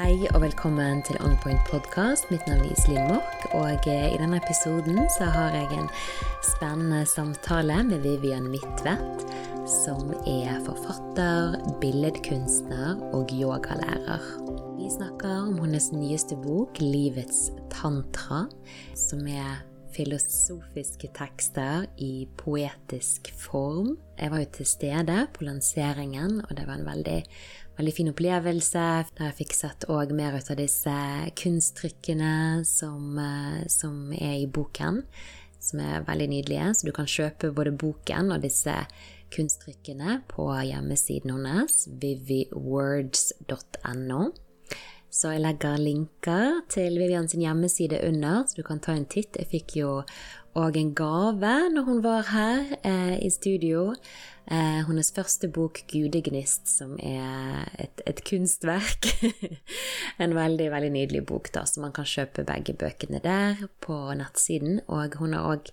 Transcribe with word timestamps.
Hei 0.00 0.24
og 0.32 0.40
velkommen 0.40 1.02
til 1.04 1.18
On 1.20 1.34
Point 1.42 1.60
podkast. 1.68 2.30
Mitt 2.32 2.46
navn 2.48 2.62
er 2.64 2.70
Iselin 2.72 3.10
Mork, 3.10 3.42
og 3.52 3.84
eh, 3.84 4.06
i 4.14 4.16
denne 4.16 4.38
episoden 4.40 4.96
så 5.12 5.26
har 5.28 5.52
jeg 5.52 5.66
en 5.76 5.90
spennende 6.40 7.02
samtale 7.04 7.82
med 7.84 8.00
Vivian 8.06 8.46
Midtvedt, 8.48 9.26
som 9.68 10.14
er 10.24 10.56
forfatter, 10.64 11.58
billedkunstner 11.84 12.96
og 13.12 13.28
yogalærer. 13.36 14.24
Vi 14.78 14.88
snakker 14.96 15.34
om 15.50 15.60
hennes 15.60 15.92
nyeste 15.92 16.40
bok, 16.46 16.80
'Livets 16.80 17.50
tantra', 17.68 18.46
som 18.96 19.28
er 19.28 19.60
filosofiske 19.94 21.10
tekster 21.16 21.86
i 21.98 22.26
poetisk 22.40 23.32
form. 23.38 23.96
Jeg 24.20 24.32
var 24.32 24.42
jo 24.42 24.50
til 24.58 24.68
stede 24.68 25.18
på 25.34 25.46
lanseringen, 25.46 26.40
og 26.44 26.56
det 26.56 26.66
var 26.68 26.78
en 26.78 26.88
veldig 26.88 27.18
veldig 27.80 27.96
fin 27.96 28.12
opplevelse. 28.12 28.84
Der 29.16 29.30
jeg 29.30 29.38
fikk 29.40 29.54
sett 29.56 29.88
òg 29.90 30.08
mer 30.16 30.36
ut 30.36 30.50
av 30.52 30.58
disse 30.60 30.96
kunsttrykkene 31.40 32.34
som, 32.68 33.18
eh, 33.18 33.66
som, 33.68 34.12
er 34.12 34.36
i 34.42 34.46
boken. 34.46 35.02
Som 35.60 35.80
er 35.80 36.04
veldig 36.06 36.28
nydelige. 36.28 36.74
Så 36.74 36.86
du 36.86 36.92
kan 36.92 37.06
kjøpe 37.06 37.54
både 37.56 37.72
boken 37.72 38.32
og 38.32 38.42
disse 38.42 38.86
kunsttrykkene 39.30 40.22
på 40.28 40.62
hjemmesiden 40.66 41.30
hennes, 41.36 41.88
viviwords.no. 42.02 44.22
Så 45.10 45.32
jeg 45.34 45.42
legger 45.42 45.80
linker 45.82 46.60
til 46.70 46.98
Vivian 47.00 47.28
sin 47.28 47.42
hjemmeside 47.42 47.98
under, 48.06 48.44
så 48.46 48.60
du 48.60 48.62
kan 48.66 48.78
ta 48.82 48.94
en 48.94 49.08
titt. 49.10 49.34
Jeg 49.36 49.50
fikk 49.50 49.74
jo 49.80 49.94
òg 50.58 50.76
en 50.78 50.92
gave 50.94 51.54
når 51.74 51.86
hun 51.86 52.02
var 52.04 52.28
her 52.30 52.76
eh, 52.86 53.16
i 53.22 53.30
studio. 53.30 53.90
Eh, 54.50 54.80
hennes 54.86 55.12
første 55.14 55.50
bok, 55.50 55.82
'Gudegnist', 55.86 56.70
som 56.70 56.96
er 56.98 57.66
et, 57.78 58.02
et 58.06 58.22
kunstverk. 58.26 59.10
en 60.22 60.34
veldig 60.34 60.70
veldig 60.70 60.92
nydelig 60.94 61.24
bok, 61.26 61.52
da, 61.54 61.66
så 61.66 61.82
man 61.82 61.94
kan 61.94 62.06
kjøpe 62.06 62.46
begge 62.46 62.74
bøkene 62.74 63.22
der 63.22 63.66
på 63.82 63.98
nettsiden. 64.18 64.80
Og 64.86 65.18
hun 65.18 65.34
har 65.34 65.46
òg 65.54 65.70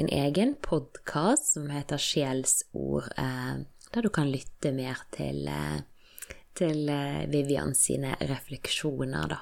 en 0.00 0.08
egen 0.08 0.56
podkast 0.64 1.52
som 1.54 1.68
heter 1.72 2.00
Sjelsord, 2.00 3.12
eh, 3.16 3.64
der 3.92 4.04
du 4.04 4.12
kan 4.12 4.32
lytte 4.32 4.72
mer 4.72 5.00
til, 5.16 5.48
eh, 5.48 5.80
til 6.58 6.88
eh, 6.92 7.26
Vivian 7.30 7.74
sine 7.78 8.16
refleksjoner, 8.20 9.30
da. 9.34 9.40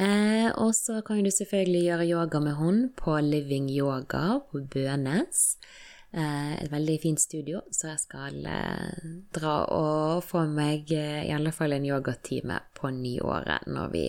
Eh, 0.00 0.48
og 0.54 0.72
så 0.76 1.00
kan 1.06 1.22
du 1.24 1.30
selvfølgelig 1.34 1.84
gjøre 1.88 2.08
yoga 2.08 2.40
med 2.44 2.58
henne 2.60 2.90
på 2.96 3.16
Living 3.26 3.70
Yoga 3.74 4.40
på 4.50 4.62
Bønes. 4.72 5.56
Eh, 6.12 6.54
et 6.64 6.70
veldig 6.72 6.96
fint 7.02 7.20
studio, 7.22 7.60
så 7.70 7.92
jeg 7.92 8.02
skal 8.02 8.46
eh, 8.50 9.10
dra 9.34 9.56
og 9.70 10.24
få 10.26 10.42
meg 10.50 10.90
eh, 10.90 11.26
i 11.28 11.34
alle 11.34 11.52
fall 11.54 11.76
en 11.76 11.86
yogatime 11.86 12.56
på 12.74 12.90
nyåret, 12.96 13.68
når 13.70 13.92
vi 13.92 14.06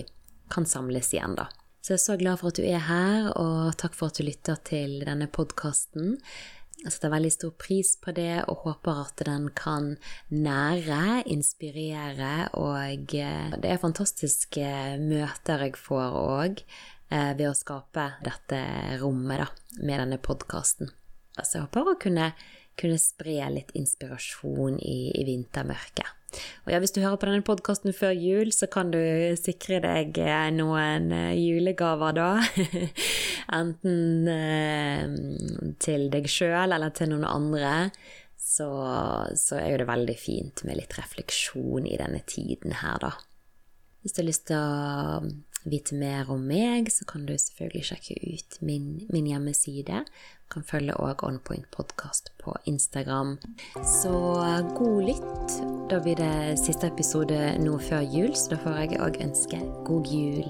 kan 0.52 0.66
samles 0.66 1.12
igjen, 1.14 1.38
da. 1.38 1.46
Så 1.82 1.94
jeg 1.94 2.00
er 2.00 2.04
så 2.06 2.18
glad 2.18 2.42
for 2.42 2.52
at 2.52 2.58
du 2.58 2.66
er 2.66 2.82
her, 2.86 3.30
og 3.38 3.78
takk 3.82 3.96
for 3.98 4.10
at 4.10 4.18
du 4.18 4.26
lytter 4.26 4.58
til 4.66 5.00
denne 5.06 5.30
podkasten. 5.30 6.18
Jeg 6.82 6.96
setter 6.96 7.12
veldig 7.14 7.30
stor 7.34 7.52
pris 7.62 7.92
på 8.02 8.14
det 8.18 8.42
og 8.50 8.64
håper 8.66 9.04
at 9.04 9.22
den 9.28 9.50
kan 9.54 9.92
nære, 10.34 11.22
inspirere, 11.30 12.50
og 12.58 13.14
det 13.14 13.70
er 13.70 13.82
fantastiske 13.84 14.66
møter 15.04 15.68
jeg 15.68 15.78
får 15.78 16.18
òg 16.18 16.64
ved 17.12 17.46
å 17.46 17.54
skape 17.58 18.08
dette 18.26 18.64
rommet 19.02 19.44
da, 19.44 19.48
med 19.84 20.02
denne 20.02 20.18
podkasten. 20.24 20.90
Så 21.38 21.60
jeg 21.60 21.68
håper 21.68 21.94
å 21.94 22.00
kunne, 22.02 22.32
kunne 22.80 23.00
spre 23.02 23.38
litt 23.54 23.72
inspirasjon 23.78 24.80
i, 24.80 25.12
i, 25.16 25.26
vintermørket. 25.28 26.18
Og 26.64 26.72
ja, 26.72 26.80
hvis 26.80 26.94
du 26.96 27.02
hører 27.04 27.20
på 27.20 27.28
denne 27.28 27.46
podkasten 27.46 27.92
før 27.96 28.14
jul, 28.16 28.54
så 28.56 28.70
kan 28.72 28.94
du 28.94 29.02
sikre 29.40 29.82
deg 29.84 30.16
eh, 30.22 30.48
noen 30.56 31.12
eh, 31.16 31.36
julegaver 31.36 32.16
da. 32.16 32.30
Enten 33.60 34.32
eh, 34.32 35.04
til 35.84 36.08
deg 36.14 36.32
sjøl 36.32 36.72
eller 36.72 36.96
til 36.96 37.12
noen 37.12 37.28
andre. 37.28 37.76
Så, 38.42 38.68
så 39.38 39.60
er 39.60 39.74
jo 39.74 39.84
det 39.84 39.92
veldig 39.92 40.18
fint 40.20 40.64
med 40.68 40.80
litt 40.80 40.96
refleksjon 40.98 41.86
i 41.88 42.00
denne 42.00 42.24
tiden 42.28 42.80
her, 42.82 42.98
da. 43.04 43.14
Hvis 44.02 44.16
du 44.16 44.24
har 44.24 44.28
lyst 44.32 44.48
til 44.50 44.58
å 44.58 45.22
vite 45.70 45.96
mer 45.96 46.32
om 46.34 46.42
meg, 46.50 46.90
så 46.90 47.06
kan 47.06 47.28
du 47.28 47.36
selvfølgelig 47.38 47.92
sjekke 47.92 48.18
ut 48.18 48.58
min, 48.66 48.88
min 49.14 49.28
hjemmeside. 49.30 50.02
Kan 50.52 50.66
følge 50.68 50.98
òg 51.00 51.22
Onpoint 51.24 51.64
Podcast 51.72 52.34
på 52.44 52.52
Instagram. 52.68 53.38
Så 53.88 54.12
god 54.76 54.98
lytt. 55.08 55.54
Da 55.88 56.02
blir 56.04 56.18
det 56.20 56.58
siste 56.60 56.90
episode 56.92 57.38
nå 57.64 57.78
før 57.80 58.04
jul, 58.04 58.34
så 58.36 58.52
da 58.52 58.58
får 58.60 58.80
jeg 58.82 59.00
òg 59.00 59.20
ønske 59.24 59.60
god 59.88 60.12
jul. 60.12 60.50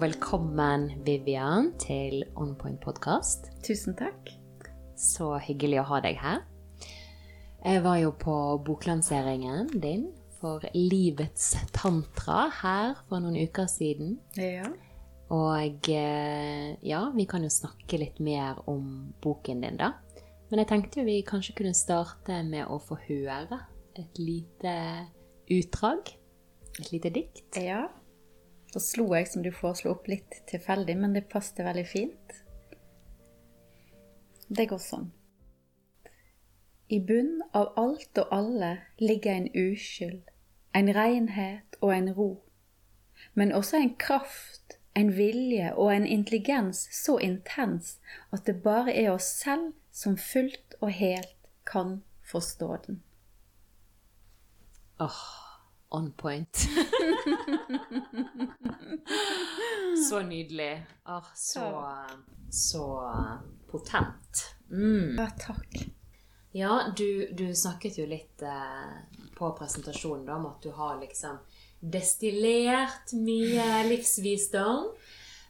Velkommen, 0.00 0.86
Vivian, 1.04 1.74
til 1.84 2.24
Onpoint 2.32 2.80
Podcast. 2.80 3.50
Tusen 3.66 3.92
takk. 3.98 4.32
Så 4.96 5.34
hyggelig 5.44 5.82
å 5.82 5.88
ha 5.92 6.00
deg 6.06 6.16
her. 6.24 6.40
Jeg 7.60 7.84
var 7.84 8.00
jo 8.00 8.16
på 8.24 8.38
boklanseringen 8.64 9.68
din 9.84 10.08
for 10.40 10.64
Livets 10.72 11.52
tantra 11.76 12.48
her 12.62 12.96
for 13.04 13.20
noen 13.20 13.36
uker 13.44 13.68
siden. 13.68 14.16
Ja. 14.40 14.72
Og 15.34 15.88
eh, 15.90 16.74
ja, 16.86 17.00
vi 17.14 17.26
kan 17.26 17.42
jo 17.42 17.50
snakke 17.50 17.98
litt 17.98 18.20
mer 18.22 18.60
om 18.70 19.10
boken 19.24 19.64
din, 19.64 19.78
da. 19.80 19.94
Men 20.50 20.62
jeg 20.62 20.70
tenkte 20.70 21.00
jo 21.00 21.08
vi 21.08 21.22
kanskje 21.26 21.56
kunne 21.58 21.74
starte 21.74 22.42
med 22.46 22.68
å 22.70 22.78
få 22.78 22.98
høre 23.08 23.58
et 23.98 24.20
lite 24.20 24.74
utdrag. 25.50 26.12
Et 26.78 26.92
lite 26.92 27.10
dikt. 27.14 27.58
Ja. 27.58 27.88
Så 28.74 28.82
slo 28.82 29.08
jeg, 29.14 29.28
som 29.30 29.42
du 29.42 29.50
foreslo, 29.54 29.94
opp 29.94 30.08
litt 30.10 30.40
tilfeldig, 30.50 30.96
men 30.98 31.14
det 31.14 31.28
passet 31.30 31.62
veldig 31.64 31.86
fint. 31.86 32.38
Det 34.48 34.66
går 34.70 34.82
sånn. 34.82 35.12
I 36.92 36.98
bunn 37.00 37.38
av 37.56 37.72
alt 37.80 38.18
og 38.20 38.32
alle 38.34 38.72
ligger 39.00 39.38
en 39.38 39.46
uskyld, 39.56 40.26
en 40.76 40.90
renhet 40.94 41.78
og 41.80 41.94
en 41.94 42.10
ro, 42.14 42.28
men 43.38 43.54
også 43.56 43.80
en 43.80 43.94
kraft, 43.96 44.76
en 44.94 45.10
vilje 45.16 45.72
og 45.74 45.90
en 45.94 46.06
intelligens 46.06 46.88
så 46.94 47.18
intens 47.18 47.96
at 48.32 48.46
det 48.46 48.62
bare 48.62 48.94
er 48.94 49.10
oss 49.14 49.26
selv 49.40 49.72
som 49.92 50.16
fullt 50.18 50.76
og 50.80 50.90
helt 50.94 51.34
kan 51.66 52.02
forstå 52.22 52.76
den. 52.86 53.02
Åh, 55.00 55.06
oh, 55.06 55.98
on 55.98 56.12
point. 56.12 56.56
så 60.08 60.22
nydelig. 60.22 60.86
Oh, 61.04 61.26
så, 61.34 61.94
så 62.50 62.86
potent. 63.70 64.56
Mm. 64.70 65.16
Ja, 65.18 65.28
takk. 65.38 65.88
Ja, 66.56 66.92
du, 66.96 67.34
du 67.34 67.54
snakket 67.54 67.98
jo 67.98 68.06
litt 68.06 68.42
eh, 68.42 68.90
på 69.34 69.50
presentasjonen 69.58 70.26
da, 70.26 70.36
om 70.36 70.46
at 70.46 70.62
du 70.62 70.70
har 70.70 71.00
liksom 71.00 71.40
destillert 71.92 73.12
mye 73.18 73.84
livsvisdom. 73.88 74.88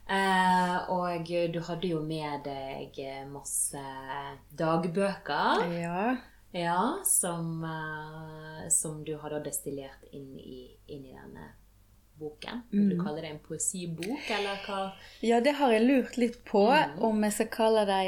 Eh, 0.05 0.89
og 0.93 1.29
du 1.53 1.59
hadde 1.65 1.89
jo 1.89 1.99
med 2.05 2.45
deg 2.45 2.99
masse 3.31 3.81
dagbøker. 4.57 5.65
Ja. 5.81 6.01
ja 6.53 6.79
som, 7.09 7.63
eh, 7.65 8.65
som, 8.69 9.01
du 9.05 9.15
har 9.21 9.37
destillert 9.45 10.05
inn 10.11 10.35
i, 10.37 10.65
inn 10.87 11.05
i 11.07 11.15
denne 11.15 11.53
boken. 12.19 12.61
Vil 12.69 12.89
du 12.93 12.99
mm. 12.99 13.05
kalle 13.05 13.23
det 13.23 13.33
en 13.33 13.41
poesibok, 13.43 14.29
eller 14.37 14.61
hva? 14.67 14.81
Ja, 15.25 15.41
det 15.43 15.57
har 15.57 15.73
jeg 15.73 15.87
lurt 15.87 16.19
litt 16.21 16.41
på. 16.47 16.67
Mm. 16.69 17.01
Om 17.09 17.25
jeg 17.27 17.39
skal 17.39 17.53
kalle 17.57 17.87
det 17.89 18.01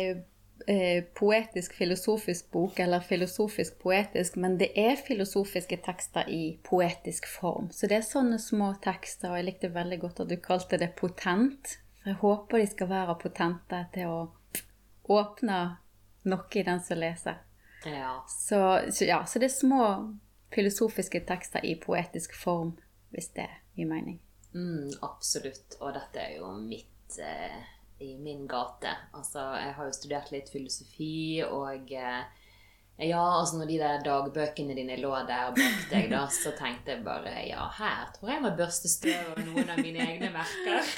Eh, 0.66 1.04
poetisk-filosofisk 1.14 2.52
bok, 2.52 2.80
eller 2.80 3.00
filosofisk-poetisk, 3.00 4.36
men 4.36 4.58
det 4.58 4.72
er 4.76 4.96
filosofiske 4.96 5.78
tekster 5.86 6.30
i 6.30 6.58
poetisk 6.64 7.28
form. 7.28 7.70
Så 7.72 7.88
det 7.88 8.00
er 8.00 8.08
sånne 8.08 8.40
små 8.42 8.74
tekster, 8.84 9.30
og 9.32 9.38
jeg 9.38 9.48
likte 9.48 9.70
veldig 9.76 10.00
godt 10.02 10.24
at 10.24 10.32
du 10.32 10.36
kalte 10.44 10.80
det 10.82 10.90
potent. 10.98 11.78
For 12.02 12.12
jeg 12.12 12.20
håper 12.24 12.64
de 12.64 12.70
skal 12.72 12.92
være 12.92 13.18
potente 13.22 13.84
til 13.94 14.12
å 14.12 14.20
åpne 15.18 15.60
noe 16.28 16.60
i 16.60 16.66
den 16.68 16.84
som 16.84 17.00
leser. 17.00 17.40
Ja. 17.86 18.18
Så, 18.28 18.62
så, 18.90 19.08
ja, 19.08 19.22
så 19.26 19.40
det 19.40 19.52
er 19.52 19.56
små 19.56 19.84
filosofiske 20.56 21.22
tekster 21.28 21.64
i 21.64 21.78
poetisk 21.80 22.36
form, 22.36 22.76
hvis 23.14 23.32
det 23.38 23.48
gir 23.78 23.88
mening. 23.88 24.20
Mm, 24.52 24.90
absolutt. 25.06 25.78
Og 25.80 25.94
dette 25.96 26.24
er 26.24 26.40
jo 26.42 26.56
mitt 26.60 27.20
eh 27.22 27.77
i 28.00 28.18
min 28.18 28.48
gate. 28.48 28.92
Altså, 29.14 29.44
jeg 29.58 29.74
har 29.78 29.88
jo 29.88 29.96
studert 29.96 30.32
litt 30.34 30.52
filosofi, 30.54 31.44
og 31.46 31.92
eh, 31.92 32.46
ja, 32.98 33.24
altså 33.40 33.60
når 33.60 33.70
de 33.70 33.80
der 33.82 34.06
dagbøkene 34.06 34.78
dine 34.78 34.98
lå 34.98 35.12
der 35.30 35.52
bak 35.58 35.84
deg, 35.92 36.08
da, 36.14 36.24
så 36.34 36.54
tenkte 36.58 36.96
jeg 36.96 37.04
bare 37.06 37.34
ja, 37.46 37.68
her 37.78 38.08
tror 38.16 38.32
jeg 38.34 38.42
må 38.42 38.54
børste 38.58 38.90
støv 38.90 39.36
av 39.36 39.44
noen 39.46 39.70
av 39.70 39.82
mine 39.86 40.02
egne 40.02 40.32
verker. 40.34 40.96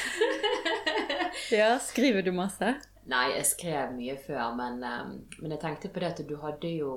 ja, 1.59 1.73
skriver 1.83 2.23
du 2.23 2.31
masse? 2.35 2.77
Nei, 3.09 3.25
jeg 3.33 3.45
skrev 3.49 3.93
mye 3.97 4.15
før, 4.21 4.51
men, 4.55 4.83
um, 4.85 5.13
men 5.41 5.53
jeg 5.55 5.61
tenkte 5.63 5.89
på 5.91 6.01
det 6.01 6.11
at 6.11 6.19
du 6.29 6.35
hadde 6.43 6.69
jo 6.75 6.91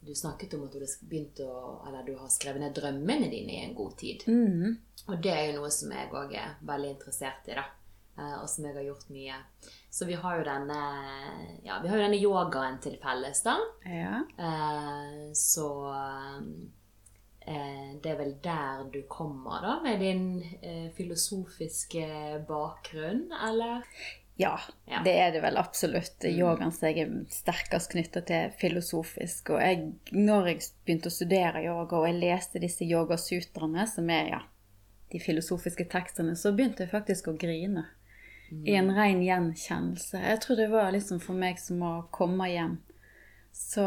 Du 0.00 0.14
snakket 0.16 0.54
om 0.56 0.62
at 0.64 0.72
du 0.72 0.78
hadde 0.78 1.08
begynt 1.10 1.42
å 1.44 1.50
Eller 1.84 2.06
du 2.06 2.14
har 2.16 2.30
skrevet 2.32 2.62
ned 2.62 2.72
drømmene 2.76 3.28
dine 3.28 3.58
i 3.58 3.64
en 3.66 3.74
god 3.76 3.98
tid. 4.00 4.24
Mm. 4.24 4.78
Og 5.08 5.20
det 5.24 5.34
er 5.34 5.50
jo 5.50 5.58
noe 5.58 5.70
som 5.74 5.92
jeg 5.92 6.08
òg 6.08 6.32
er 6.32 6.56
veldig 6.64 6.94
interessert 6.94 7.50
i, 7.50 7.58
da. 7.58 7.66
Eh, 8.18 8.34
og 8.42 8.48
som 8.50 8.64
jeg 8.66 8.74
har 8.74 8.82
gjort 8.88 9.08
mye. 9.14 9.36
Så 9.90 10.06
vi 10.08 10.16
har 10.18 10.38
jo 10.40 10.44
denne 10.48 10.78
Ja, 11.64 11.78
vi 11.82 11.88
har 11.88 11.96
jo 11.96 12.02
denne 12.02 12.18
yogaen 12.20 12.80
til 12.82 12.98
felles, 13.02 13.42
da. 13.46 13.56
Ja. 13.86 14.22
Eh, 14.38 15.28
så 15.38 15.68
eh, 15.94 17.92
det 18.02 18.10
er 18.12 18.18
vel 18.18 18.34
der 18.44 18.82
du 18.92 19.02
kommer, 19.08 19.62
da, 19.64 19.76
med 19.82 20.02
din 20.02 20.90
filosofiske 20.96 22.44
bakgrunn, 22.48 23.30
eller? 23.32 23.86
Ja, 24.38 24.58
Ja. 24.86 25.00
det 25.02 25.14
er 25.18 25.32
det 25.32 25.40
vel 25.42 25.56
absolutt. 25.56 26.20
Mm. 26.22 26.36
Yogaen 26.38 26.72
som 26.72 26.88
jeg 26.88 27.00
er 27.06 27.14
sterkest 27.32 27.90
knytta 27.90 28.20
til 28.28 28.52
filosofisk. 28.60 29.50
Og 29.50 29.62
jeg, 29.64 29.80
når 30.12 30.46
jeg 30.52 30.60
begynte 30.84 31.10
å 31.10 31.14
studere 31.16 31.64
yoga, 31.64 31.96
og 31.98 32.06
jeg 32.06 32.20
leste 32.20 32.60
disse 32.62 32.84
yogasutraene, 32.86 33.86
som 33.90 34.10
er 34.14 34.28
ja, 34.36 34.42
de 35.10 35.18
filosofiske 35.18 35.88
tekstene, 35.90 36.36
så 36.36 36.52
begynte 36.52 36.84
jeg 36.84 36.92
faktisk 36.92 37.32
å 37.32 37.38
grine. 37.40 37.86
I 38.52 38.74
en 38.78 38.90
ren 38.96 39.22
gjenkjennelse. 39.22 40.20
Jeg 40.24 40.40
tror 40.40 40.56
det 40.56 40.68
var 40.72 40.92
liksom 40.94 41.20
for 41.20 41.34
meg 41.36 41.58
som 41.60 41.82
å 41.84 41.92
komme 42.14 42.46
hjem. 42.50 42.78
Så 43.52 43.84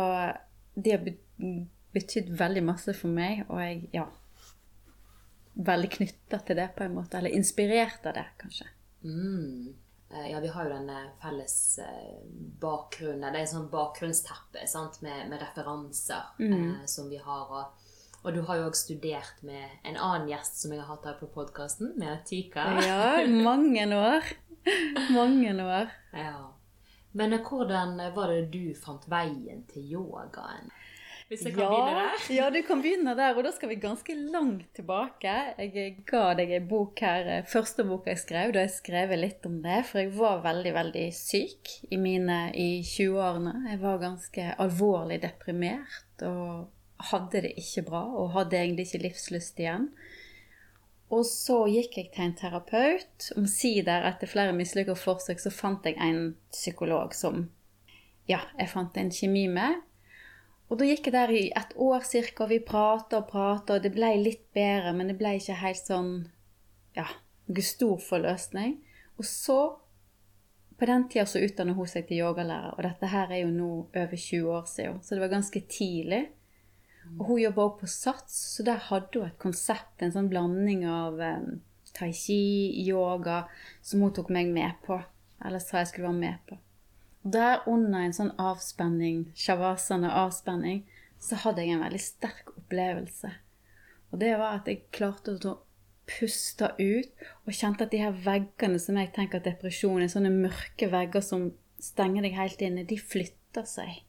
det 0.75 0.91
har 0.91 1.05
be- 1.05 1.67
betydd 1.93 2.29
veldig 2.37 2.63
masse 2.63 2.93
for 2.95 3.07
meg, 3.11 3.45
og 3.49 3.59
jeg 3.59 3.89
ja 3.93 4.07
Veldig 5.53 5.89
knytta 5.91 6.37
til 6.47 6.55
det, 6.55 6.69
på 6.77 6.83
en 6.85 6.93
måte. 6.95 7.17
Eller 7.19 7.33
inspirert 7.35 8.05
av 8.07 8.13
det, 8.15 8.23
kanskje. 8.39 8.67
Mm. 9.03 9.73
Eh, 10.13 10.29
Ja, 10.31 10.39
vi 10.39 10.47
har 10.47 10.63
jo 10.63 10.71
denne 10.71 11.01
felles 11.21 11.79
eh, 11.83 12.21
bakgrunnen. 12.61 13.27
Det 13.33 13.39
er 13.41 13.43
et 13.43 13.51
sånt 13.51 13.71
bakgrunnsteppe 13.71 14.63
sant? 14.71 15.01
Med, 15.03 15.27
med 15.29 15.41
referanser 15.43 16.23
eh, 16.39 16.85
som 16.87 17.09
vi 17.11 17.19
har. 17.19 17.51
Og, 17.51 17.89
og 18.23 18.33
du 18.33 18.41
har 18.47 18.61
jo 18.61 18.69
også 18.69 18.85
studert 18.93 19.43
med 19.43 19.83
en 19.83 19.97
annen 19.99 20.29
gjest 20.31 20.61
som 20.63 20.71
jeg 20.71 20.79
har 20.85 20.95
hatt 20.95 21.05
her 21.11 21.19
på 21.19 21.27
podkasten, 21.35 21.91
med 21.99 22.23
Tika. 22.25 22.69
Ja, 22.87 23.27
mange 23.27 23.85
år. 23.97 24.31
Mange 25.17 25.53
år. 25.63 25.91
Ja. 26.13 26.53
Men 27.11 27.33
eh, 27.33 27.43
hvordan 27.43 27.97
var 28.15 28.31
det 28.31 28.47
du 28.53 28.73
fant 28.77 29.07
veien 29.11 29.65
til 29.71 29.87
yogaen? 29.93 30.71
Hvis 31.31 31.45
jeg 31.47 31.53
kan 31.55 31.69
begynne 31.71 31.95
der? 31.95 32.23
ja, 32.35 32.47
du 32.51 32.57
kan 32.67 32.81
begynne 32.83 33.13
der, 33.15 33.37
og 33.39 33.45
da 33.47 33.53
skal 33.55 33.69
vi 33.71 33.77
ganske 33.79 34.15
langt 34.33 34.67
tilbake. 34.75 35.35
Jeg 35.63 35.93
ga 36.09 36.25
deg 36.35 36.51
en 36.57 36.67
bok 36.67 36.99
her, 36.99 37.29
eh, 37.37 37.45
første 37.47 37.85
boka 37.87 38.11
jeg 38.11 38.19
skrev, 38.25 38.51
da 38.51 38.65
jeg 38.65 38.73
skrev 38.75 39.13
litt 39.15 39.47
om 39.47 39.61
det, 39.63 39.77
for 39.87 40.03
jeg 40.03 40.11
var 40.17 40.43
veldig, 40.43 40.73
veldig 40.75 41.05
syk 41.15 41.71
i 41.87 41.99
mine 42.01 42.41
i 42.51 42.83
20-årene. 42.83 43.55
Jeg 43.71 43.79
var 43.79 44.03
ganske 44.03 44.49
alvorlig 44.59 45.21
deprimert 45.23 46.27
og 46.27 46.67
hadde 47.11 47.45
det 47.47 47.53
ikke 47.63 47.87
bra, 47.87 48.03
og 48.11 48.35
hadde 48.35 48.59
egentlig 48.59 48.89
ikke 48.89 49.05
livslyst 49.07 49.63
igjen. 49.63 49.87
Og 51.11 51.25
så 51.27 51.65
gikk 51.67 51.97
jeg 51.99 52.11
til 52.13 52.23
en 52.29 52.35
terapeut. 52.39 53.31
Omsider, 53.35 54.05
etter 54.07 54.29
flere 54.31 54.55
mislykka 54.55 54.95
forsøk, 54.95 55.41
så 55.43 55.51
fant 55.51 55.85
jeg 55.87 55.99
en 55.99 56.35
psykolog 56.53 57.15
som 57.17 57.49
ja, 58.29 58.39
jeg 58.57 58.69
fant 58.71 58.95
en 58.97 59.11
kjemi 59.11 59.47
med. 59.51 59.81
Og 60.71 60.79
da 60.79 60.87
gikk 60.87 61.09
jeg 61.09 61.15
der 61.17 61.33
i 61.35 61.43
et 61.51 61.73
år 61.75 62.05
cirka, 62.07 62.45
og 62.45 62.53
vi 62.53 62.61
prata 62.63 63.19
og 63.19 63.27
prata, 63.27 63.75
og 63.75 63.83
det 63.83 63.91
ble 63.91 64.13
litt 64.21 64.45
bedre, 64.55 64.93
men 64.95 65.11
det 65.11 65.17
ble 65.19 65.35
ikke 65.35 65.59
helt 65.59 65.83
sånn 65.83 66.13
ja, 66.95 67.09
stor 67.59 67.97
forløsning. 67.99 68.77
Og 69.19 69.27
så, 69.27 69.57
på 70.79 70.87
den 70.87 71.09
tida 71.11 71.25
så 71.27 71.41
utdannet 71.43 71.75
hun 71.75 71.89
seg 71.91 72.07
til 72.07 72.23
yogalærer, 72.23 72.77
og 72.77 72.85
dette 72.87 73.09
her 73.11 73.33
er 73.33 73.43
jo 73.43 73.51
nå 73.51 73.71
over 73.83 74.15
20 74.15 74.53
år 74.55 74.69
siden, 74.71 75.01
så 75.03 75.17
det 75.17 75.25
var 75.25 75.35
ganske 75.35 75.63
tidlig. 75.67 76.23
Og 77.19 77.25
hun 77.27 77.41
jobba 77.41 77.65
også 77.65 77.79
på 77.79 77.91
SATS, 77.91 78.39
så 78.55 78.65
der 78.67 78.81
hadde 78.87 79.19
hun 79.19 79.27
et 79.27 79.39
konsept, 79.41 80.01
en 80.01 80.13
sånn 80.13 80.29
blanding 80.31 80.85
av 80.87 81.19
um, 81.19 81.61
tai 81.97 82.11
chi, 82.15 82.41
yoga, 82.85 83.45
som 83.83 84.03
hun 84.03 84.13
tok 84.15 84.31
meg 84.33 84.51
med 84.53 84.77
på. 84.85 84.99
Eller 85.45 85.63
sa 85.63 85.81
jeg 85.81 85.91
skulle 85.91 86.11
være 86.11 86.21
med 86.21 86.43
på. 86.49 86.57
Og 87.23 87.33
Der 87.35 87.67
under 87.69 88.01
en 88.01 88.15
sånn 88.15 88.33
avspenning, 88.41 89.27
shavasana 89.37 90.13
avspenning, 90.23 90.85
så 91.21 91.37
hadde 91.43 91.65
jeg 91.65 91.75
en 91.75 91.83
veldig 91.85 92.01
sterk 92.01 92.53
opplevelse. 92.55 93.29
Og 94.11 94.21
det 94.23 94.31
var 94.39 94.57
at 94.57 94.69
jeg 94.69 94.87
klarte 94.93 95.37
å 95.37 95.57
puste 96.09 96.71
ut, 96.79 97.11
og 97.45 97.55
kjente 97.55 97.85
at 97.85 97.93
de 97.93 98.01
her 98.01 98.15
veggene 98.25 98.79
som 98.81 98.97
jeg 98.99 99.11
tenker 99.15 99.39
at 99.39 99.47
depresjon 99.47 100.01
er, 100.01 100.09
sånne 100.11 100.33
mørke 100.33 100.89
vegger 100.91 101.23
som 101.23 101.51
stenger 101.81 102.25
deg 102.25 102.37
helt 102.37 102.63
inne, 102.65 102.87
de 102.87 102.97
flytter 102.99 103.67
seg. 103.69 104.01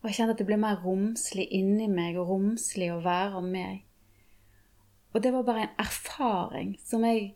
Og 0.00 0.08
jeg 0.08 0.18
kjente 0.18 0.36
at 0.36 0.40
det 0.40 0.46
ble 0.46 0.58
mer 0.60 0.78
romslig 0.84 1.48
inni 1.54 1.88
meg, 1.90 2.18
og 2.18 2.30
romslig 2.30 2.92
å 2.94 3.00
være 3.02 3.42
meg. 3.42 3.82
Og 5.12 5.22
det 5.22 5.32
var 5.34 5.46
bare 5.46 5.66
en 5.66 5.80
erfaring 5.82 6.76
som 6.84 7.04
jeg 7.04 7.32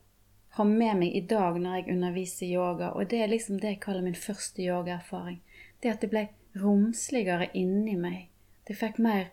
har 0.54 0.68
med 0.68 0.98
meg 1.00 1.16
i 1.16 1.24
dag 1.26 1.56
når 1.58 1.78
jeg 1.78 1.94
underviser 1.96 2.46
yoga, 2.46 2.92
og 2.92 3.08
det 3.10 3.22
er 3.22 3.30
liksom 3.32 3.60
det 3.60 3.74
jeg 3.74 3.80
kaller 3.80 4.04
min 4.04 4.18
første 4.18 4.62
yogaerfaring. 4.62 5.40
Det 5.82 5.90
at 5.90 6.04
det 6.04 6.10
ble 6.12 6.26
romsligere 6.60 7.48
inni 7.56 7.96
meg. 7.96 8.28
Det 8.68 8.76
fikk 8.76 8.98
mer 9.02 9.30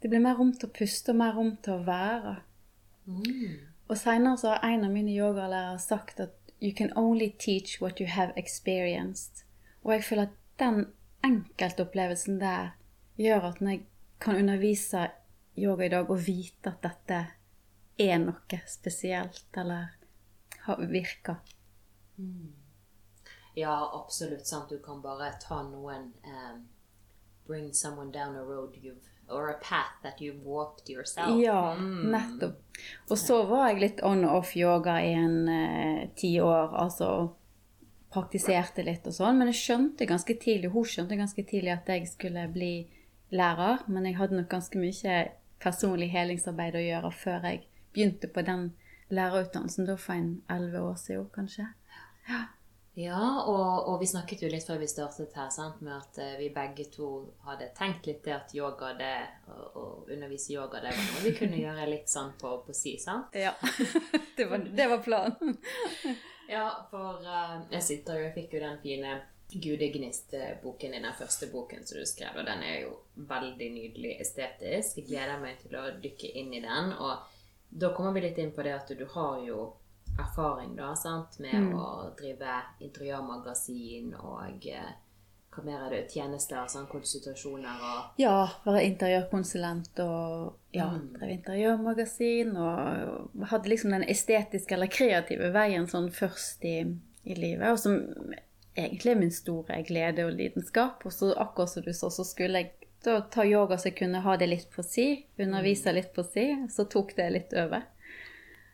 Det 0.00 0.08
ble 0.08 0.16
mer 0.24 0.38
rom 0.38 0.54
til 0.56 0.64
å 0.64 0.72
puste 0.72 1.12
og 1.12 1.18
mer 1.20 1.34
rom 1.36 1.50
til 1.60 1.74
å 1.74 1.82
være. 1.84 2.38
Og 3.90 3.98
seinere 3.98 4.38
så 4.40 4.54
har 4.54 4.62
en 4.64 4.86
av 4.86 4.94
mine 4.94 5.12
yogalærere 5.12 5.78
sagt 5.78 6.20
at 6.24 6.32
you 6.60 6.72
can 6.72 6.92
only 6.96 7.28
teach 7.38 7.82
what 7.82 8.00
you 8.00 8.08
have 8.08 8.32
experienced. 8.36 9.44
Og 9.84 9.92
jeg 9.92 10.04
føler 10.04 10.22
at 10.22 10.38
den 10.58 10.86
enkeltopplevelsen 11.26 12.40
der 12.40 12.74
gjør 13.20 13.50
at 13.52 13.60
når 13.60 13.70
jeg 13.70 13.86
kan 14.20 14.36
undervise 14.36 15.08
yoga 15.58 15.86
i 15.86 15.92
dag 15.92 16.10
og 16.10 16.20
vite 16.26 16.72
at 16.72 16.82
dette 16.84 17.20
er 18.00 18.18
noe 18.22 18.60
spesielt, 18.68 19.48
eller 19.56 19.90
har 20.64 20.84
virka. 20.88 21.36
Ja, 23.54 23.74
absolutt. 24.04 24.46
sant. 24.46 24.68
Du 24.68 24.78
kan 24.78 25.02
bare 25.02 25.32
ta 25.40 25.62
noen 25.62 26.12
um, 26.24 26.68
Bring 27.46 27.72
someone 27.74 28.12
down 28.12 28.36
a 28.36 28.44
road 28.44 28.76
you've 28.80 29.08
Or 29.30 29.48
a 29.48 29.58
path 29.60 29.94
that 30.02 30.20
you've 30.20 30.42
walked 30.44 30.88
yourself. 30.90 31.40
Ja, 31.40 31.74
nettopp. 31.78 32.58
Og 33.10 33.18
så 33.18 33.42
var 33.46 33.68
jeg 33.68 33.80
litt 33.80 34.00
on 34.02 34.24
og 34.26 34.40
off 34.40 34.56
yoga 34.56 34.96
i 35.06 35.12
en 35.14 35.48
eh, 35.48 36.08
ti 36.18 36.32
år, 36.42 36.74
altså 36.74 37.10
praktiserte 38.10 38.84
litt 38.86 39.06
og 39.06 39.14
sånn, 39.14 39.38
men 39.38 39.52
jeg 39.52 39.60
skjønte 39.60 40.08
ganske 40.10 40.34
tidlig, 40.42 40.72
hun 40.74 40.86
skjønte 40.86 41.18
ganske 41.18 41.44
tidlig 41.46 41.74
at 41.76 41.90
jeg 41.92 42.08
skulle 42.10 42.46
bli 42.50 42.74
lærer, 43.30 43.84
men 43.86 44.08
jeg 44.08 44.18
hadde 44.18 44.40
nok 44.40 44.50
ganske 44.50 44.78
mye 44.82 45.18
personlig 45.62 46.10
helingsarbeid 46.10 46.78
å 46.78 46.86
gjøre 46.86 47.10
før 47.14 47.44
jeg 47.46 47.66
begynte 47.94 48.30
på 48.30 48.42
den 48.46 48.72
lærerutdannelsen, 49.10 49.86
da 49.86 49.98
for 49.98 50.16
en 50.18 50.32
elleve 50.50 50.82
år 50.86 50.98
siden, 50.98 51.28
kanskje. 51.34 51.68
Ja, 52.98 53.20
og, 53.46 53.86
og 53.88 54.00
vi 54.02 54.08
snakket 54.10 54.42
jo 54.42 54.50
litt 54.50 54.66
før 54.66 54.80
vi 54.82 54.88
startet 54.90 55.34
her, 55.38 55.50
sant, 55.54 55.78
med 55.86 55.94
at 55.94 56.18
eh, 56.20 56.34
vi 56.40 56.48
begge 56.54 56.88
to 56.92 57.10
hadde 57.46 57.70
tenkt 57.78 58.08
litt 58.10 58.24
det 58.26 58.34
at 58.34 58.54
yoga, 58.54 58.90
det, 58.98 59.12
å 59.78 59.84
undervise 60.10 60.56
yoga, 60.56 60.82
det 60.82 60.92
var 60.96 61.06
noe 61.06 61.22
vi 61.24 61.34
kunne 61.38 61.62
gjøre 61.62 61.86
litt 61.90 62.10
sånn 62.10 62.34
på, 62.40 62.56
på 62.66 62.74
si, 62.76 62.96
sant? 63.02 63.38
Ja, 63.38 63.54
det 64.36 64.50
var, 64.50 64.66
det 64.66 64.90
var 64.90 65.06
planen. 65.06 65.56
Ja, 66.50 66.64
for 66.90 67.22
uh, 67.22 67.60
jeg 67.70 67.82
sitter 67.86 68.18
jo, 68.18 68.26
jeg 68.26 68.34
fikk 68.34 68.56
jo 68.56 68.64
den 68.64 68.80
fine 68.82 69.20
Gudegnist-boken 69.50 70.94
din, 70.94 71.02
den 71.02 71.18
første 71.18 71.46
boken 71.50 71.86
som 71.86 71.98
du 71.98 72.06
skrev, 72.06 72.38
og 72.38 72.46
den 72.46 72.62
er 72.62 72.76
jo 72.84 72.96
veldig 73.30 73.68
nydelig 73.74 74.16
estetisk. 74.22 74.98
Jeg 74.98 75.08
gleder 75.08 75.42
meg 75.42 75.58
til 75.62 75.74
å 75.78 75.88
dykke 76.02 76.30
inn 76.38 76.54
i 76.54 76.62
den, 76.62 76.92
og 76.98 77.26
da 77.70 77.90
kommer 77.94 78.14
vi 78.14 78.24
litt 78.26 78.38
inn 78.42 78.54
på 78.54 78.66
det 78.66 78.74
at 78.76 78.90
du 78.98 79.06
har 79.14 79.42
jo 79.46 79.68
erfaring 80.18 80.74
da, 80.78 80.92
sant, 80.98 81.38
med 81.42 81.70
å 81.74 82.10
drive 82.18 82.56
interiørmagasin 82.82 84.14
og 84.18 84.66
eh, 84.70 84.90
hva 85.60 85.66
mer 85.66 85.86
er 85.86 85.94
det, 85.94 86.00
tjenester, 86.14 86.64
sånn, 86.70 86.88
konsultasjoner 86.90 87.84
og 87.84 88.20
Ja, 88.20 88.48
være 88.64 88.84
interiørkonsulent 88.88 90.00
og 90.04 90.76
ja, 90.76 90.88
drev 91.16 91.34
interiørmagasin 91.36 92.54
og 92.56 93.46
hadde 93.52 93.72
liksom 93.72 93.94
den 93.96 94.06
estetiske 94.08 94.76
eller 94.76 94.90
kreative 94.90 95.52
veien 95.54 95.88
sånn 95.90 96.10
først 96.14 96.64
i, 96.68 96.78
i 97.24 97.36
livet, 97.36 97.68
og 97.70 97.80
som 97.80 97.98
egentlig 98.78 99.12
er 99.12 99.20
min 99.20 99.34
store 99.34 99.80
glede 99.86 100.26
og 100.26 100.36
lidenskap. 100.38 101.04
Og 101.04 101.14
så 101.14 101.32
akkurat 101.34 101.74
som 101.74 101.84
du 101.84 101.92
sa, 101.92 102.10
så 102.10 102.24
skulle 102.26 102.62
jeg 102.64 102.88
da 103.04 103.20
ta 103.32 103.46
yoga 103.48 103.78
så 103.80 103.88
jeg 103.88 103.96
kunne 104.02 104.20
ha 104.24 104.36
det 104.36 104.50
litt 104.50 104.68
på 104.74 104.84
si, 104.84 105.06
undervise 105.40 105.92
litt 105.96 106.12
på 106.16 106.24
si, 106.26 106.50
så 106.72 106.84
tok 106.84 107.14
det 107.16 107.30
litt 107.32 107.56
over. 107.56 107.86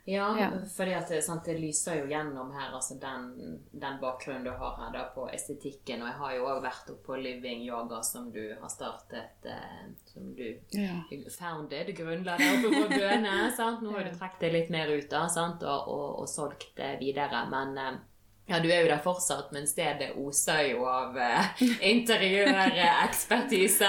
Ja, 0.07 0.39
Ja. 0.39 0.51
for 0.77 0.85
det, 0.87 1.01
det 1.45 1.55
lyser 1.61 1.97
jo 1.99 2.07
gjennom 2.07 2.53
her, 2.55 2.71
altså 2.73 2.95
den, 3.03 3.59
den 3.73 3.97
bakgrunnen 4.01 4.45
du 4.45 4.51
har 4.55 4.77
her 4.79 4.93
da 4.95 5.05
på 5.15 5.25
estetikken. 5.35 6.03
Og 6.03 6.07
jeg 6.09 6.19
har 6.21 6.35
jo 6.37 6.45
òg 6.47 6.63
vært 6.63 6.91
oppe 6.93 7.05
på 7.09 7.17
Living 7.19 7.65
Yoga, 7.67 7.99
som 8.07 8.31
du 8.33 8.55
har 8.61 8.69
startet, 8.71 9.45
eh, 9.45 9.87
som 10.13 10.35
du 10.39 10.45
Ja. 10.71 11.01
founded, 11.39 11.91
grunnla 11.99 12.37
der 12.39 12.55
oppe 12.59 12.71
på 12.71 12.89
Bøne. 12.95 13.51
sant? 13.57 13.83
Nå 13.83 13.91
har 13.97 14.05
du 14.05 14.11
trukket 14.15 14.41
det 14.47 14.53
litt 14.53 14.71
mer 14.71 14.89
ut 14.95 15.11
da, 15.11 15.27
sant? 15.29 15.63
Og, 15.67 15.89
og, 15.89 16.21
og 16.23 16.29
solgt 16.29 16.77
det 16.77 16.99
videre. 17.01 17.49
Men, 17.51 17.77
eh, 17.79 17.99
Ja, 18.47 18.61
du 18.63 18.69
er 18.71 18.85
jo 18.85 18.91
der 18.93 19.01
fortsatt, 19.03 19.49
men 19.51 19.65
stedet 19.67 20.13
oser 20.23 20.61
jo 20.69 20.85
av 20.87 21.17
eh, 21.19 21.49
interiørekspertise. 21.91 23.89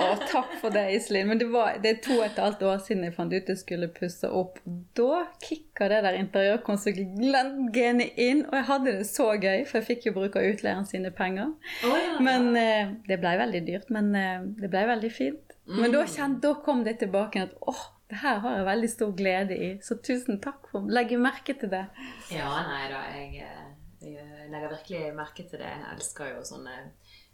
Å, 0.00 0.06
takk 0.24 0.54
for 0.62 0.72
det, 0.72 0.86
Iselin. 0.96 1.28
Men 1.28 1.36
det, 1.42 1.50
var, 1.52 1.76
det 1.84 1.90
er 1.90 1.98
to 2.06 2.14
og 2.16 2.24
et 2.24 2.38
halvt 2.40 2.64
år 2.64 2.80
siden 2.86 3.04
jeg 3.04 3.12
fant 3.18 3.34
ut 3.34 3.50
jeg 3.52 3.60
skulle 3.60 3.90
pusse 3.92 4.24
opp. 4.24 4.56
Da 4.96 5.28
kicka 5.44 5.90
det 5.92 6.00
der 6.06 6.16
interiørkonsulentgenet 6.16 8.16
inn, 8.16 8.48
og 8.48 8.56
jeg 8.56 8.64
hadde 8.70 8.94
det 9.02 9.08
så 9.10 9.36
gøy, 9.36 9.66
for 9.68 9.82
jeg 9.82 9.88
fikk 9.90 10.08
jo 10.08 10.14
bruke 10.16 10.48
utleieren 10.48 10.88
sine 10.88 11.12
penger. 11.12 11.52
Oh, 11.84 11.92
ja. 12.00 12.16
Men 12.24 12.56
eh, 12.56 12.96
det 13.04 13.20
blei 13.20 13.36
veldig 13.42 13.60
dyrt, 13.68 13.92
men 13.92 14.16
eh, 14.16 14.40
det 14.62 14.72
blei 14.72 14.88
veldig 14.88 15.12
fint. 15.12 15.44
Mm. 15.68 15.76
Men 15.82 15.92
da, 15.92 16.08
kjent, 16.08 16.40
da, 16.40 16.56
kom 16.64 16.88
det 16.88 16.96
tilbake 17.04 17.44
at 17.44 17.52
åh, 17.68 17.84
det 18.08 18.24
her 18.24 18.40
har 18.46 18.56
jeg 18.56 18.64
veldig 18.72 18.90
stor 18.96 19.12
glede 19.20 19.60
i. 19.60 19.76
Så 19.84 20.00
tusen 20.00 20.40
takk 20.40 20.72
for 20.72 20.88
Legger 20.88 21.20
merke 21.20 21.52
til 21.60 21.68
det. 21.76 21.84
Ja, 22.32 22.48
nei 22.64 22.88
da, 22.88 23.04
jeg 23.12 23.44
jeg 24.00 24.48
legger 24.48 24.72
virkelig 24.72 25.14
merke 25.16 25.44
til 25.44 25.60
det. 25.60 25.68
Jeg 25.68 25.96
elsker 25.96 26.30
jo 26.34 26.44
sånne 26.46 26.76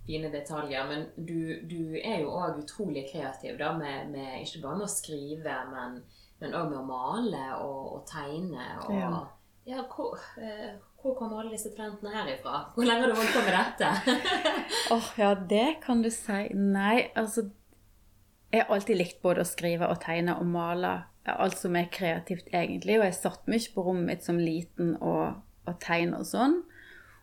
fine 0.07 0.31
detaljer. 0.33 0.89
Men 0.89 1.07
du, 1.17 1.39
du 1.69 1.97
er 2.01 2.23
jo 2.23 2.35
òg 2.35 2.61
utrolig 2.63 3.07
kreativ, 3.11 3.57
da, 3.61 3.73
med, 3.79 4.11
med, 4.15 4.43
ikke 4.43 4.63
bare 4.65 4.81
med 4.81 4.89
å 4.89 4.93
skrive, 4.93 5.57
men 5.73 6.53
òg 6.53 6.69
med 6.71 6.79
å 6.81 6.85
male 6.87 7.47
og, 7.63 7.81
og 7.97 8.05
tegne. 8.11 8.69
Og, 8.85 8.95
ja. 8.99 9.11
ja 9.73 9.87
hvor, 9.93 10.21
eh, 10.43 10.77
hvor, 11.03 11.17
kommer 11.19 11.43
alle 11.43 11.57
disse 11.57 11.75
talentene 11.77 12.15
her 12.15 12.33
ifra? 12.37 12.65
Hvor 12.75 12.89
lenge 12.89 13.07
har 13.07 13.15
du 13.15 13.21
holdt 13.21 13.37
på 13.37 13.45
med 13.47 13.59
dette? 13.59 13.93
Åh, 14.95 14.97
oh, 14.99 15.13
ja, 15.21 15.35
det 15.55 15.69
kan 15.87 16.03
du 16.05 16.11
si. 16.15 16.47
Nei, 16.55 17.11
altså 17.15 17.49
Jeg 18.53 18.63
har 18.63 18.75
alltid 18.75 18.99
likt 18.99 19.23
både 19.23 19.43
å 19.43 19.49
skrive 19.49 19.89
og 19.91 19.99
tegne 20.05 20.39
og 20.39 20.47
male. 20.49 20.97
Alt 21.27 21.59
som 21.59 21.75
er 21.75 21.89
kreativt, 21.91 22.47
egentlig. 22.55 23.01
Og 23.01 23.09
jeg 23.09 23.17
satt 23.19 23.49
mye 23.51 23.73
på 23.75 23.83
rommet 23.83 24.07
mitt 24.07 24.23
som 24.25 24.39
liten 24.39 24.95
og 25.03 25.43
og 25.67 25.79
tegne 25.83 26.23
og 26.23 26.29
sånn. 26.29 26.61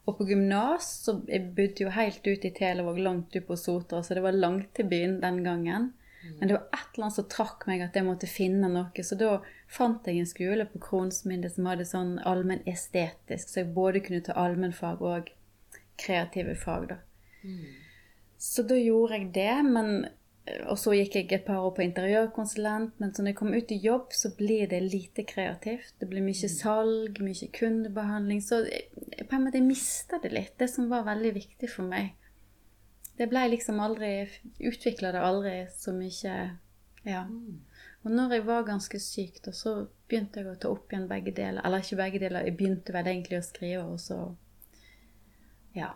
Og 0.04 0.18
på 0.18 0.28
gymnas 0.28 0.88
så 1.06 1.18
jeg 1.30 1.54
bodde 1.56 1.86
jo 1.86 1.92
helt 1.96 2.26
ut 2.28 2.46
i 2.46 2.52
Televåg, 2.56 3.00
langt 3.00 3.36
ut 3.36 3.46
på 3.48 3.58
Sotra, 3.60 4.02
så 4.04 4.18
det 4.18 4.24
var 4.26 4.36
langt 4.36 4.74
til 4.76 4.90
byen 4.92 5.20
den 5.22 5.44
gangen. 5.46 5.94
Mm. 6.24 6.34
Men 6.40 6.48
det 6.48 6.58
var 6.58 6.66
et 6.72 6.90
eller 6.94 7.06
annet 7.06 7.18
som 7.20 7.30
trakk 7.32 7.64
meg 7.68 7.84
at 7.84 7.96
jeg 7.96 8.08
måtte 8.08 8.32
finne 8.32 8.72
noe. 8.72 9.06
Så 9.06 9.16
da 9.20 9.38
fant 9.72 10.08
jeg 10.08 10.20
en 10.20 10.30
skole 10.30 10.68
på 10.72 10.82
Kronsminde 10.84 11.52
som 11.52 11.70
hadde 11.72 11.88
sånn 11.88 12.18
allmenn 12.28 12.66
estetisk, 12.70 13.48
så 13.48 13.62
jeg 13.62 13.72
både 13.76 14.04
kunne 14.04 14.24
ta 14.26 14.36
allmennfag 14.40 15.04
og 15.04 15.32
kreative 16.00 16.56
fag, 16.60 16.92
da. 16.92 17.00
Mm. 17.44 17.64
Så 18.44 18.66
da 18.68 18.76
gjorde 18.76 19.20
jeg 19.20 19.32
det, 19.36 19.56
men 19.72 19.90
og 20.44 20.76
så 20.76 20.92
gikk 20.92 21.14
jeg 21.16 21.30
et 21.32 21.46
par 21.48 21.62
år 21.64 21.72
på 21.78 21.86
interiørkonsulent, 21.86 22.98
men 23.00 23.14
så 23.16 23.24
når 23.24 23.32
jeg 23.32 23.38
kom 23.40 23.54
ut 23.56 23.70
i 23.72 23.78
jobb, 23.80 24.10
så 24.12 24.34
blir 24.36 24.68
det 24.68 24.82
lite 24.84 25.24
kreativt. 25.24 25.94
Det 26.02 26.10
blir 26.12 26.26
mye 26.26 26.50
mm. 26.50 26.52
salg, 26.52 27.22
mye 27.24 27.48
kundebehandling. 27.56 28.42
Så 28.44 28.60
jeg, 28.68 28.90
på 29.30 29.38
en 29.38 29.46
måte 29.46 29.62
mista 29.64 30.20
det 30.20 30.34
litt, 30.36 30.58
det 30.60 30.68
som 30.74 30.90
var 30.92 31.06
veldig 31.08 31.32
viktig 31.38 31.70
for 31.72 31.88
meg. 31.88 32.12
Det 33.16 33.30
ble 33.30 33.46
liksom 33.54 33.78
aldri 33.80 34.10
Utvikla 34.66 35.14
det 35.14 35.22
aldri 35.24 35.54
så 35.72 35.94
mye. 35.96 36.36
Ja. 37.08 37.24
Og 38.04 38.12
når 38.12 38.36
jeg 38.36 38.46
var 38.50 38.68
ganske 38.68 39.00
syk, 39.00 39.40
da, 39.46 39.56
så 39.56 39.78
begynte 40.12 40.42
jeg 40.42 40.52
å 40.52 40.58
ta 40.60 40.74
opp 40.74 40.92
igjen 40.92 41.08
begge 41.08 41.32
deler. 41.40 41.64
Eller 41.64 41.86
ikke 41.86 42.02
begge 42.02 42.20
deler, 42.26 42.44
jeg 42.44 42.58
begynte 42.60 42.96
vel 42.96 43.08
egentlig 43.14 43.40
å 43.40 43.48
skrive, 43.48 43.88
og 43.96 44.04
så 44.04 44.20
Ja. 45.74 45.94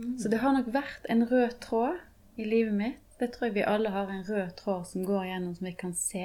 Mm. 0.00 0.16
Så 0.18 0.32
det 0.32 0.40
har 0.40 0.56
nok 0.56 0.72
vært 0.72 1.04
en 1.12 1.26
rød 1.28 1.60
tråd 1.60 2.00
i 2.40 2.48
livet 2.48 2.72
mitt 2.72 3.09
det 3.20 3.32
tror 3.34 3.48
jeg 3.48 3.58
vi 3.58 3.66
alle 3.68 3.92
har 3.92 4.08
en 4.10 4.24
rød 4.24 4.54
tråd 4.58 4.86
som 4.88 5.04
går 5.04 5.26
gjennom, 5.28 5.54
som 5.56 5.68
vi 5.68 5.74
kan 5.78 5.92
se. 5.96 6.24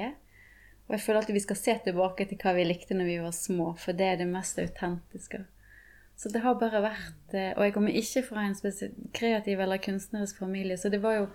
Og 0.86 0.94
jeg 0.94 1.02
føler 1.02 1.20
alltid 1.20 1.36
vi 1.36 1.44
skal 1.44 1.58
se 1.58 1.74
tilbake 1.84 2.26
til 2.30 2.38
hva 2.40 2.54
vi 2.56 2.64
likte 2.64 2.96
når 2.96 3.10
vi 3.10 3.18
var 3.24 3.34
små, 3.34 3.72
for 3.82 3.96
det 3.98 4.06
er 4.12 4.20
det 4.20 4.28
mest 4.30 4.58
autentiske. 4.62 5.42
Så 6.16 6.32
det 6.32 6.40
har 6.40 6.56
bare 6.56 6.80
vært 6.80 7.34
eh, 7.36 7.50
Og 7.58 7.66
jeg 7.66 7.72
kommer 7.74 7.92
ikke 7.92 8.22
fra 8.24 8.46
en 8.46 8.54
kreativ 9.12 9.60
eller 9.60 9.82
kunstnerisk 9.84 10.38
familie, 10.40 10.78
så 10.80 10.88
det 10.88 11.02
var 11.02 11.18
jo 11.18 11.26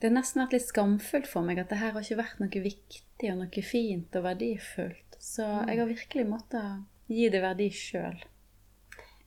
Det 0.00 0.08
har 0.08 0.14
nesten 0.14 0.40
vært 0.40 0.54
litt 0.56 0.64
skamfullt 0.64 1.28
for 1.28 1.44
meg 1.44 1.60
at 1.60 1.68
det 1.72 1.80
her 1.80 1.92
har 1.92 2.04
ikke 2.04 2.22
vært 2.22 2.40
noe 2.40 2.62
viktig 2.64 3.30
og 3.32 3.38
noe 3.40 3.62
fint 3.64 4.16
og 4.16 4.26
verdifullt. 4.26 5.16
Så 5.20 5.44
mm. 5.44 5.68
jeg 5.70 5.80
har 5.80 5.88
virkelig 5.88 6.26
måttet 6.28 7.12
gi 7.12 7.30
det 7.32 7.40
verdi 7.40 7.68
sjøl. 7.72 8.18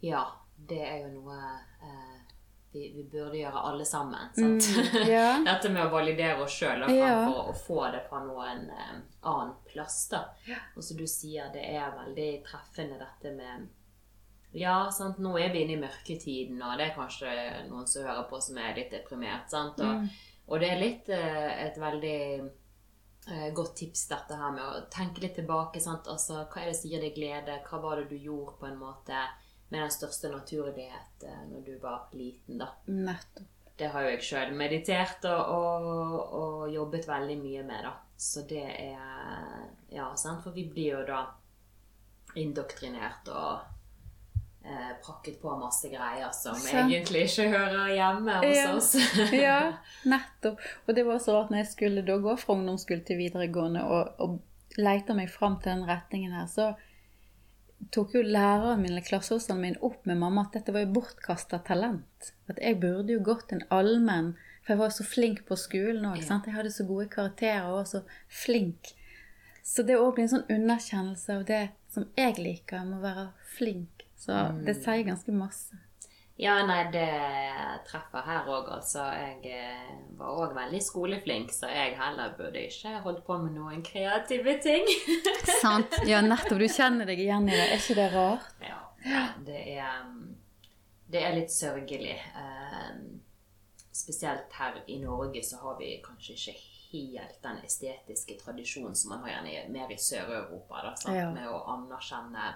Ja, 0.06 0.28
det 0.70 0.82
er 0.86 1.00
jo 1.08 1.10
noe 1.16 1.40
vi, 2.72 2.92
vi, 2.96 3.04
burde 3.04 3.38
gjøre 3.38 3.62
alle 3.72 3.86
sammen. 3.86 4.30
Mm, 4.38 4.60
ja. 5.10 5.40
Dette 5.46 5.72
med 5.74 5.88
å 5.88 5.94
validere 5.94 6.44
oss 6.44 6.54
sjøl 6.54 6.86
fremfor 6.86 7.00
ja. 7.00 7.48
å 7.50 7.56
få 7.58 7.82
det 7.96 8.04
fra 8.10 8.22
noen 8.26 8.68
eh, 8.70 8.96
annen 9.22 9.56
plass. 9.70 10.04
da. 10.12 10.24
Ja. 10.46 10.62
Og 10.76 10.86
som 10.86 11.00
du 11.00 11.08
sier, 11.10 11.50
det 11.54 11.66
er 11.66 11.96
veldig 11.98 12.30
treffende 12.46 13.02
dette 13.02 13.34
med 13.36 13.68
Ja, 14.54 14.90
sant? 14.94 15.20
nå 15.22 15.36
er 15.38 15.52
vi 15.54 15.64
inne 15.64 15.78
i 15.78 15.82
mørketiden, 15.82 16.62
og 16.62 16.78
det 16.78 16.90
er 16.90 16.96
kanskje 16.98 17.34
noen 17.70 17.90
som 17.90 18.06
hører 18.06 18.30
på 18.30 18.42
som 18.42 18.62
er 18.62 18.78
litt 18.78 18.94
deprimert. 18.94 19.50
sant? 19.50 19.82
Og, 19.82 20.06
mm. 20.06 20.48
og 20.48 20.62
det 20.62 20.72
er 20.72 20.82
litt 20.84 21.14
eh, 21.14 21.52
et 21.66 21.82
veldig 21.82 22.24
eh, 22.46 23.50
godt 23.58 23.76
tips, 23.82 24.08
dette 24.14 24.38
her 24.38 24.54
med 24.54 24.66
å 24.66 24.88
tenke 24.94 25.26
litt 25.26 25.38
tilbake. 25.42 25.82
sant? 25.82 26.10
Altså, 26.10 26.46
Hva 26.46 26.62
er 26.62 26.70
det 26.70 26.80
som 26.82 26.94
gir 26.94 27.02
deg 27.02 27.18
glede? 27.18 27.62
Hva 27.66 27.82
var 27.82 27.98
det 27.98 28.12
du 28.14 28.18
gjorde 28.18 28.60
på 28.62 28.70
en 28.70 28.82
måte? 28.82 29.26
Med 29.70 29.82
den 29.82 29.92
største 29.94 30.30
naturlighet 30.34 31.24
eh, 31.24 31.42
når 31.52 31.66
du 31.66 31.74
var 31.82 32.10
liten, 32.14 32.58
da. 32.62 32.74
Nettopp. 32.86 33.56
Det 33.80 33.88
har 33.94 34.04
jo 34.04 34.12
jeg 34.12 34.24
sjøl 34.28 34.50
meditert 34.60 35.24
og, 35.30 35.52
og, 35.56 36.16
og, 36.36 36.64
jobbet 36.74 37.06
veldig 37.08 37.38
mye 37.40 37.62
med, 37.64 37.86
da. 37.88 37.94
Så 38.20 38.44
det 38.50 38.66
er 38.66 39.68
Ja, 39.90 40.12
sant. 40.20 40.44
For 40.44 40.52
vi 40.52 40.66
blir 40.70 40.98
jo 40.98 41.04
da 41.08 41.22
indoktrinert 42.38 43.30
og 43.32 43.62
eh, 44.66 44.92
prakket 45.06 45.40
på 45.42 45.56
masse 45.58 45.90
greier 45.90 46.30
som 46.36 46.60
så. 46.60 46.76
egentlig 46.84 47.24
ikke 47.30 47.48
hører 47.54 47.94
hjemme 47.94 48.36
hos 48.44 48.58
ja. 48.58 48.68
oss. 48.76 48.92
ja, 49.46 49.62
nettopp. 50.14 50.62
Og 50.86 50.96
det 50.96 51.08
var 51.08 51.24
så 51.24 51.40
rart 51.40 51.54
når 51.54 51.64
jeg 51.64 51.72
skulle 51.72 52.06
da 52.06 52.20
gå 52.20 52.36
fra 52.42 52.58
ungdomsskole 52.58 53.06
til 53.08 53.22
videregående 53.24 53.86
og, 53.88 54.14
og 54.20 54.78
leita 54.78 55.16
meg 55.18 55.32
fram 55.32 55.58
til 55.64 55.78
den 55.78 55.88
retningen 55.90 56.36
her, 56.36 56.52
så 56.52 56.74
tok 57.96 58.14
jo 58.18 58.22
læreren 58.26 58.82
min 58.82 58.92
eller 58.92 59.06
klasseholderen 59.06 59.62
min 59.62 59.80
opp 59.86 60.06
med 60.10 60.20
mamma 60.20 60.46
at 60.48 60.60
dette 60.60 60.76
var 60.76 60.86
jo 60.86 60.94
bortkasta 61.00 61.62
talent. 61.66 62.32
At 62.52 62.62
jeg 62.62 62.80
burde 62.82 63.16
jo 63.16 63.24
gått 63.24 63.54
en 63.56 63.66
allmenn 63.74 64.36
For 64.64 64.74
jeg 64.76 64.80
var 64.82 64.90
jo 64.92 64.98
så 65.00 65.06
flink 65.08 65.46
på 65.48 65.56
skolen 65.58 66.06
òg. 66.06 66.20
Ja. 66.22 66.40
Jeg 66.46 66.54
hadde 66.54 66.72
så 66.76 66.86
gode 66.86 67.08
karakterer 67.10 67.70
og 67.72 67.80
var 67.80 67.88
så 67.90 68.02
flink. 68.28 68.92
Så 69.66 69.86
det 69.88 69.98
òg 69.98 70.16
blir 70.16 70.28
en 70.28 70.34
sånn 70.36 70.52
underkjennelse 70.52 71.38
av 71.40 71.46
det 71.48 71.64
som 71.90 72.06
jeg 72.20 72.36
liker, 72.38 72.84
med 72.86 73.00
å 73.00 73.06
være 73.08 73.26
flink. 73.56 74.06
Så 74.20 74.36
mm. 74.36 74.62
det 74.68 74.76
sier 74.78 75.08
ganske 75.08 75.34
masse. 75.34 75.80
Ja, 76.40 76.54
nei, 76.64 76.86
det 76.94 77.08
treffer 77.84 78.24
her 78.24 78.46
òg, 78.48 78.70
altså. 78.72 79.04
Jeg 79.12 79.42
eh, 79.52 79.90
var 80.16 80.38
òg 80.40 80.54
veldig 80.56 80.80
skoleflink, 80.80 81.52
så 81.52 81.68
jeg 81.68 81.98
heller 82.00 82.32
burde 82.38 82.62
ikke 82.64 82.94
holdt 83.04 83.26
på 83.28 83.36
med 83.42 83.58
noen 83.58 83.84
kreative 83.84 84.54
ting. 84.64 84.88
Sant. 85.64 85.98
Ja, 86.08 86.22
nettopp. 86.24 86.62
Du 86.62 86.68
kjenner 86.72 87.12
deg 87.12 87.20
igjen 87.26 87.50
i 87.50 87.58
det. 87.58 87.66
Er 87.66 87.76
ikke 87.76 87.98
det 88.00 88.08
rart? 88.16 88.48
Ja. 88.64 88.80
Det 89.44 89.66
er, 89.74 90.08
det 91.12 91.26
er 91.28 91.36
litt 91.36 91.52
sørgelig. 91.52 92.16
Eh, 92.16 92.96
spesielt 94.00 94.56
her 94.62 94.80
i 94.88 95.02
Norge 95.04 95.44
så 95.44 95.60
har 95.66 95.76
vi 95.84 95.98
kanskje 96.08 96.40
ikke 96.40 96.58
helt 96.94 97.44
den 97.44 97.64
estetiske 97.68 98.40
tradisjonen 98.40 98.96
som 98.96 99.12
man 99.12 99.28
har 99.28 99.42
gjerne 99.42 99.76
mer 99.76 99.92
i 99.92 100.00
Sør-Europa, 100.00 100.88
ja. 101.12 101.30
med 101.36 101.52
å 101.52 101.66
anerkjenne 101.76 102.54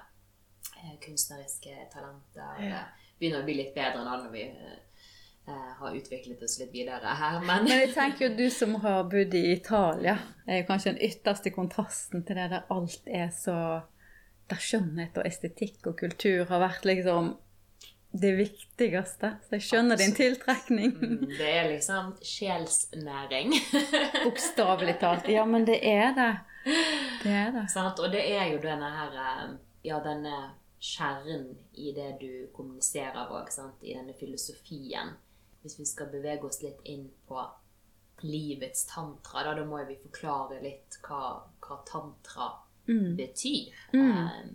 eh, 0.72 1.00
kunstneriske 1.04 1.90
talenter. 1.92 2.70
Ja 2.72 2.86
begynner 3.20 3.44
å 3.44 3.48
bli 3.48 3.58
litt 3.60 3.76
bedre 3.76 4.04
da 4.04 4.18
når 4.18 4.32
vi 4.34 4.44
eh, 4.50 5.72
har 5.80 5.96
utviklet 5.96 6.44
oss 6.44 6.58
litt 6.62 6.74
videre 6.74 7.16
her. 7.20 7.40
Men, 7.44 7.68
men 7.68 7.72
jeg 7.84 7.94
tenker 7.96 8.28
jo 8.28 8.34
du 8.38 8.46
som 8.54 8.76
har 8.84 9.06
bodd 9.12 9.36
i 9.38 9.46
Italia, 9.54 10.18
er 10.48 10.62
jo 10.62 10.68
kanskje 10.70 10.96
den 10.96 11.06
ytterste 11.10 11.54
kontrasten 11.56 12.26
til 12.28 12.40
det 12.40 12.50
der 12.56 12.70
alt 12.74 13.10
er 13.10 13.34
så 13.36 13.58
Der 14.52 14.60
skjønnhet 14.60 15.16
og 15.18 15.24
estetikk 15.24 15.86
og 15.88 15.96
kultur 16.02 16.44
har 16.50 16.60
vært 16.60 16.84
liksom 16.86 17.30
det 18.14 18.32
viktigste. 18.38 19.30
Så 19.46 19.56
jeg 19.56 19.64
skjønner 19.66 19.98
din 19.98 20.14
tiltrekning. 20.14 20.92
Mm, 21.00 21.22
det 21.32 21.48
er 21.48 21.70
liksom 21.72 22.12
sjelsnæring. 22.22 23.56
Bokstavelig 24.26 24.98
talt. 25.02 25.30
Ja, 25.32 25.46
men 25.50 25.66
det 25.66 25.80
er 25.82 26.12
det. 26.18 26.34
Det 27.24 27.32
er 27.32 27.56
det. 27.56 27.64
Sant? 27.74 28.00
Og 28.04 28.12
det 28.14 28.22
er 28.36 28.52
jo 28.52 28.60
denne 28.64 28.92
her 29.00 29.18
eh, 29.24 29.56
Ja, 29.84 29.98
denne 30.04 30.36
kjernen 30.84 31.46
i 31.80 31.92
det 31.96 32.10
du 32.20 32.32
kommuniserer 32.56 33.32
òg, 33.32 33.52
i 33.82 33.94
denne 33.96 34.16
filosofien. 34.20 35.14
Hvis 35.64 35.78
vi 35.80 35.86
skal 35.88 36.10
bevege 36.12 36.44
oss 36.50 36.60
litt 36.64 36.82
inn 36.92 37.06
på 37.28 37.40
livets 38.24 38.86
tantra, 38.90 39.46
da, 39.48 39.54
da 39.56 39.64
må 39.68 39.80
vi 39.88 39.96
forklare 40.02 40.60
litt 40.64 41.00
hva, 41.08 41.38
hva 41.64 41.80
tantra 41.88 42.50
mm. 42.90 43.16
betyr. 43.16 43.72
Mm. 43.96 44.12
Um, 44.12 44.52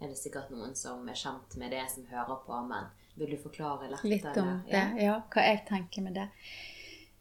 er 0.00 0.08
det 0.08 0.16
sikkert 0.16 0.48
noen 0.54 0.72
som 0.76 1.04
er 1.08 1.20
kjent 1.20 1.58
med 1.60 1.76
det, 1.76 1.84
som 1.92 2.08
hører 2.08 2.40
på, 2.46 2.62
men 2.70 2.88
vil 3.20 3.36
du 3.36 3.38
forklare 3.42 3.90
litt? 3.92 4.04
Litt 4.08 4.28
om 4.32 4.48
eller? 4.48 4.64
det, 4.70 5.04
ja. 5.04 5.20
Hva 5.28 5.44
jeg 5.44 5.64
tenker 5.68 6.08
med 6.08 6.16
det. 6.16 6.28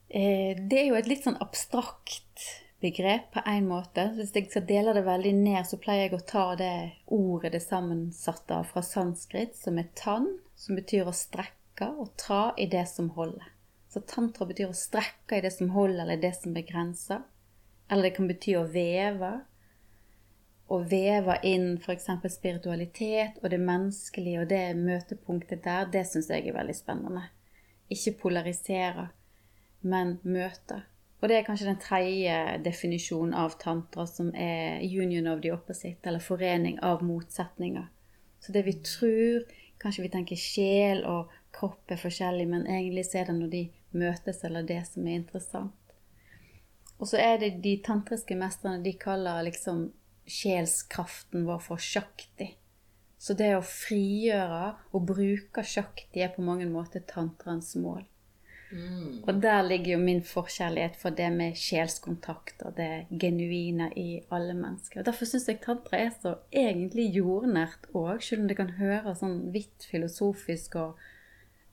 Eh, 0.07 0.55
det 0.55 0.85
er 0.85 0.91
jo 0.93 0.97
et 0.97 1.11
litt 1.11 1.27
sånn 1.27 1.41
abstrakt 1.43 2.47
begrep 2.81 3.31
på 3.33 3.43
én 3.45 3.67
måte. 3.67 4.09
Hvis 4.15 4.33
jeg 4.35 4.49
skal 4.49 4.65
dele 4.69 4.93
det 4.95 5.05
veldig 5.07 5.33
ned, 5.35 5.61
så 5.67 5.79
pleier 5.81 6.07
jeg 6.07 6.17
å 6.17 6.25
ta 6.31 6.45
det 6.59 6.73
ordet 7.05 7.53
det 7.55 7.63
sammensatte 7.65 8.59
av 8.61 8.69
fra 8.71 8.83
sanskrit, 8.85 9.55
som 9.57 9.79
er 9.79 9.89
tann, 9.99 10.29
som 10.55 10.79
betyr 10.79 11.09
å 11.09 11.15
strekke, 11.15 11.89
og 11.89 12.13
tra 12.19 12.53
i 12.57 12.67
det 12.71 12.85
som 12.91 13.11
holder. 13.15 13.51
Så 13.89 14.03
tantra 14.05 14.45
betyr 14.45 14.69
å 14.69 14.77
strekke 14.77 15.39
i 15.39 15.43
det 15.45 15.51
som 15.55 15.71
holder, 15.73 16.03
eller 16.03 16.21
det 16.21 16.35
som 16.37 16.53
begrenser. 16.53 17.23
Eller 17.89 18.09
det 18.09 18.15
kan 18.17 18.27
bety 18.29 18.53
å 18.59 18.67
veve. 18.69 19.31
Å 20.69 20.77
veve 20.85 21.39
inn 21.49 21.71
f.eks. 21.81 22.11
spiritualitet 22.29 23.39
og 23.41 23.49
det 23.49 23.57
menneskelige 23.63 24.43
og 24.43 24.51
det 24.51 24.61
møtepunktet 24.77 25.63
der, 25.65 25.89
det 25.89 26.05
syns 26.05 26.29
jeg 26.29 26.45
er 26.45 26.59
veldig 26.59 26.75
spennende. 26.77 27.23
Ikke 27.89 28.13
polarisere, 28.21 29.07
men 29.81 30.19
møte. 30.21 30.83
Og 31.19 31.27
det 31.27 31.37
er 31.37 31.47
kanskje 31.47 31.67
den 31.67 31.81
tredje 31.83 32.35
definisjonen 32.63 33.33
av 33.35 33.57
tantra, 33.59 34.05
som 34.07 34.31
er 34.35 34.79
union 34.83 35.27
of 35.27 35.41
the 35.43 35.51
opposite, 35.51 35.99
eller 36.07 36.23
forening 36.23 36.79
av 36.83 37.03
motsetninger. 37.03 37.89
Så 38.39 38.55
det 38.55 38.63
vi 38.65 38.77
tror 38.83 39.43
Kanskje 39.79 40.03
vi 40.03 40.11
tenker 40.11 40.35
sjel 40.39 41.05
og 41.07 41.29
kropp 41.55 41.93
er 41.93 42.01
forskjellig, 42.01 42.45
men 42.51 42.65
egentlig 42.67 43.05
er 43.15 43.29
det 43.29 43.35
når 43.37 43.51
de 43.53 43.61
møtes, 43.95 44.41
eller 44.43 44.65
det 44.67 44.81
som 44.89 45.07
er 45.07 45.21
interessant. 45.21 45.93
Og 46.99 47.07
så 47.07 47.21
er 47.23 47.37
det 47.39 47.53
de 47.63 47.77
tantriske 47.85 48.35
mestrene 48.35 48.83
de 48.83 48.91
kaller 48.99 49.45
liksom 49.47 49.85
sjelskraften 50.29 51.47
vår 51.47 51.61
for 51.63 51.79
shakti. 51.79 52.51
Så 53.19 53.35
det 53.39 53.53
å 53.55 53.63
frigjøre 53.63 54.73
og 54.91 55.07
bruke 55.07 55.63
shakti 55.63 56.23
er 56.23 56.33
på 56.35 56.43
mange 56.43 56.67
måter 56.67 57.03
tantrans 57.07 57.71
mål. 57.79 58.03
Mm. 58.71 59.23
Og 59.27 59.41
der 59.41 59.61
ligger 59.65 59.91
jo 59.95 59.99
min 60.01 60.21
forkjærlighet 60.23 60.97
for 61.01 61.15
det 61.15 61.29
med 61.33 61.57
sjelskontakt 61.57 62.61
og 62.67 62.75
det 62.77 63.07
genuine 63.21 63.89
i 63.97 64.21
alle 64.31 64.53
mennesker. 64.53 64.99
Og 64.99 65.05
Derfor 65.05 65.25
syns 65.25 65.47
jeg 65.49 65.61
tantra 65.63 65.97
er 65.97 66.11
så 66.21 66.35
egentlig 66.53 67.09
jordnært 67.15 67.89
òg, 67.93 68.21
selv 68.21 68.43
om 68.43 68.51
det 68.51 68.59
kan 68.59 68.75
høres 68.77 69.23
sånn 69.23 69.39
vidt 69.55 69.89
filosofisk 69.89 70.77
og 70.81 71.01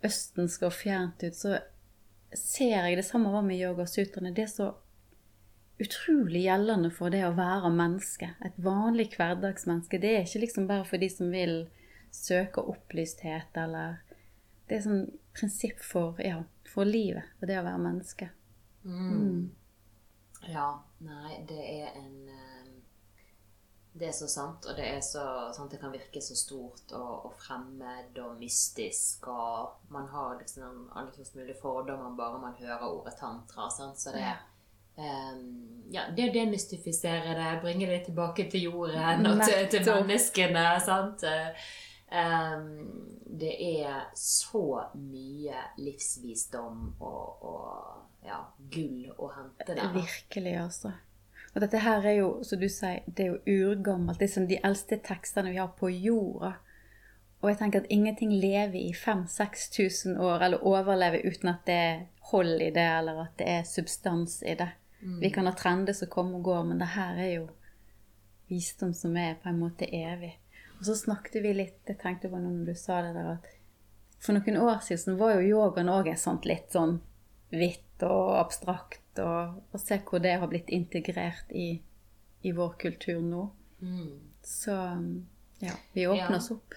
østensk 0.07 0.67
og 0.69 0.73
fjernt 0.73 1.23
ut, 1.27 1.37
så 1.37 1.59
ser 2.37 2.75
jeg 2.75 2.97
det 2.99 3.07
samme 3.07 3.33
var 3.33 3.45
med 3.45 3.61
yogasutraene. 3.61 4.35
Det 4.35 4.47
er 4.47 4.53
så 4.53 4.73
utrolig 5.81 6.47
gjeldende 6.47 6.91
for 6.95 7.13
det 7.13 7.23
å 7.27 7.35
være 7.37 7.71
menneske. 7.75 8.31
Et 8.45 8.57
vanlig 8.57 9.11
hverdagsmenneske. 9.17 10.01
Det 10.01 10.15
er 10.15 10.25
ikke 10.25 10.45
liksom 10.47 10.69
bare 10.71 10.87
for 10.89 11.03
de 11.03 11.11
som 11.13 11.33
vil 11.33 11.67
søke 12.15 12.65
opplysthet 12.65 13.57
eller 13.61 14.03
Det 14.67 14.81
er 14.81 14.83
sånn 14.83 15.03
prinsipp 15.37 15.85
for 15.85 16.21
ja, 16.23 16.41
for 16.69 16.89
livet 16.89 17.37
og 17.41 17.49
det 17.49 17.61
å 17.61 17.65
være 17.67 17.83
menneske. 17.83 18.31
Mm. 18.87 19.13
Mm. 19.13 19.45
Ja. 20.53 20.69
Nei, 20.99 21.41
det 21.49 21.61
er 21.61 21.97
en 21.99 22.29
eh, 22.33 22.43
Det 23.97 24.11
er 24.11 24.13
så 24.13 24.27
sant, 24.29 24.67
og 24.69 24.77
det 24.77 24.85
er 24.85 25.01
så 25.01 25.23
sant, 25.57 25.71
det 25.73 25.81
kan 25.81 25.93
virke 25.93 26.21
så 26.21 26.37
stort 26.37 26.93
og, 26.93 27.29
og 27.29 27.39
fremmed 27.41 28.19
og 28.21 28.35
mystisk, 28.37 29.25
og 29.33 29.89
man 29.89 30.09
har 30.13 30.37
liksom 30.37 30.91
alle 30.93 31.25
mulige 31.35 31.57
fordommer 31.63 32.13
bare 32.17 32.43
man 32.43 32.59
hører 32.61 32.85
ordet 32.91 33.17
tantra. 33.21 33.71
Sant? 33.73 34.01
Så 34.01 34.13
det 34.17 34.35
Um, 34.97 35.83
ja, 35.93 36.07
det 36.17 36.31
å 36.31 36.33
demystifisere 36.33 37.35
det, 37.37 37.49
bringe 37.61 37.85
det 37.91 37.99
tilbake 38.07 38.47
til 38.49 38.63
jorden 38.71 39.27
og 39.29 39.43
til, 39.45 39.67
til 39.69 39.91
menneskene. 39.93 40.63
sant? 40.81 41.25
Um, 42.07 43.19
det 43.27 43.55
er 43.83 44.05
så 44.15 44.85
mye 44.95 45.63
livsvisdom 45.83 46.93
og, 47.03 47.43
og 47.43 48.27
ja, 48.27 48.45
gull 48.71 49.11
å 49.19 49.33
hente 49.35 49.75
der. 49.75 49.91
Virkelig, 49.97 50.55
altså. 50.61 50.93
Og 51.57 51.63
dette 51.65 51.81
her 51.81 52.05
er 52.05 52.19
jo, 52.19 52.29
som 52.45 52.61
du 52.61 52.69
sier, 52.71 53.03
det 53.07 53.27
er 53.27 53.35
jo 53.35 53.71
urgammelt. 53.73 54.21
Det 54.21 54.29
er 54.29 54.35
som 54.35 54.47
de 54.49 54.61
eldste 54.63 55.01
tekstene 55.03 55.51
vi 55.55 55.61
har 55.61 55.73
på 55.79 55.91
jorda. 55.91 56.53
Og 57.43 57.51
jeg 57.51 57.59
tenker 57.61 57.83
at 57.83 57.93
ingenting 57.93 58.33
lever 58.33 58.79
i 58.79 58.93
5000-6000 58.97 60.21
år, 60.21 60.45
eller 60.47 60.65
overlever 60.67 61.27
uten 61.27 61.51
at 61.53 61.67
det 61.69 61.75
er 61.75 62.03
hold 62.31 62.61
i 62.61 62.71
det, 62.75 62.87
eller 62.99 63.23
at 63.27 63.37
det 63.39 63.49
er 63.51 63.69
substans 63.69 64.43
i 64.47 64.57
det. 64.59 64.71
Mm. 65.01 65.21
Vi 65.21 65.31
kan 65.31 65.47
ha 65.47 65.53
trender 65.57 65.97
som 65.97 66.11
kommer 66.13 66.39
og 66.39 66.45
går, 66.45 66.63
men 66.71 66.81
det 66.81 66.93
her 66.95 67.21
er 67.23 67.33
jo 67.35 67.47
visdom 68.49 68.95
som 68.95 69.17
er 69.17 69.37
på 69.43 69.49
en 69.49 69.61
måte 69.61 69.89
evig. 69.91 70.37
Og 70.79 70.85
så 70.89 70.97
snakket 70.99 71.41
vi 71.43 71.53
litt 71.57 71.89
Jeg 71.89 71.99
tenkte 72.03 72.29
på 72.29 72.39
når 72.41 72.67
du 72.69 72.75
sa 72.77 73.01
det 73.05 73.15
der, 73.17 73.37
at 73.39 73.53
for 74.23 74.37
noen 74.37 74.57
år 74.61 74.81
siden 74.85 75.19
var 75.21 75.37
jo 75.37 75.45
yogaen 75.45 75.91
òg 75.93 76.09
sånt 76.19 76.49
litt 76.49 76.73
sånn 76.73 76.99
hvitt 77.53 78.03
og 78.07 78.37
abstrakt. 78.41 79.21
Og, 79.23 79.61
og 79.73 79.81
se 79.81 80.01
hvor 80.05 80.23
det 80.25 80.39
har 80.41 80.51
blitt 80.51 80.73
integrert 80.75 81.53
i, 81.53 81.69
i 82.43 82.53
vår 82.57 82.75
kultur 82.81 83.21
nå. 83.23 83.45
Mm. 83.81 84.17
Så 84.45 84.75
ja, 85.63 85.77
vi 85.93 86.07
åpner 86.09 86.37
ja. 86.37 86.41
oss 86.41 86.51
opp. 86.55 86.75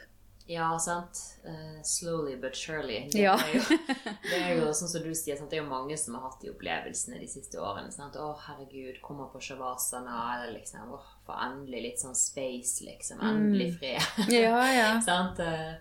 Ja, 0.49 0.79
sant. 0.79 1.19
Uh, 1.45 1.81
slowly 1.83 2.35
but 2.35 2.55
surely. 2.55 3.09
Det, 3.11 3.19
ja. 3.19 3.35
er 3.37 3.55
jo, 3.55 3.61
det 4.31 4.37
er 4.39 4.55
jo 4.57 4.71
sånn 4.73 4.89
som 4.89 5.03
du 5.05 5.11
sier, 5.13 5.37
sant? 5.37 5.51
det 5.51 5.59
er 5.59 5.61
jo 5.61 5.69
mange 5.69 5.93
som 6.01 6.15
har 6.17 6.23
hatt 6.25 6.41
de 6.41 6.49
opplevelsene 6.49 7.19
de 7.21 7.27
siste 7.29 7.61
årene. 7.61 7.91
Sant? 7.93 8.17
'Å, 8.17 8.31
herregud, 8.47 8.97
kommer 9.05 9.29
på 9.29 9.43
shavasana', 9.45 10.23
eller 10.39 10.55
liksom 10.55 10.89
'Å, 10.89 10.97
for 11.27 11.37
endelig 11.45 11.83
litt 11.83 12.01
sånn 12.01 12.17
space', 12.17 12.81
liksom. 12.87 13.21
Endelig 13.21 13.75
mm. 13.75 13.77
fred. 13.77 14.33
Ja, 14.39 14.65
ja. 14.73 14.89
sant? 15.11 15.37
Uh, 15.37 15.77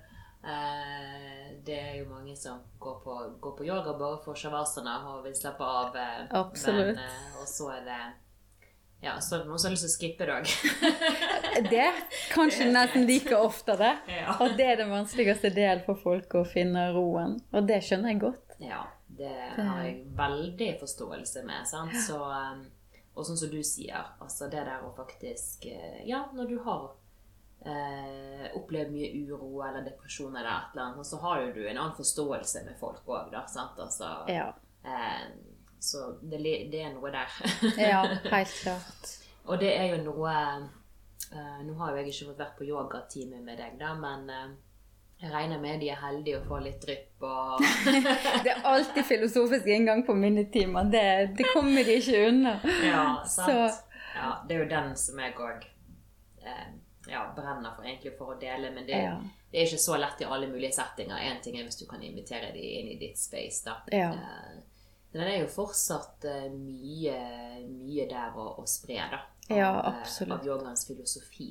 det 1.65 1.81
er 1.81 1.97
jo 2.03 2.13
mange 2.13 2.37
som 2.37 2.61
går 2.77 3.01
på, 3.07 3.19
går 3.41 3.57
på 3.57 3.71
yoga 3.73 3.97
bare 3.97 4.21
for 4.21 4.37
shavasana 4.37 5.01
og 5.15 5.25
vil 5.25 5.37
slappe 5.37 5.65
av. 5.65 5.97
Absolutt. 6.45 7.01
Men, 7.01 7.37
og 7.41 7.49
så 7.49 7.73
er 7.73 7.89
det 7.89 8.03
ja, 9.01 9.21
så 9.21 9.39
noen 9.45 9.59
som 9.59 9.69
har 9.69 9.77
lyst 9.77 9.85
til 9.87 9.91
å 9.91 9.95
skippe 9.95 10.27
det 10.27 10.35
òg. 10.35 10.49
det 11.73 11.87
kanskje 12.33 12.67
nesten 12.73 13.07
like 13.07 13.37
ofte, 13.37 13.77
det. 13.79 13.95
Ja. 14.19 14.35
Og 14.43 14.57
det 14.59 14.67
er 14.73 14.81
den 14.83 14.91
vanskeligste 14.91 15.53
del 15.55 15.85
for 15.87 16.01
folk 16.03 16.35
å 16.35 16.45
finne 16.49 16.89
roen. 16.97 17.37
Og 17.55 17.69
det 17.69 17.79
skjønner 17.87 18.13
jeg 18.13 18.23
godt. 18.25 18.57
Ja, 18.59 18.83
det 19.07 19.35
har 19.55 19.85
jeg 19.87 20.01
veldig 20.19 20.73
forståelse 20.81 21.45
med. 21.47 21.69
Sant? 21.71 21.95
Så, 22.03 22.19
um, 22.19 22.65
og 23.15 23.29
sånn 23.29 23.39
som 23.39 23.53
du 23.53 23.61
sier, 23.67 24.11
altså 24.19 24.51
det 24.51 24.65
der 24.67 24.83
å 24.87 24.91
faktisk 24.97 25.69
eh, 25.71 26.03
Ja, 26.07 26.25
når 26.35 26.51
du 26.51 26.57
har 26.67 26.89
eh, 27.67 28.49
opplevd 28.59 28.93
mye 28.95 29.11
uro 29.15 29.63
eller 29.67 29.87
depresjon 29.87 30.35
eller 30.35 30.51
et 30.51 30.75
eller 30.75 30.85
annet, 30.89 31.07
så 31.07 31.23
har 31.23 31.45
jo 31.45 31.55
du 31.55 31.63
en 31.65 31.77
annen 31.77 31.97
forståelse 31.99 32.65
med 32.67 32.79
folk 32.83 33.07
òg, 33.07 33.31
da. 33.35 33.45
Sant? 33.51 33.79
Altså, 33.83 34.11
ja. 34.31 34.51
eh, 34.83 35.25
så 35.81 36.12
det, 36.23 36.41
det 36.73 36.83
er 36.83 36.95
noe 36.95 37.12
der. 37.14 37.38
ja, 37.91 38.03
helt 38.35 38.55
klart. 38.62 39.12
Og 39.49 39.61
det 39.61 39.73
er 39.77 39.95
jo 39.95 40.01
noe 40.05 40.33
uh, 41.33 41.61
Nå 41.64 41.75
har 41.79 41.93
jo 41.93 42.01
jeg 42.03 42.11
ikke 42.12 42.31
fått 42.31 42.43
vært 42.43 42.59
på 42.59 42.67
yogatime 42.69 43.41
med 43.41 43.61
deg, 43.61 43.79
da, 43.81 43.95
men 43.97 44.27
uh, 44.29 44.51
jeg 45.19 45.33
regner 45.33 45.59
med 45.59 45.81
de 45.83 45.88
er 45.91 45.99
heldige 45.99 46.38
å 46.38 46.45
få 46.47 46.61
litt 46.62 46.79
drypp 46.85 47.25
og 47.27 47.62
Det 48.45 48.53
er 48.53 48.61
alltid 48.62 49.07
filosofisk 49.09 49.67
inngang 49.67 50.05
på 50.07 50.14
minnetimer. 50.14 50.87
Det, 50.93 51.07
det 51.38 51.49
kommer 51.55 51.83
de 51.85 51.97
ikke 51.99 52.21
unna. 52.29 52.53
Ja, 52.85 53.07
sant. 53.27 53.81
Ja, 54.14 54.31
det 54.47 54.55
er 54.55 54.62
jo 54.62 54.69
den 54.71 54.95
som 54.99 55.19
jeg 55.19 55.35
òg 55.35 55.67
eh, 56.47 56.69
ja, 57.11 57.25
brenner 57.37 57.75
for 57.75 57.87
egentlig 57.87 58.14
for 58.19 58.35
å 58.35 58.38
dele. 58.38 58.71
Men 58.75 58.87
det, 58.87 59.01
ja. 59.03 59.17
det, 59.51 59.59
er 59.59 59.67
ikke 59.67 59.83
så 59.83 59.99
lett 59.99 60.23
i 60.23 60.29
alle 60.29 60.49
mulige 60.51 60.73
settinger. 60.77 61.19
Én 61.19 61.43
ting 61.43 61.59
er 61.59 61.67
hvis 61.67 61.81
du 61.83 61.87
kan 61.91 62.03
invitere 62.03 62.53
dem 62.55 62.62
inn 62.62 62.93
i 62.95 62.99
ditt 63.01 63.19
space. 63.19 63.64
da. 63.67 63.79
Ja. 63.95 64.12
Eh, 64.14 64.59
det 65.12 65.25
er 65.25 65.40
jo 65.40 65.49
fortsatt 65.51 66.27
uh, 66.29 66.49
mye, 66.53 67.16
mye, 67.64 68.05
der 68.11 68.37
å, 68.37 68.51
å 68.61 68.66
spre, 68.68 68.99
da. 69.09 69.23
Av, 69.49 69.57
ja, 69.57 69.71
eh, 69.73 70.03
absolutt. 70.03 70.35
av 70.37 70.47
yogaens 70.47 70.85
filosofi. 70.88 71.49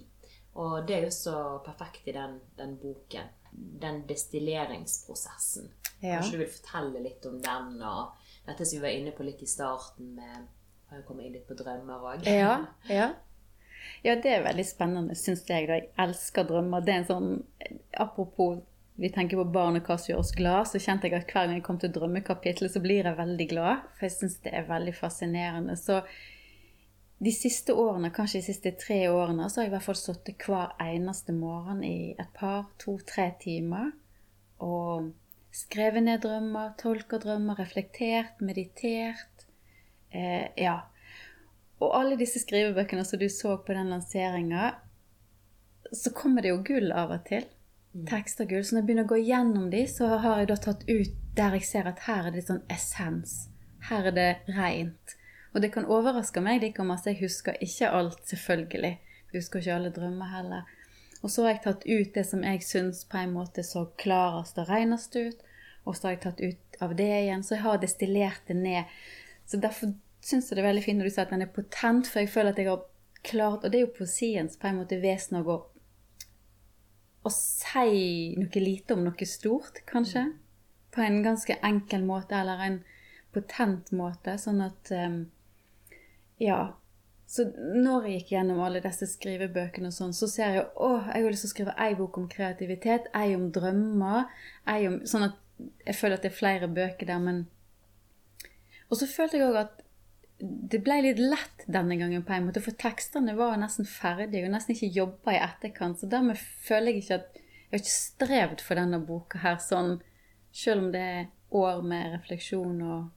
Og 0.62 0.86
det 0.86 0.96
er 0.98 1.08
jo 1.08 1.14
så 1.14 1.38
perfekt 1.66 2.08
i 2.10 2.14
den, 2.14 2.38
den 2.58 2.76
boken. 2.82 3.34
Den 3.82 4.04
destilleringsprosessen. 4.10 5.72
Ja. 6.00 6.20
Kanskje 6.20 6.38
du 6.38 6.44
vil 6.44 6.54
fortelle 6.54 7.02
litt 7.02 7.26
om 7.26 7.40
den, 7.42 7.72
og 7.82 8.14
dette 8.46 8.66
som 8.66 8.78
vi 8.78 8.84
var 8.86 8.94
inne 8.94 9.14
på 9.18 9.26
litt 9.26 9.42
i 9.42 9.50
starten 9.50 10.14
med 10.18 10.46
Har 10.88 11.02
jo 11.02 11.08
kommet 11.10 11.28
inn 11.28 11.34
litt 11.36 11.48
på 11.50 11.58
drømmer 11.58 12.06
òg. 12.14 12.30
Ja, 12.30 12.54
ja. 13.00 13.10
ja, 14.06 14.14
det 14.16 14.38
er 14.38 14.46
veldig 14.46 14.66
spennende, 14.66 15.18
syns 15.20 15.44
jeg. 15.50 15.66
Da. 15.68 15.82
Jeg 15.82 15.90
elsker 16.06 16.46
drømmer. 16.48 16.86
Det 16.86 16.94
er 16.94 17.02
en 17.02 17.10
sånn 17.10 17.32
Apropos 17.98 18.62
vi 18.98 19.10
tenker 19.14 19.38
på 19.38 19.52
barn 19.54 19.78
og 19.78 19.86
hva 19.86 19.96
som 20.02 20.10
gjør 20.12 20.24
oss 20.24 20.34
glad, 20.34 20.66
så 20.66 20.82
kjente 20.82 21.06
jeg 21.06 21.20
at 21.20 21.30
hver 21.30 21.46
gang 21.46 21.60
jeg 21.60 21.66
kom 21.68 21.78
til 21.78 21.92
drømmekapitlet, 21.94 22.74
så 22.74 22.82
blir 22.82 23.06
jeg 23.06 23.20
veldig 23.20 23.46
glad. 23.52 23.84
For 23.98 24.08
jeg 24.08 24.16
syns 24.16 24.40
det 24.42 24.54
er 24.58 24.66
veldig 24.66 24.94
fascinerende. 24.98 25.76
Så 25.78 26.00
de 27.22 27.34
siste 27.34 27.76
årene, 27.78 28.10
kanskje 28.14 28.42
de 28.42 28.48
siste 28.48 28.72
tre 28.82 29.04
årene, 29.12 29.50
så 29.50 29.62
har 29.62 29.68
jeg 29.68 29.72
i 29.72 29.76
hvert 29.76 29.86
fall 29.86 30.00
sittet 30.00 30.48
hver 30.50 30.74
eneste 30.82 31.36
morgen 31.38 31.84
i 31.86 32.16
et 32.18 32.32
par, 32.38 32.66
to, 32.82 32.98
tre 33.06 33.32
timer 33.42 33.94
og 34.66 35.12
skrevet 35.54 36.02
ned 36.06 36.24
drømmer, 36.26 36.74
tolka 36.82 37.20
drømmer, 37.22 37.58
reflektert, 37.62 38.42
meditert. 38.42 39.46
Eh, 40.10 40.50
ja. 40.58 40.80
Og 41.78 41.94
alle 41.94 42.18
disse 42.18 42.42
skrivebøkene 42.42 43.06
som 43.06 43.22
du 43.22 43.28
så 43.30 43.60
på 43.62 43.78
den 43.78 43.94
lanseringa, 43.94 44.72
så 45.94 46.14
kommer 46.18 46.42
det 46.42 46.56
jo 46.56 46.64
gull 46.66 46.90
av 46.90 47.14
og 47.14 47.26
til. 47.30 47.46
Mm. 47.98 48.06
tekster 48.06 48.46
gull. 48.46 48.66
Så 48.66 48.76
når 48.76 48.82
jeg 48.82 48.88
begynner 48.88 49.08
å 49.08 49.10
gå 49.10 49.18
gjennom 49.26 49.70
de, 49.74 49.84
så 49.90 50.10
har 50.22 50.42
jeg 50.42 50.50
da 50.52 50.58
tatt 50.62 50.84
ut 50.86 51.14
der 51.38 51.56
jeg 51.58 51.66
ser 51.66 51.90
at 51.90 52.04
her 52.06 52.28
er 52.30 52.36
det 52.36 52.44
sånn 52.46 52.64
essens. 52.70 53.48
Her 53.90 54.10
er 54.12 54.14
det 54.14 54.30
rent. 54.54 55.16
Og 55.56 55.64
det 55.64 55.72
kan 55.74 55.88
overraske 55.90 56.42
meg 56.44 56.62
like 56.62 56.84
at 56.94 57.08
jeg 57.10 57.22
husker 57.24 57.58
ikke 57.64 57.90
alt, 57.90 58.20
selvfølgelig. 58.30 58.98
Jeg 59.32 59.40
husker 59.40 59.60
ikke 59.60 59.76
alle 59.76 59.94
drømmer 59.96 60.30
heller. 60.30 60.74
Og 61.24 61.32
så 61.34 61.46
har 61.46 61.56
jeg 61.56 61.64
tatt 61.64 61.86
ut 61.88 62.14
det 62.14 62.26
som 62.28 62.44
jeg 62.46 62.62
syns 62.62 63.04
på 63.10 63.18
en 63.18 63.34
måte 63.34 63.64
så 63.66 63.88
klarest 63.98 64.60
og 64.62 64.70
renest 64.70 65.16
ut. 65.18 65.40
Og 65.86 65.96
så 65.96 66.08
har 66.08 66.18
jeg 66.18 66.24
tatt 66.28 66.44
ut 66.44 66.82
av 66.84 66.94
det 67.00 67.10
igjen. 67.24 67.44
Så 67.44 67.56
jeg 67.56 67.64
har 67.64 67.82
destillert 67.82 68.44
det 68.48 68.60
ned. 68.60 69.00
Så 69.50 69.58
derfor 69.58 69.96
syns 70.22 70.52
jeg 70.52 70.60
det 70.60 70.64
er 70.66 70.70
veldig 70.70 70.86
fint 70.86 71.02
når 71.02 71.10
du 71.10 71.16
sier 71.16 71.26
at 71.26 71.34
den 71.34 71.46
er 71.48 71.56
potent, 71.56 72.10
for 72.12 72.22
jeg 72.22 72.30
føler 72.30 72.54
at 72.54 72.62
jeg 72.62 72.70
har 72.70 72.86
klart 73.28 73.64
Og 73.66 73.72
det 73.72 73.80
er 73.80 73.88
jo 73.88 73.96
poesiens 73.98 74.60
på 74.60 74.70
en 74.70 74.78
måte 74.78 75.00
vesen 75.02 75.40
å 75.40 75.44
gå 75.44 75.56
å 77.28 77.34
si 77.34 78.36
noe 78.40 78.64
lite 78.64 78.96
om 78.96 79.06
noe 79.06 79.30
stort, 79.30 79.84
kanskje. 79.90 80.26
På 80.94 81.04
en 81.04 81.22
ganske 81.26 81.58
enkel 81.66 82.06
måte, 82.08 82.40
eller 82.40 82.64
en 82.66 82.78
potent 83.36 83.92
måte. 83.96 84.38
Sånn 84.42 84.64
at 84.66 84.92
um, 84.96 85.24
Ja. 86.42 86.76
Så 87.28 87.44
når 87.52 88.06
jeg 88.08 88.20
gikk 88.22 88.30
gjennom 88.38 88.62
alle 88.64 88.80
disse 88.80 89.04
skrivebøkene, 89.12 89.90
og 89.92 89.96
sånn, 89.96 90.14
så 90.16 90.30
ser 90.32 90.54
jeg 90.56 90.68
å, 90.80 90.94
jeg 91.10 91.26
har 91.26 91.34
lyst 91.34 91.44
til 91.44 91.50
å 91.50 91.56
skrive 91.56 91.74
ei 91.84 91.98
bok 92.00 92.20
om 92.22 92.30
kreativitet, 92.32 93.10
ei 93.20 93.34
om 93.36 93.50
drømmer, 93.52 94.30
ei 94.72 94.88
om 94.88 95.02
Sånn 95.04 95.26
at 95.28 95.36
jeg 95.84 95.98
føler 95.98 96.16
at 96.16 96.24
det 96.24 96.32
er 96.32 96.38
flere 96.38 96.70
bøker 96.72 97.10
der, 97.10 97.20
men 97.20 97.44
Og 98.88 99.02
så 99.02 99.10
følte 99.12 99.42
jeg 99.42 99.50
òg 99.50 99.60
at 99.60 99.84
det 100.40 100.80
ble 100.86 101.00
litt 101.02 101.20
lett 101.22 101.64
denne 101.66 101.96
gangen, 101.98 102.24
på 102.24 102.34
en 102.36 102.46
måte, 102.46 102.62
for 102.62 102.78
tekstene 102.78 103.34
var 103.38 103.58
nesten 103.58 103.88
ferdige 103.90 104.46
og 104.46 104.54
nesten 104.54 104.76
ikke 104.76 104.94
jobba 105.00 105.34
i 105.34 105.42
etterkant. 105.42 106.00
Så 106.00 106.10
dermed 106.12 106.38
føler 106.38 106.92
jeg 106.92 107.04
ikke 107.04 107.18
at 107.22 107.40
jeg 107.68 107.74
har 107.74 107.82
ikke 107.82 107.94
strevd 107.94 108.62
for 108.64 108.80
denne 108.80 109.00
boka 109.04 109.42
her 109.44 109.58
sånn, 109.60 109.98
selv 110.56 110.86
om 110.86 110.92
det 110.94 111.02
er 111.02 111.26
år 111.58 111.82
med 111.84 112.14
refleksjon 112.14 112.84
og, 112.86 113.10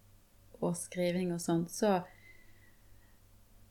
og 0.61 0.73
skriving 0.79 1.35
og 1.37 1.43
sånt. 1.45 1.71
Så 1.75 2.01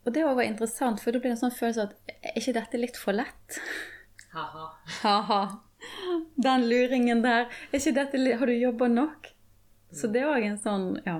Og 0.05 0.13
det 0.15 0.23
òg 0.23 0.37
var 0.37 0.47
interessant, 0.47 1.01
for 1.01 1.11
da 1.11 1.19
blir 1.19 1.33
det 1.33 1.37
en 1.37 1.41
sånn 1.41 1.57
følelse 1.57 1.89
at 1.89 2.13
er 2.21 2.37
ikke 2.39 2.55
dette 2.55 2.79
litt 2.79 2.97
for 2.97 3.17
lett? 3.17 3.59
Ha-ha. 4.31 4.69
Ha-ha. 5.01 5.41
Den 6.37 6.69
luringen 6.69 7.21
der. 7.25 7.49
Er 7.71 7.81
ikke 7.81 7.95
dette 7.97 8.37
Har 8.39 8.45
du 8.47 8.53
jobba 8.53 8.87
nok? 8.87 9.29
Så 9.91 10.07
det 10.07 10.21
er 10.21 10.31
òg 10.31 10.45
en 10.45 10.61
sånn 10.61 10.87
Ja. 11.05 11.19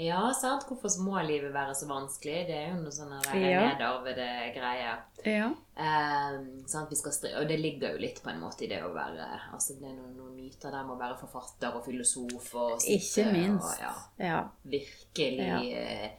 Ja, 0.00 0.20
sant. 0.32 0.64
Hvorfor 0.68 0.94
må 1.04 1.18
livet 1.26 1.52
være 1.52 1.74
så 1.76 1.86
vanskelig? 1.90 2.46
Det 2.48 2.54
er 2.56 2.68
jo 2.70 2.78
noe 2.80 2.92
sånn 2.94 3.10
der 3.20 3.36
Ja. 3.36 3.60
nedarvede 3.68 4.28
greie. 4.54 4.94
Ja. 5.26 5.50
Eh, 5.76 6.38
sant? 6.66 6.88
Vi 6.88 6.96
skal 6.96 7.12
stri 7.12 7.34
og 7.36 7.48
det 7.48 7.58
ligger 7.60 7.92
jo 7.92 7.98
litt 8.00 8.22
på 8.24 8.30
en 8.32 8.40
måte 8.40 8.64
i 8.64 8.68
det 8.70 8.78
å 8.82 8.92
være 8.94 9.26
altså 9.52 9.76
Det 9.78 9.88
er 9.90 9.96
noen, 9.98 10.14
noen 10.16 10.34
myter 10.36 10.70
der 10.72 10.84
med 10.88 10.96
å 10.96 11.00
være 11.00 11.18
forfatter 11.20 11.76
og 11.76 11.84
filosof 11.84 12.54
og 12.54 12.80
sitte 12.80 13.26
Ikke 13.26 13.32
minst. 13.32 13.64
og 13.64 13.84
ja, 13.84 13.92
Ja. 14.30 14.40
virkelig 14.64 15.74
eh, 15.76 16.10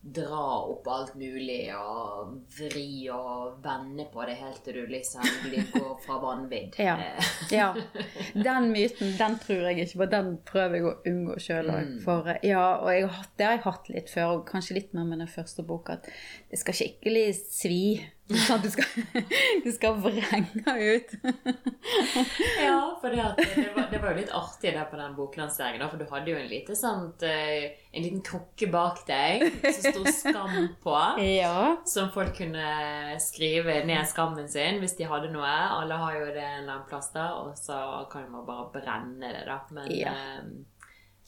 dra 0.00 0.44
opp 0.64 0.86
alt 0.88 1.14
mulig 1.20 1.68
og 1.76 2.30
vri 2.56 3.04
og 3.12 3.58
vende 3.64 4.06
på 4.08 4.24
det 4.24 4.38
helt 4.40 4.62
til 4.64 4.78
du 4.78 4.92
liksom 4.94 5.26
blir 5.44 5.66
går 5.74 5.98
fra 6.06 6.16
vanvidd. 6.22 6.78
Ja. 6.80 6.96
Eh, 6.96 7.32
Ja. 7.52 7.74
Den 8.46 8.70
myten, 8.72 9.12
den 9.18 9.36
tror 9.42 9.66
jeg 9.68 9.84
ikke 9.84 9.98
på. 10.00 10.08
Den 10.10 10.30
prøver 10.46 10.78
jeg 10.78 10.86
å 10.88 10.94
unngå 11.10 11.36
sjøl 11.42 11.68
òg. 11.72 11.90
Mm. 11.90 12.30
Eh, 12.32 12.48
ja, 12.48 12.64
og 12.78 12.88
jeg 12.94 13.08
har 13.08 13.28
det 13.36 13.46
har 13.46 13.56
jeg 13.58 13.64
hatt 13.66 13.90
litt 13.92 14.12
før, 14.12 14.38
og 14.38 14.46
kanskje 14.48 14.78
litt 14.78 14.94
mer 14.96 15.04
med 15.08 15.20
den 15.20 15.30
første 15.30 15.64
boka, 15.66 15.98
at 15.98 16.08
det 16.50 16.60
skal 16.60 16.76
skikkelig 16.80 17.26
svi. 17.42 17.82
At 18.30 18.62
du 18.62 18.68
skal, 18.70 19.24
du 19.64 19.70
skal 19.74 19.96
vrenge 20.04 20.74
ut. 20.94 21.14
Ja, 22.60 22.98
for 23.00 23.10
det, 23.10 23.24
det, 23.56 23.70
var, 23.74 23.86
det 23.90 23.98
var 24.02 24.12
jo 24.12 24.18
litt 24.20 24.32
artig 24.36 24.72
der 24.76 24.84
på 24.90 24.98
den 25.00 25.14
boklanseringen, 25.16 25.88
for 25.90 25.98
du 25.98 26.04
hadde 26.12 26.30
jo 26.30 26.36
en, 26.38 26.48
lite 26.50 26.76
sånt, 26.78 27.22
eh, 27.26 27.72
en 27.96 28.04
liten 28.04 28.20
krukke 28.26 28.68
bak 28.70 29.00
deg 29.08 29.46
som 29.64 29.88
sto 29.88 30.04
'skam' 30.04 30.68
på. 30.84 30.96
Ja. 31.40 31.76
Som 31.88 32.10
folk 32.14 32.36
kunne 32.36 33.16
skrive 33.22 33.80
ned 33.88 34.06
skammen 34.10 34.48
sin 34.48 34.78
hvis 34.82 34.96
de 34.98 35.08
hadde 35.10 35.32
noe. 35.32 35.48
Alle 35.80 35.96
har 35.98 36.18
jo 36.20 36.26
det 36.26 36.44
en 36.44 36.62
eller 36.62 36.72
annen 36.76 36.88
plass 36.90 37.10
der, 37.16 37.32
og 37.40 37.56
så 37.58 37.80
kan 38.12 38.28
man 38.30 38.46
bare 38.46 38.68
brenne 38.74 39.32
det, 39.32 39.46
da. 39.48 39.60
Men 39.70 39.90
Ja. 39.96 40.12
eh, 40.12 40.44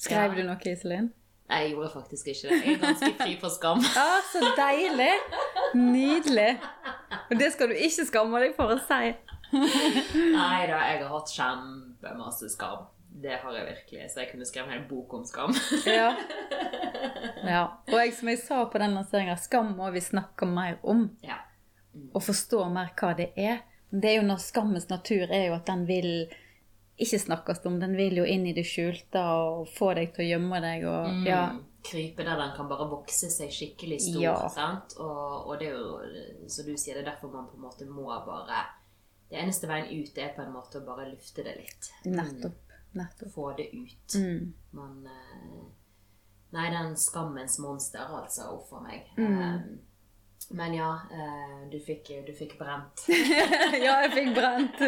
Skrev 0.02 0.32
Ja. 0.32 0.34
du 0.34 0.42
noe, 0.48 0.58
Iselin? 0.66 1.12
Nei, 1.50 1.58
jeg 1.66 1.74
gjorde 1.74 1.90
faktisk 1.92 2.30
ikke 2.32 2.48
det. 2.48 2.58
Jeg 2.64 2.74
er 2.74 2.80
ganske 2.86 3.10
fri 3.18 3.34
for 3.40 3.52
skam. 3.52 3.82
Ja, 3.98 4.20
så 4.30 4.40
deilig! 4.56 5.12
Nydelig. 5.74 6.50
Og 7.30 7.36
det 7.40 7.52
skal 7.52 7.72
du 7.72 7.76
ikke 7.76 8.06
skamme 8.08 8.40
deg 8.44 8.56
for 8.56 8.74
å 8.74 8.78
si. 8.80 9.12
Nei 9.52 10.62
da, 10.70 10.78
jeg 10.88 11.02
har 11.02 11.08
hatt 11.12 11.32
kjempemasse 11.34 12.48
skam. 12.54 12.86
Det 13.22 13.36
har 13.42 13.56
jeg 13.56 13.66
virkelig. 13.68 14.06
Så 14.10 14.22
jeg 14.22 14.30
kunne 14.30 14.46
skrevet 14.48 14.70
en 14.70 14.78
hel 14.78 14.86
bok 14.88 15.12
om 15.18 15.24
skam. 15.28 15.52
Ja. 15.84 16.14
ja. 17.52 17.64
Og 17.90 17.98
jeg, 17.98 18.14
som 18.16 18.30
jeg 18.32 18.40
sa 18.40 18.62
på 18.72 18.80
den 18.80 18.96
lanseringa, 18.96 19.36
skam 19.36 19.74
må 19.76 19.90
vi 19.92 20.00
snakke 20.00 20.48
mer 20.48 20.78
om. 20.82 21.10
Ja. 21.24 21.42
og 22.16 22.22
forstå 22.24 22.64
mer 22.72 22.94
hva 22.96 23.12
det 23.18 23.32
er. 23.36 23.60
Det 23.92 24.08
er 24.08 24.22
jo 24.22 24.24
når 24.24 24.40
Skammens 24.40 24.88
natur 24.88 25.28
er 25.28 25.50
jo 25.50 25.56
at 25.58 25.66
den 25.68 25.84
vil 25.84 26.08
ikke 26.98 27.18
snakkes 27.18 27.64
om. 27.66 27.78
Den 27.80 27.96
vil 27.96 28.16
jo 28.20 28.24
inn 28.24 28.46
i 28.46 28.52
det 28.52 28.64
skjulte 28.68 29.20
og 29.24 29.68
få 29.68 29.94
deg 29.94 30.12
til 30.14 30.24
å 30.24 30.28
gjemme 30.28 30.60
deg. 30.60 30.84
Og, 30.84 31.06
Mm. 31.12 31.26
ja, 31.26 31.58
Krype 31.82 32.22
der 32.24 32.36
den 32.38 32.52
kan 32.56 32.68
bare 32.68 32.86
vokse 32.90 33.28
seg 33.30 33.50
skikkelig 33.50 34.00
stor. 34.00 34.22
Ja. 34.22 34.48
sant? 34.48 34.94
Og, 35.00 35.48
og 35.50 35.58
det 35.58 35.66
er 35.68 35.72
jo, 35.72 36.46
som 36.48 36.64
du 36.66 36.76
sier, 36.76 36.94
det 36.94 37.02
er 37.02 37.10
derfor 37.10 37.32
man 37.32 37.48
på 37.50 37.56
en 37.56 37.62
måte 37.64 37.86
må 37.90 38.04
bare 38.26 38.60
Det 39.30 39.38
eneste 39.40 39.66
veien 39.66 39.88
ut 40.02 40.18
er 40.18 40.34
på 40.36 40.42
en 40.42 40.52
måte 40.52 40.78
å 40.78 40.84
bare 40.86 41.08
lufte 41.10 41.42
det 41.42 41.56
litt. 41.56 41.90
nettopp. 42.04 42.52
Mm. 42.54 43.00
Nettopp. 43.00 43.32
Få 43.32 43.56
det 43.56 43.70
ut. 43.72 44.14
Mm. 44.14 44.52
Man 44.72 45.06
eh, 45.06 45.62
Nei, 46.52 46.68
den 46.70 46.94
skammens 46.96 47.58
monster, 47.58 48.04
altså. 48.12 48.50
Uff 48.60 48.72
a 48.76 48.80
meg. 48.84 49.06
Mm. 49.16 49.40
Eh, 49.40 49.60
men 50.52 50.74
ja, 50.76 50.90
eh, 51.12 51.58
du 51.72 51.78
fikk, 51.80 52.10
du 52.26 52.32
fikk 52.36 52.58
brent. 52.60 53.04
ja, 53.84 53.94
jeg 54.04 54.10
fikk 54.14 54.32
brent, 54.36 54.82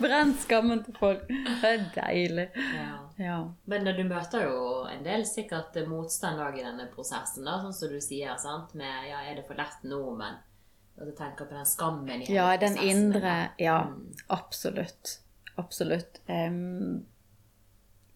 brent 0.00 0.40
skammen 0.44 0.84
til 0.86 0.94
folk. 1.00 1.24
Det 1.28 1.70
er 1.74 1.86
deilig. 1.96 2.48
Ja. 2.56 2.90
Ja. 3.20 3.38
Men 3.68 3.84
du 3.84 4.04
møter 4.08 4.46
jo 4.46 4.60
en 4.88 5.02
del 5.04 5.26
sikkert 5.28 5.74
motstand 5.90 6.40
i 6.56 6.62
denne 6.64 6.86
prosessen, 6.94 7.44
da, 7.44 7.58
sånn 7.60 7.74
som 7.76 7.90
du 7.92 7.98
sier. 8.00 8.36
sant? 8.40 8.72
Med 8.78 9.10
ja, 9.10 9.20
er 9.28 9.36
det 9.40 9.44
for 9.48 9.58
lett 9.60 9.82
nå, 9.84 9.98
men 10.16 10.38
at 11.00 11.06
du 11.08 11.12
tenker 11.16 11.44
på 11.48 11.54
den 11.56 11.66
skammen 11.68 12.08
i 12.22 12.24
hele 12.28 12.36
ja, 12.38 12.46
den 12.60 12.76
prosessen, 12.78 13.04
indre. 13.04 13.34
Ja, 13.60 13.78
Mm. 13.90 14.14
absolutt. 14.28 15.18
Absolutt. 15.60 16.20
Em, 16.26 17.04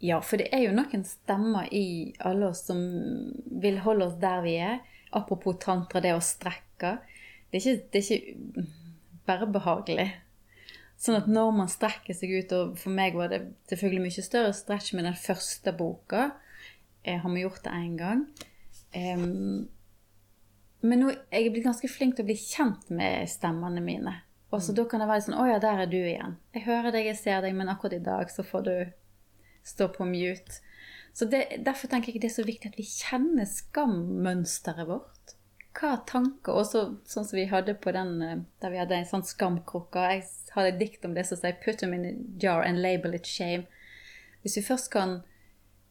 ja, 0.05 0.19
for 0.21 0.41
det 0.41 0.51
er 0.53 0.67
jo 0.67 0.75
noen 0.77 1.05
stemmer 1.09 1.71
i 1.73 2.13
alle 2.29 2.51
oss 2.51 2.67
som 2.69 2.81
vil 3.63 3.79
holde 3.87 4.11
oss 4.11 4.19
der 4.21 4.43
vi 4.45 4.59
er. 4.61 4.83
Apropos 5.17 5.57
tantra, 5.63 6.03
det 6.05 6.13
å 6.13 6.21
strekke. 6.25 6.99
Det 7.49 7.61
er 7.61 7.63
ikke, 7.63 7.87
det 7.89 8.01
er 8.03 8.19
ikke 8.19 8.65
bare 9.25 9.49
behagelig. 9.55 10.09
Sånn 11.01 11.17
at 11.17 11.29
når 11.31 11.55
man 11.57 11.71
strekker 11.73 12.17
seg 12.17 12.35
ut, 12.37 12.53
og 12.53 12.75
for 12.81 12.93
meg 12.93 13.17
var 13.17 13.33
det 13.33 13.41
selvfølgelig 13.71 14.03
mye 14.05 14.25
større 14.27 14.51
stretch 14.57 14.93
med 14.97 15.09
den 15.09 15.17
første 15.17 15.73
boka, 15.77 16.27
jeg 17.05 17.23
har 17.23 17.33
vi 17.33 17.45
gjort 17.45 17.65
det 17.65 17.73
én 17.79 17.95
gang. 18.01 18.27
Um, 18.95 19.65
men 20.85 21.01
nå 21.01 21.15
er 21.15 21.47
jeg 21.47 21.55
blitt 21.55 21.67
ganske 21.67 21.89
flink 21.89 22.19
til 22.19 22.27
å 22.27 22.29
bli 22.29 22.37
kjent 22.37 22.93
med 22.93 23.25
stemmene 23.33 23.81
mine. 23.85 24.15
Og 24.53 24.61
så 24.63 24.77
da 24.77 24.85
kan 24.89 25.01
det 25.03 25.09
være 25.09 25.25
sånn 25.25 25.39
Å 25.41 25.47
ja, 25.49 25.57
der 25.63 25.81
er 25.83 25.89
du 25.91 25.97
igjen. 25.99 26.37
Jeg 26.55 26.67
hører 26.69 26.93
deg, 26.93 27.09
jeg 27.09 27.19
ser 27.19 27.41
deg, 27.43 27.57
men 27.57 27.73
akkurat 27.73 27.97
i 27.97 28.05
dag 28.05 28.29
så 28.31 28.45
får 28.47 28.69
du 28.69 28.75
stå 29.65 29.89
på 29.89 30.07
mute. 30.09 30.61
Så 31.15 31.29
det, 31.31 31.47
Derfor 31.67 31.89
tenker 31.89 32.13
jeg 32.13 32.23
det 32.23 32.31
er 32.31 32.37
så 32.37 32.47
viktig 32.47 32.73
at 32.73 32.79
vi 32.79 32.87
kjenner 32.87 33.47
skammønsteret 33.49 34.89
vårt. 34.89 35.35
Hva 35.75 35.97
tanker 36.07 36.55
Også 36.55 36.85
sånn 37.11 37.27
som 37.27 37.39
vi 37.39 37.49
hadde 37.51 37.75
på 37.75 37.93
den 37.95 38.17
eh, 38.23 38.43
der 38.63 38.75
vi 38.75 38.81
hadde 38.83 38.99
en 38.99 39.09
sånn 39.09 39.27
skamkrukke. 39.27 40.03
Jeg 40.13 40.27
hadde 40.55 40.75
et 40.75 40.83
dikt 40.83 41.07
om 41.07 41.15
det 41.15 41.27
som 41.27 41.39
sier 41.39 41.57
'Put 41.63 41.83
them 41.83 41.95
in 41.95 42.07
a 42.07 42.13
jar 42.39 42.63
and 42.63 42.83
label 42.83 43.15
it 43.15 43.27
shame'. 43.27 43.67
Hvis 44.43 44.57
vi 44.59 44.63
først 44.63 44.91
kan 44.91 45.23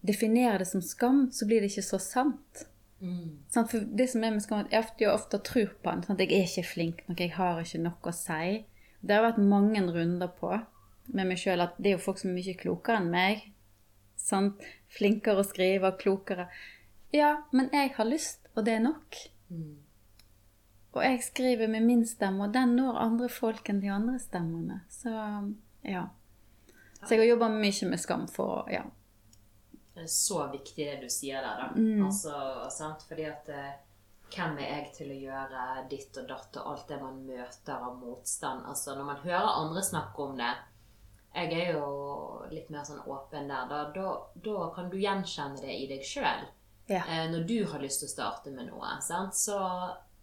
definere 0.07 0.59
det 0.59 0.67
som 0.67 0.81
skam, 0.81 1.31
så 1.31 1.47
blir 1.47 1.61
det 1.61 1.71
ikke 1.71 1.87
så 1.87 1.99
sant. 1.99 2.67
Mm. 3.01 3.39
Sånn, 3.51 3.67
For 3.67 3.79
det 3.79 4.09
som 4.09 4.23
er 4.23 4.31
med 4.31 4.43
skam, 4.43 4.67
jeg 4.71 4.79
ofte, 4.79 5.03
jeg 5.03 5.11
ofte 5.11 5.39
tror 5.39 5.71
på 5.83 5.91
den. 5.91 6.03
Sant? 6.03 6.19
Jeg 6.19 6.31
er 6.31 6.47
ikke 6.47 6.67
flink 6.67 7.01
nok, 7.07 7.19
jeg 7.19 7.33
har 7.35 7.63
ikke 7.63 7.81
noe 7.83 8.11
å 8.11 8.15
si. 8.15 8.65
Det 9.01 9.15
har 9.15 9.25
vært 9.25 9.41
mange 9.41 9.81
runder 9.81 10.27
på 10.27 10.53
med 11.11 11.27
meg 11.27 11.39
sjøl 11.39 11.65
at 11.65 11.75
det 11.77 11.91
er 11.91 11.97
jo 11.97 12.05
folk 12.05 12.21
som 12.21 12.31
er 12.31 12.37
mye 12.37 12.55
klokere 12.59 13.01
enn 13.01 13.09
meg. 13.11 13.49
Sant? 14.23 14.63
Flinkere 14.93 15.43
å 15.43 15.47
skrive, 15.47 15.91
klokere. 15.99 16.47
Ja, 17.13 17.43
men 17.51 17.69
jeg 17.73 17.93
har 17.97 18.07
lyst, 18.07 18.47
og 18.55 18.65
det 18.65 18.77
er 18.77 18.85
nok. 18.85 19.19
Mm. 19.51 19.83
Og 20.93 21.03
jeg 21.03 21.23
skriver 21.25 21.69
med 21.69 21.85
min 21.85 22.03
stemme, 22.07 22.47
og 22.47 22.53
den 22.53 22.75
når 22.77 22.99
andre 23.01 23.29
folk 23.29 23.69
enn 23.69 23.81
de 23.83 23.91
andre 23.91 24.19
stemmene. 24.21 24.83
Så 24.93 25.13
ja. 25.83 26.07
Så 27.03 27.15
jeg 27.15 27.23
har 27.23 27.31
jobba 27.33 27.49
mye 27.51 27.89
med 27.89 27.99
skam 27.99 28.27
for 28.31 28.69
Ja. 28.71 28.85
Det 29.93 30.07
er 30.07 30.09
så 30.09 30.47
viktig 30.49 30.85
det 30.87 31.01
du 31.03 31.09
sier 31.11 31.43
der, 31.45 31.59
da. 31.59 31.65
Mm. 31.77 32.05
Altså, 32.07 32.33
sant? 32.73 33.03
Fordi 33.05 33.27
at 33.29 33.49
eh, 33.53 33.75
hvem 34.33 34.55
er 34.57 34.71
jeg 34.71 34.87
til 34.95 35.11
å 35.13 35.17
gjøre 35.27 35.65
ditt 35.91 36.17
og 36.17 36.29
datt 36.31 36.57
og 36.57 36.69
alt 36.71 36.87
det 36.89 36.97
man 37.01 37.19
møter 37.27 37.75
av 37.75 37.99
motstand? 37.99 38.65
Altså, 38.65 38.95
når 38.97 39.09
man 39.11 39.21
hører 39.21 39.59
andre 39.59 39.83
snakke 39.85 40.25
om 40.25 40.33
det 40.39 40.49
Jeg 41.33 41.53
er 41.57 41.73
jo 41.73 41.87
litt 42.53 42.69
mer 42.69 42.85
sånn 42.85 43.01
åpen 43.09 43.49
der. 43.49 43.69
Da, 43.69 43.83
da, 43.95 44.09
da 44.45 44.67
kan 44.75 44.91
du 44.91 44.99
gjenkjenne 45.01 45.61
det 45.63 45.73
i 45.73 45.87
deg 45.89 46.05
sjøl. 46.05 46.45
Ja. 46.91 47.01
Eh, 47.07 47.25
når 47.31 47.47
du 47.49 47.57
har 47.71 47.81
lyst 47.81 48.03
til 48.03 48.09
å 48.09 48.13
starte 48.13 48.51
med 48.53 48.67
noe, 48.69 48.97
sant? 49.01 49.37
så 49.39 49.57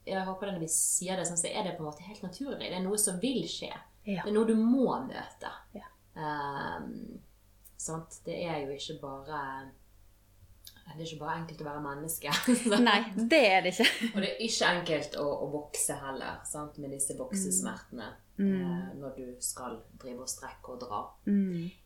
jeg 0.04 0.24
håper 0.26 0.52
når 0.52 0.62
vi 0.62 0.68
sier 0.72 1.18
det, 1.18 1.26
sånn, 1.28 1.40
så 1.40 1.50
er 1.50 1.66
det 1.66 1.76
på 1.76 1.84
en 1.84 1.90
måte 1.90 2.06
helt 2.06 2.22
naturlig. 2.24 2.68
Det 2.68 2.76
er 2.76 2.84
noe 2.84 3.00
som 3.00 3.18
vil 3.22 3.42
skje. 3.48 3.72
Ja. 4.06 4.22
Det 4.22 4.30
er 4.30 4.36
noe 4.36 4.48
du 4.48 4.56
må 4.58 4.86
møte. 5.06 5.50
Ja. 5.76 5.90
Ehm, 6.20 7.20
sant? 7.80 8.20
Det 8.24 8.38
er 8.46 8.64
jo 8.64 8.72
ikke 8.76 8.98
bare 9.02 9.42
det 10.90 11.04
er 11.04 11.06
ikke 11.06 11.20
bare 11.20 11.36
enkelt 11.38 11.60
å 11.62 11.66
være 11.68 11.82
menneske. 11.84 12.32
Nei, 12.88 12.98
det 13.30 13.40
er 13.46 13.60
det 13.62 13.74
ikke. 13.76 14.08
Og 14.08 14.16
det 14.24 14.30
er 14.32 14.40
ikke 14.42 14.70
enkelt 14.74 15.18
å, 15.22 15.26
å 15.44 15.46
vokse 15.52 15.96
heller, 16.00 16.40
sant? 16.48 16.80
med 16.82 16.90
disse 16.96 17.14
voksesmertene. 17.18 18.08
Eh, 18.40 18.90
når 19.00 19.16
du 19.16 19.24
skal 19.44 19.78
drive 20.00 20.24
og 20.24 20.28
strekke 20.30 20.72
og 20.74 20.80
dra 20.80 21.00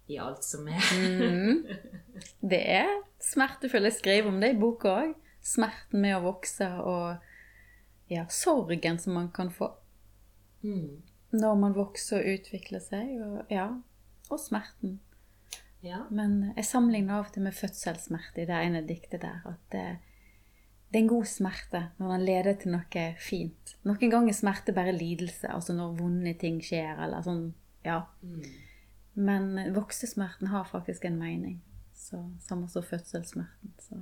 i 0.09 0.19
alt 0.21 0.45
som 0.45 0.69
er. 0.69 0.91
Mm. 0.95 1.65
Det 2.53 2.61
er 2.77 2.91
smertefullt. 3.21 3.89
Jeg 3.91 3.99
skriver 3.99 4.29
om 4.31 4.41
det 4.41 4.53
i 4.55 4.59
boka 4.61 4.93
òg. 5.03 5.15
Smerten 5.45 6.01
med 6.01 6.17
å 6.17 6.23
vokse 6.25 6.69
og 6.81 7.17
ja, 8.09 8.27
sorgen 8.33 8.99
som 8.99 9.15
man 9.19 9.31
kan 9.35 9.51
få 9.51 9.73
Mm. 10.65 11.03
når 11.31 11.55
man 11.61 11.75
vokser 11.77 12.23
og 12.23 12.39
utvikler 12.39 12.81
seg. 12.81 13.11
Og, 13.21 13.43
ja, 13.53 13.67
og 14.31 14.41
smerten. 14.41 15.01
Ja. 15.85 16.07
Men 16.11 16.55
jeg 16.57 16.65
sammenligner 16.65 17.19
av 17.19 17.27
og 17.27 17.35
til 17.35 17.45
med 17.45 17.53
fødselssmerte 17.53 18.41
i 18.41 18.47
det 18.49 18.61
ene 18.65 18.81
diktet 18.89 19.21
der. 19.27 19.43
At 19.45 19.61
det, 19.75 19.99
det 20.95 21.01
er 21.01 21.03
en 21.03 21.11
god 21.11 21.27
smerte 21.27 21.81
når 21.99 22.11
den 22.13 22.25
leder 22.29 22.55
til 22.63 22.71
noe 22.71 23.05
fint. 23.19 23.73
Noen 23.83 24.13
ganger 24.13 24.31
er 24.31 24.37
smerte 24.39 24.75
bare 24.77 24.93
lidelse, 24.95 25.49
altså 25.51 25.75
når 25.75 25.97
vonde 25.99 26.35
ting 26.39 26.61
skjer, 26.63 27.01
eller 27.03 27.25
sånn, 27.27 27.49
ja. 27.83 27.97
Mm. 28.23 28.45
Men 29.27 29.49
voksesmerten 29.75 30.53
har 30.53 30.69
faktisk 30.71 31.09
en 31.09 31.19
mening. 31.19 31.57
Så, 31.99 32.21
samme 32.47 32.71
som 32.71 32.87
fødselssmerten. 32.87 33.75
Så. 33.83 33.99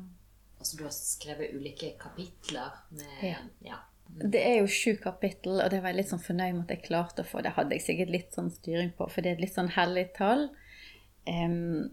Altså, 0.58 0.76
du 0.76 0.84
har 0.84 0.92
skrevet 0.92 1.56
ulike 1.56 1.94
kapitler 2.02 2.76
med 2.92 3.24
Ja. 3.24 3.40
ja. 3.64 3.80
Det 4.12 4.44
er 4.44 4.58
jo 4.58 4.68
sju 4.68 4.98
kapittel, 5.00 5.62
og 5.64 5.72
det 5.72 5.80
var 5.80 5.94
jeg 5.94 6.02
litt 6.02 6.12
sånn 6.12 6.20
fornøyd 6.20 6.58
med 6.58 6.66
at 6.66 6.76
jeg 6.76 6.84
klarte 6.90 7.24
å 7.24 7.30
få. 7.30 7.40
Det 7.40 7.54
hadde 7.56 7.78
jeg 7.78 7.86
sikkert 7.86 8.12
litt 8.12 8.36
sånn 8.36 8.52
styring 8.52 8.92
på, 8.98 9.08
for 9.08 9.24
det 9.24 9.32
er 9.32 9.38
et 9.38 9.46
litt 9.46 9.56
sånn 9.56 9.72
hellig 9.72 10.10
tall. 10.18 10.50
Em, 11.24 11.88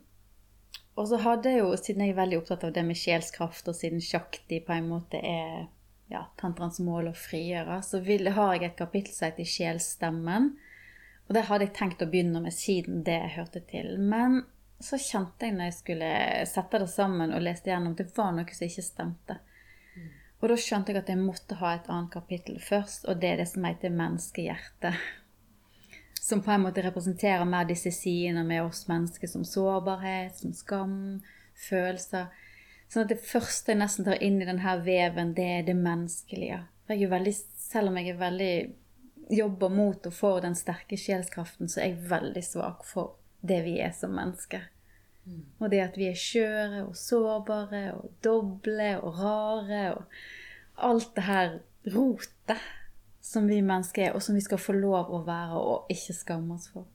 og 0.99 1.07
så 1.07 1.17
hadde 1.23 1.53
jeg 1.53 1.62
jo, 1.62 1.71
siden 1.79 2.03
jeg 2.03 2.13
er 2.13 2.19
veldig 2.19 2.41
opptatt 2.41 2.65
av 2.67 2.73
det 2.75 2.83
med 2.83 2.97
sjelskraft, 2.99 3.69
og 3.71 3.77
siden 3.77 4.01
Shakti 4.03 4.59
på 4.65 4.75
en 4.75 4.89
måte 4.91 5.21
er 5.23 5.69
ja, 6.12 6.25
tantrans 6.41 6.81
mål 6.83 7.12
å 7.12 7.15
frigjøre, 7.15 7.79
så 7.85 8.01
vil, 8.03 8.27
har 8.35 8.57
jeg 8.57 8.67
et 8.67 8.79
kapittel 8.79 9.13
som 9.13 9.29
heter 9.29 9.47
Sjelstemmen. 9.47 10.49
Og 11.29 11.35
det 11.38 11.45
hadde 11.47 11.67
jeg 11.67 11.75
tenkt 11.77 12.01
å 12.01 12.09
begynne 12.09 12.41
med 12.43 12.55
siden 12.55 13.03
det 13.05 13.15
jeg 13.15 13.35
hørte 13.38 13.62
til. 13.69 13.93
Men 14.01 14.41
så 14.81 14.97
kjente 14.99 15.45
jeg 15.45 15.55
når 15.55 15.69
jeg 15.69 15.77
skulle 15.77 16.09
sette 16.49 16.81
det 16.81 16.89
sammen 16.91 17.35
og 17.35 17.45
leste 17.45 17.71
gjennom, 17.71 17.95
det 17.95 18.09
var 18.17 18.33
noe 18.35 18.57
som 18.57 18.67
ikke 18.67 18.85
stemte. 18.89 19.38
Og 20.39 20.51
da 20.51 20.55
skjønte 20.59 20.93
jeg 20.93 21.03
at 21.03 21.12
jeg 21.12 21.19
måtte 21.19 21.59
ha 21.59 21.73
et 21.75 21.89
annet 21.91 22.13
kapittel 22.13 22.59
først, 22.63 23.05
og 23.07 23.19
det 23.21 23.33
er 23.33 23.41
det 23.41 23.49
som 23.51 23.67
heter 23.67 23.93
menneskehjerte. 23.93 24.93
Som 26.19 26.41
på 26.43 26.51
en 26.51 26.65
måte 26.65 26.84
representerer 26.84 27.45
mer 27.47 27.67
disse 27.69 27.91
sidene 27.95 28.43
med 28.45 28.65
oss 28.65 28.84
mennesker, 28.89 29.29
som 29.32 29.45
sårbarhet, 29.47 30.36
som 30.38 30.53
skam, 30.53 30.97
følelser. 31.69 32.27
Sånn 32.89 33.05
at 33.05 33.13
det 33.13 33.21
første 33.23 33.73
jeg 33.73 33.79
nesten 33.79 34.08
tar 34.08 34.21
inn 34.25 34.41
i 34.41 34.47
denne 34.49 34.75
veven, 34.84 35.34
det 35.38 35.47
er 35.60 35.65
det 35.67 35.77
menneskelige. 35.79 36.63
For 36.86 36.97
jeg 36.97 37.08
er 37.08 37.13
veldig, 37.13 37.36
selv 37.62 37.91
om 37.91 37.99
jeg 38.01 38.13
er 38.13 38.19
veldig 38.19 38.53
jobber 39.29 39.69
mot 39.69 40.10
og 40.10 40.15
for 40.15 40.41
den 40.41 40.58
sterke 40.58 40.97
sjelskraften, 40.97 41.69
så 41.69 41.84
er 41.84 41.91
jeg 41.91 42.10
veldig 42.10 42.43
svak 42.45 42.84
for 42.88 43.15
det 43.45 43.62
vi 43.67 43.77
er 43.84 43.93
som 43.95 44.15
mennesker. 44.17 44.65
Og 45.60 45.69
det 45.69 45.84
at 45.84 45.97
vi 45.99 46.08
er 46.10 46.17
skjøre 46.17 46.84
og 46.88 46.95
sårbare 46.97 47.84
og 47.93 48.13
doble 48.25 48.89
og 48.97 49.19
rare 49.19 49.82
og 49.93 50.19
alt 50.89 51.12
det 51.15 51.25
her 51.27 51.51
rotet 51.93 52.63
som 53.30 53.48
vi 53.50 53.60
mennesker 53.62 54.08
er, 54.08 54.15
og 54.18 54.24
som 54.26 54.38
vi 54.38 54.42
skal 54.42 54.62
få 54.62 54.74
lov 54.74 55.12
å 55.13 55.22
være 55.28 55.60
og 55.62 55.92
ikke 55.94 56.15
skamme 56.18 56.56
oss 56.58 56.70
for. 56.74 56.88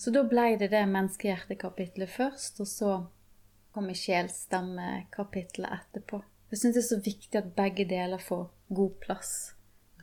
Så 0.00 0.10
da 0.10 0.24
ble 0.26 0.56
det 0.58 0.72
det 0.72 0.82
menneskehjertekapitlet 0.90 2.10
først, 2.10 2.58
og 2.64 2.68
så 2.68 2.94
kom 3.74 3.90
sjelstemmekapitlet 3.94 5.78
etterpå. 5.78 6.22
Jeg 6.50 6.60
syns 6.60 6.76
det 6.76 6.82
er 6.82 6.88
så 6.88 6.98
viktig 7.02 7.38
at 7.40 7.54
begge 7.56 7.86
deler 7.90 8.22
får 8.22 8.48
god 8.74 8.98
plass. 9.02 9.32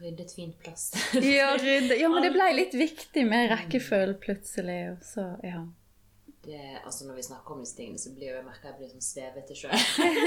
Ryddet 0.01 0.31
fint 0.35 0.57
plass. 0.63 0.89
Ja, 1.13 1.51
rydde. 1.59 1.99
ja, 1.99 2.09
men 2.09 2.25
det 2.25 2.31
ble 2.33 2.47
litt 2.57 2.73
viktig 2.75 3.23
med 3.27 3.51
rekkefølge 3.51 4.17
plutselig. 4.23 4.79
Og 4.95 5.05
så, 5.05 5.27
ja. 5.45 5.61
Det, 6.43 6.81
altså 6.85 7.05
Når 7.05 7.19
vi 7.19 7.23
snakker 7.23 7.53
om 7.53 7.59
disse 7.61 7.77
tingene, 7.77 7.99
så 8.01 8.13
blir 8.15 8.31
jo 8.31 8.37
jeg 8.39 8.45
merka 8.47 8.71
jeg 8.71 8.77
blir 8.79 8.89
sånn 8.89 9.05
svevete 9.05 9.57
sjøl. 9.57 9.75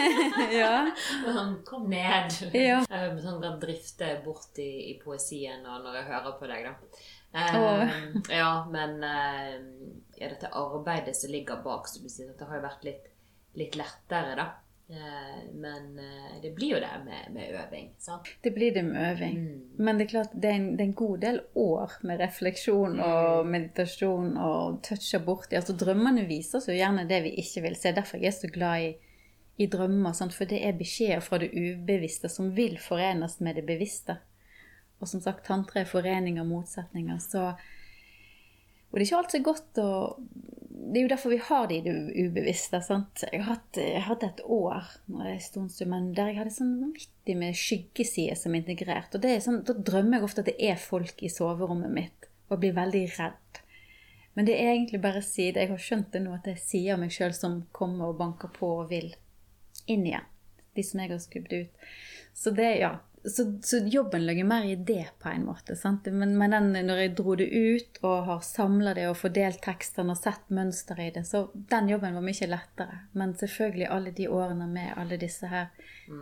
ja. 0.61 0.85
Kom 1.69 1.89
ned! 1.91 2.37
Ja. 2.55 2.81
Jeg 2.95 3.17
sånn 3.25 3.43
kan 3.43 3.59
drifte 3.63 4.11
bort 4.25 4.61
i, 4.63 4.71
i 4.93 4.95
poesien 5.03 5.65
og 5.67 5.83
når 5.83 5.99
jeg 5.99 6.09
hører 6.13 6.37
på 6.39 6.51
deg, 6.51 6.69
da. 6.69 7.01
Åh. 7.35 7.57
oh. 7.59 7.95
ja, 8.31 8.51
men 8.71 9.01
eh, 9.03 9.57
ja, 10.21 10.29
dette 10.29 10.53
arbeidet 10.55 11.17
som 11.19 11.33
ligger 11.35 11.65
bak, 11.65 11.89
så 11.91 12.03
du 12.03 12.07
sier, 12.13 12.31
det 12.39 12.47
har 12.47 12.61
jo 12.61 12.67
vært 12.69 12.87
litt, 12.87 13.09
litt 13.59 13.79
lettere, 13.79 14.37
da. 14.39 14.47
Eh, 14.89 15.55
men 15.55 15.99
eh, 15.99 16.43
det 16.43 16.51
blir 16.51 16.75
jo 16.75 16.81
det 16.81 16.91
med, 17.05 17.33
med 17.33 17.55
øving, 17.57 17.95
sant? 17.99 18.29
Det 18.43 18.51
blir 18.51 18.75
det 18.75 18.83
med 18.83 19.13
øving. 19.13 19.39
Mm. 19.39 19.63
Men 19.77 19.99
det 19.99 20.05
er 20.05 20.11
klart, 20.11 20.35
det 20.35 20.51
er, 20.51 20.59
en, 20.59 20.67
det 20.77 20.85
er 20.85 20.91
en 20.91 20.99
god 20.99 21.19
del 21.19 21.41
år 21.55 21.95
med 22.03 22.21
refleksjon 22.21 23.01
og 23.01 23.47
meditasjon 23.49 24.37
og 24.37 24.83
toucher 24.85 25.25
borti. 25.25 25.57
Altså, 25.57 25.77
drømmene 25.81 26.27
viser 26.29 26.61
oss 26.61 26.69
jo 26.69 26.77
gjerne 26.77 27.07
det 27.09 27.23
vi 27.25 27.33
ikke 27.41 27.65
vil 27.65 27.79
se. 27.81 27.95
Derfor 27.97 28.21
jeg 28.21 28.35
er 28.35 28.37
så 28.37 28.53
glad 28.53 28.85
i, 28.91 28.93
i 29.65 29.71
drømmer. 29.73 30.13
Sant? 30.13 30.37
For 30.37 30.53
det 30.53 30.61
er 30.61 30.77
beskjeder 30.77 31.25
fra 31.25 31.41
det 31.41 31.55
ubevisste 31.57 32.29
som 32.29 32.53
vil 32.57 32.77
forenes 32.83 33.41
med 33.41 33.57
det 33.57 33.65
bevisste. 33.65 34.19
Og 35.01 35.09
som 35.09 35.25
sagt, 35.25 35.47
tantra 35.49 35.81
er 35.81 35.89
forening 35.89 36.37
av 36.41 36.51
motsetninger. 36.51 37.25
Så, 37.25 37.55
og 37.57 38.93
det 38.93 39.01
er 39.01 39.09
ikke 39.09 39.23
alltid 39.25 39.49
godt 39.49 39.81
å 39.81 39.91
Det 40.95 41.01
er 41.01 41.09
jo 41.09 41.11
derfor 41.11 41.33
vi 41.33 41.41
har 41.43 41.65
det 41.67 41.81
ubevisste. 41.91 42.79
sant? 42.87 43.25
Jeg, 43.33 43.43
har 43.43 43.59
jeg 43.75 44.03
hadde 44.07 44.29
et 44.29 44.43
år 44.47 44.93
stund 45.43 45.73
der 46.15 46.29
jeg 46.31 46.37
hadde 46.39 46.53
sånn 46.55 46.77
vanvittig 46.79 47.35
med 47.41 47.59
skyggesider 47.59 48.39
som 48.39 48.55
er 48.55 48.63
integrert. 48.63 49.17
Og 49.19 49.27
sånn, 49.43 49.65
Da 49.67 49.75
drømmer 49.75 50.21
jeg 50.21 50.29
ofte 50.29 50.45
at 50.45 50.53
det 50.53 50.55
er 50.63 50.79
folk 50.79 51.19
i 51.19 51.33
soverommet 51.33 51.91
mitt, 51.91 52.29
og 52.47 52.63
blir 52.63 52.77
veldig 52.79 53.09
redd. 53.17 53.61
Men 54.39 54.47
det 54.47 54.55
er 54.61 54.71
egentlig 54.71 55.03
bare 55.03 55.23
sider. 55.23 55.65
Jeg 55.65 55.73
har 55.73 55.83
skjønt 55.83 56.13
det 56.15 56.23
nå 56.23 56.37
at 56.37 56.47
det 56.47 56.55
er 56.55 56.63
sider 56.63 56.95
av 56.95 57.03
meg 57.03 57.15
sjøl 57.15 57.35
som 57.35 57.59
kommer 57.75 58.13
og 58.13 58.21
banker 58.23 58.55
på 58.55 58.71
og 58.85 58.95
vil 58.95 59.11
inn 59.91 60.07
igjen. 60.07 60.31
De 60.79 60.87
som 60.87 61.03
jeg 61.03 61.11
har 61.11 61.27
skubbet 61.27 61.59
ut. 61.59 61.91
Så 62.39 62.55
det, 62.55 62.71
ja. 62.83 62.95
Så, 63.25 63.45
så 63.65 63.79
jobben 63.89 64.27
ligger 64.27 64.45
mer 64.45 64.65
i 64.69 64.77
det, 64.77 65.07
på 65.23 65.29
en 65.29 65.47
måte. 65.47 65.77
sant? 65.77 66.07
Men, 66.13 66.35
men 66.39 66.53
den, 66.53 66.73
når 66.87 66.99
jeg 67.03 67.15
dro 67.17 67.37
det 67.41 67.47
ut 67.49 68.01
og 68.03 68.27
har 68.29 68.43
samla 68.45 68.93
det 68.95 69.07
og 69.09 69.17
fordelt 69.17 69.63
tekstene 69.65 70.13
og 70.13 70.21
sett 70.21 70.51
mønster 70.53 71.01
i 71.01 71.11
det, 71.15 71.25
så 71.29 71.47
den 71.55 71.89
jobben 71.89 72.19
var 72.19 72.27
mye 72.27 72.51
lettere. 72.51 72.99
Men 73.17 73.33
selvfølgelig 73.41 73.89
alle 73.97 74.13
de 74.19 74.29
årene 74.29 74.69
med 74.69 74.93
alle 75.01 75.17
disse 75.21 75.49
her, 75.49 75.73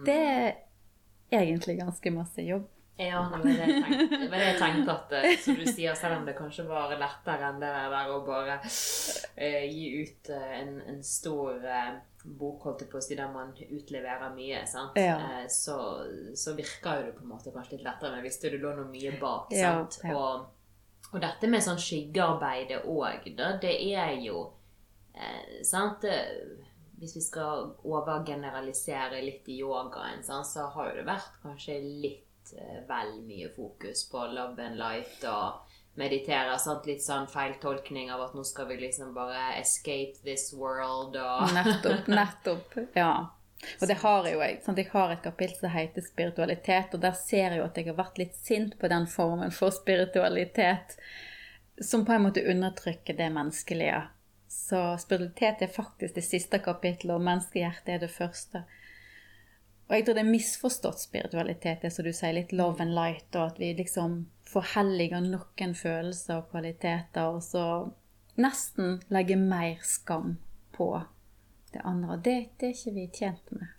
det 0.07 0.21
er 0.23 1.43
egentlig 1.43 1.81
ganske 1.81 2.15
masse 2.15 2.47
jobb. 2.47 2.71
Ja, 2.97 3.23
var 3.33 3.41
det 3.43 3.55
jeg 3.57 3.83
tenkte, 3.83 4.38
jeg 4.38 4.57
tenkte 4.61 4.95
at 4.95 5.12
eh, 5.17 5.37
Som 5.41 5.57
du 5.57 5.65
sier, 5.65 5.95
selv 5.97 6.19
om 6.19 6.27
det 6.29 6.35
kanskje 6.37 6.67
var 6.69 6.93
lettere 7.01 7.49
enn 7.49 7.61
det 7.62 7.71
der 7.73 8.11
å 8.12 8.19
bare 8.27 8.59
uh, 8.61 9.62
gi 9.65 9.87
ut 10.03 10.31
uh, 10.31 10.51
en, 10.59 10.75
en 10.93 11.01
stor 11.07 11.65
eh, 11.65 11.95
bok, 12.24 12.62
holdt 12.66 12.85
jeg 12.85 12.90
på 12.92 12.98
å 13.00 13.04
si, 13.04 13.16
der 13.18 13.30
man 13.32 13.52
utleverer 13.52 14.32
mye, 14.35 14.62
sant? 14.70 14.98
Ja. 15.00 15.16
Eh, 15.18 15.46
så, 15.50 15.76
så 16.38 16.54
virker 16.58 16.98
jo 17.00 17.06
det 17.08 17.14
på 17.18 17.24
en 17.26 17.32
måte 17.35 17.52
kanskje 17.54 17.76
litt 17.76 17.87
lettere, 17.87 18.14
men 18.14 18.26
visste 18.26 18.52
du 18.52 18.58
lå 18.62 18.74
noe 18.76 18.90
mye 18.90 19.14
bak, 19.20 19.52
sant? 19.54 19.98
ja. 20.04 20.16
Og, 20.16 21.12
og 21.12 21.20
dette 21.20 21.50
med 21.50 21.64
sånn 21.64 21.80
skyggearbeidet 21.82 22.85
òg, 22.88 23.26
det 23.37 23.74
er 23.74 24.14
jo 24.22 24.46
eh, 25.14 25.61
Sant? 25.66 26.06
Hvis 27.02 27.16
vi 27.18 27.24
skal 27.24 27.72
overgeneralisere 27.82 29.24
litt 29.24 29.48
i 29.50 29.58
yogaen, 29.58 30.22
sant, 30.22 30.46
så 30.46 30.68
har 30.70 30.92
jo 30.92 31.00
det 31.00 31.08
vært 31.08 31.40
kanskje 31.42 31.80
litt 31.82 32.52
eh, 32.54 32.85
vel 32.87 33.16
mye 33.26 33.50
fokus 33.56 34.04
på 34.12 34.28
love 34.30 34.62
and 34.62 34.78
light 34.78 35.26
og 35.26 35.71
meditere. 35.98 36.57
Sant? 36.62 36.87
Litt 36.88 37.05
sånn 37.05 37.28
feiltolkning 37.31 38.11
av 38.12 38.28
at 38.28 38.37
nå 38.37 38.44
skal 38.48 38.68
vi 38.70 38.81
liksom 38.81 39.12
bare 39.16 39.52
escape 39.61 40.20
this 40.24 40.50
world 40.57 41.18
og 41.20 41.52
Nettopp. 41.59 42.09
Nettopp. 42.09 42.78
Ja. 42.98 43.12
Og 43.81 43.87
det 43.87 43.98
har 44.02 44.26
jo 44.26 44.40
jeg. 44.42 44.62
Sant? 44.64 44.81
Jeg 44.81 44.90
har 44.92 45.12
et 45.12 45.22
kapittel 45.24 45.59
som 45.59 45.74
heter 45.74 46.05
spiritualitet, 46.07 46.96
og 46.96 47.05
der 47.05 47.14
ser 47.18 47.52
jeg 47.52 47.61
jo 47.61 47.68
at 47.68 47.78
jeg 47.78 47.90
har 47.90 48.00
vært 48.00 48.18
litt 48.18 48.35
sint 48.38 48.78
på 48.81 48.90
den 48.90 49.07
formen 49.11 49.55
for 49.55 49.74
spiritualitet 49.74 50.96
som 51.81 52.05
på 52.05 52.12
en 52.12 52.26
måte 52.26 52.42
undertrykker 52.44 53.16
det 53.16 53.31
menneskelige. 53.33 54.02
Så 54.52 54.81
spiritualitet 55.00 55.62
er 55.62 55.72
faktisk 55.72 56.14
det 56.14 56.24
siste 56.26 56.59
kapittelet, 56.62 57.14
og 57.16 57.24
menneskehjertet 57.24 57.94
er 57.94 58.02
det 58.02 58.11
første. 58.12 58.64
Og 59.88 59.96
jeg 59.96 60.05
tror 60.07 60.16
det 60.16 60.24
er 60.24 60.33
misforstått 60.33 61.00
spiritualitet, 61.02 61.83
det 61.83 61.90
som 61.92 62.07
du 62.07 62.12
sier, 62.12 62.35
litt 62.37 62.52
love 62.57 62.81
and 62.83 62.94
light, 62.96 63.28
og 63.35 63.52
at 63.52 63.61
vi 63.61 63.72
liksom 63.76 64.22
forhelliger 64.53 65.25
noen 65.25 65.75
følelser 65.77 66.41
og 66.41 66.51
kvaliteter, 66.53 67.33
og 67.33 67.43
så 67.45 67.65
nesten 68.41 69.01
legger 69.12 69.41
mer 69.41 69.81
skam 69.87 70.37
på 70.77 70.91
det 71.73 71.83
andre. 71.85 72.19
Det, 72.19 72.37
det 72.61 72.69
er 72.69 72.77
ikke 72.77 72.95
vi 72.97 73.07
tjent 73.15 73.55
med. 73.57 73.73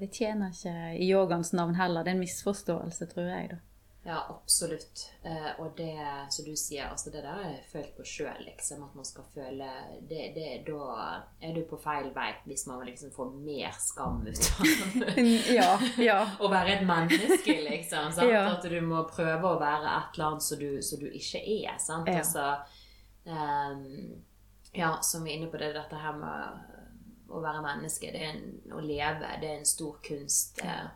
Det 0.00 0.10
tjener 0.14 0.52
ikke 0.52 0.74
i 1.02 1.10
yogaens 1.10 1.52
navn 1.56 1.74
heller. 1.74 2.04
Det 2.04 2.12
er 2.12 2.18
en 2.18 2.22
misforståelse, 2.22 3.06
tror 3.10 3.30
jeg. 3.30 3.50
da. 3.50 3.60
Ja, 4.04 4.26
absolutt. 4.42 5.10
Eh, 5.22 5.60
og 5.60 5.76
det 5.76 6.26
som 6.30 6.44
du 6.44 6.56
sier, 6.56 6.88
altså 6.90 7.10
det 7.10 7.20
der 7.22 7.36
har 7.36 7.44
jeg 7.44 7.60
følt 7.70 7.92
på 7.96 8.06
sjøl, 8.06 8.40
liksom. 8.48 8.82
At 8.82 8.96
man 8.98 9.06
skal 9.06 9.28
føle 9.34 9.68
det, 10.10 10.32
det, 10.34 10.46
Da 10.66 10.96
er 11.38 11.52
du 11.54 11.60
på 11.70 11.78
feil 11.78 12.08
vei 12.14 12.32
hvis 12.48 12.66
man 12.66 12.82
liksom 12.86 13.12
får 13.14 13.30
mer 13.44 13.76
skam 13.78 14.24
ut 14.26 14.40
av 14.58 15.20
ja, 15.58 15.68
ja. 16.02 16.18
å 16.42 16.50
være 16.50 16.80
et 16.80 16.86
menneske, 16.88 17.54
liksom. 17.68 18.10
Sant? 18.16 18.26
Ja. 18.32 18.42
At 18.56 18.66
du 18.66 18.80
må 18.82 19.04
prøve 19.10 19.54
å 19.54 19.60
være 19.62 19.94
et 20.00 20.18
eller 20.18 20.32
annet 20.32 20.46
som 20.48 20.58
du, 20.58 20.70
som 20.82 20.98
du 20.98 21.06
ikke 21.06 21.44
er. 21.46 21.78
sant? 21.78 22.10
Ja. 22.10 22.24
Altså, 22.24 22.48
um, 23.30 24.18
ja, 24.74 24.96
som 25.06 25.22
vi 25.22 25.30
er 25.30 25.38
inne 25.38 25.52
på 25.52 25.62
det, 25.62 25.76
dette 25.76 26.02
her 26.02 26.18
med 26.18 27.30
å 27.32 27.38
være 27.40 27.62
menneske, 27.64 28.10
det 28.12 28.26
en, 28.32 28.42
å 28.74 28.82
leve, 28.82 29.30
det 29.40 29.46
er 29.46 29.60
en 29.60 29.68
stor 29.68 30.02
kunst. 30.04 30.58
eh. 30.66 30.90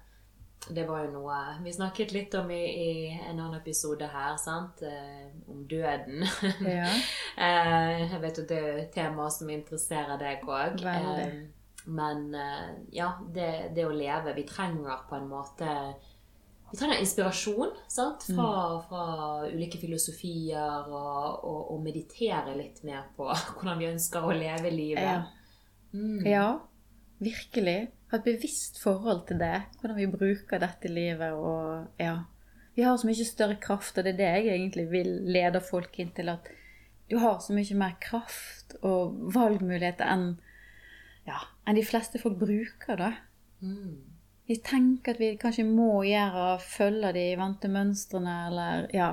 Det 0.66 0.82
var 0.88 1.04
jo 1.04 1.10
noe 1.12 1.34
vi 1.62 1.70
snakket 1.72 2.10
litt 2.12 2.34
om 2.34 2.48
i, 2.50 2.62
i 2.66 2.88
en 3.28 3.38
annen 3.38 3.54
episode 3.60 4.06
her, 4.10 4.32
sant? 4.36 4.80
Eh, 4.82 5.28
om 5.48 5.62
døden. 5.70 6.24
ja. 6.66 6.88
Eh, 7.36 8.00
jeg 8.10 8.20
vet 8.22 8.38
at 8.40 8.48
det 8.48 8.56
er 8.64 8.78
et 8.80 8.92
tema 8.94 9.26
som 9.30 9.50
interesserer 9.52 10.16
deg 10.18 10.42
òg. 10.48 10.80
Eh, 10.82 11.34
Men 11.86 12.34
eh, 12.34 12.70
ja, 12.96 13.10
det, 13.34 13.74
det 13.76 13.84
å 13.86 13.92
leve 13.94 14.32
Vi 14.34 14.42
trenger 14.48 15.04
på 15.06 15.14
en 15.20 15.28
måte 15.30 15.68
Vi 16.72 16.78
trenger 16.80 16.98
inspirasjon 17.04 17.76
sant? 17.86 18.24
Fra, 18.26 18.48
Mm. 18.72 18.80
fra 18.88 19.04
ulike 19.52 19.78
filosofier, 19.78 20.88
og, 20.90 21.44
og, 21.46 21.60
og 21.76 21.82
meditere 21.84 22.56
litt 22.58 22.80
mer 22.88 23.04
på 23.16 23.28
hvordan 23.60 23.78
vi 23.78 23.90
ønsker 23.92 24.24
å 24.26 24.32
leve 24.34 24.72
livet. 24.74 25.04
Ja. 25.04 25.22
Mm. 25.92 26.24
ja, 26.26 26.48
virkelig. 27.22 27.90
Ha 28.10 28.18
et 28.18 28.26
bevisst 28.26 28.80
forhold 28.82 29.26
til 29.28 29.40
det. 29.42 29.62
Hvordan 29.80 29.98
vi 29.98 30.06
bruker 30.10 30.62
dette 30.62 30.90
livet 30.92 31.34
og 31.34 31.86
ja. 32.00 32.18
Vi 32.76 32.84
har 32.84 32.98
så 33.00 33.08
mye 33.08 33.24
større 33.24 33.56
kraft, 33.60 33.96
og 33.96 34.04
det 34.04 34.14
er 34.14 34.18
det 34.20 34.32
jeg 34.32 34.58
egentlig 34.58 34.90
vil 34.90 35.12
lede 35.32 35.62
folk 35.64 35.96
inn 35.98 36.12
til. 36.16 36.28
At 36.28 36.50
du 37.10 37.16
har 37.22 37.38
så 37.40 37.54
mye 37.56 37.78
mer 37.78 37.94
kraft 38.02 38.76
og 38.82 39.16
valgmuligheter 39.34 40.10
enn 40.12 40.34
ja, 41.26 41.40
enn 41.66 41.78
de 41.78 41.82
fleste 41.86 42.20
folk 42.22 42.36
bruker, 42.38 43.00
da. 43.00 43.08
Mm. 43.64 43.96
Vi 44.46 44.58
tenker 44.62 45.16
at 45.16 45.22
vi 45.22 45.32
kanskje 45.40 45.64
må 45.66 46.04
gjøre, 46.06 46.60
følge 46.62 47.10
de 47.16 47.24
vante 47.40 47.70
mønstrene, 47.72 48.36
eller 48.50 48.86
ja, 48.94 49.08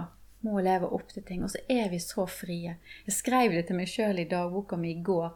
må 0.45 0.59
leve 0.61 0.91
opp 0.93 1.09
til 1.09 1.25
ting. 1.25 1.41
Og 1.45 1.49
så 1.53 1.63
er 1.71 1.89
vi 1.89 2.01
så 2.03 2.27
frie. 2.29 2.75
Jeg 3.07 3.15
skrev 3.15 3.55
det 3.55 3.65
til 3.69 3.79
meg 3.79 3.89
sjøl 3.89 4.21
i 4.21 4.27
dagboka 4.29 4.77
mi 4.77 4.93
i 4.93 5.01
går. 5.01 5.33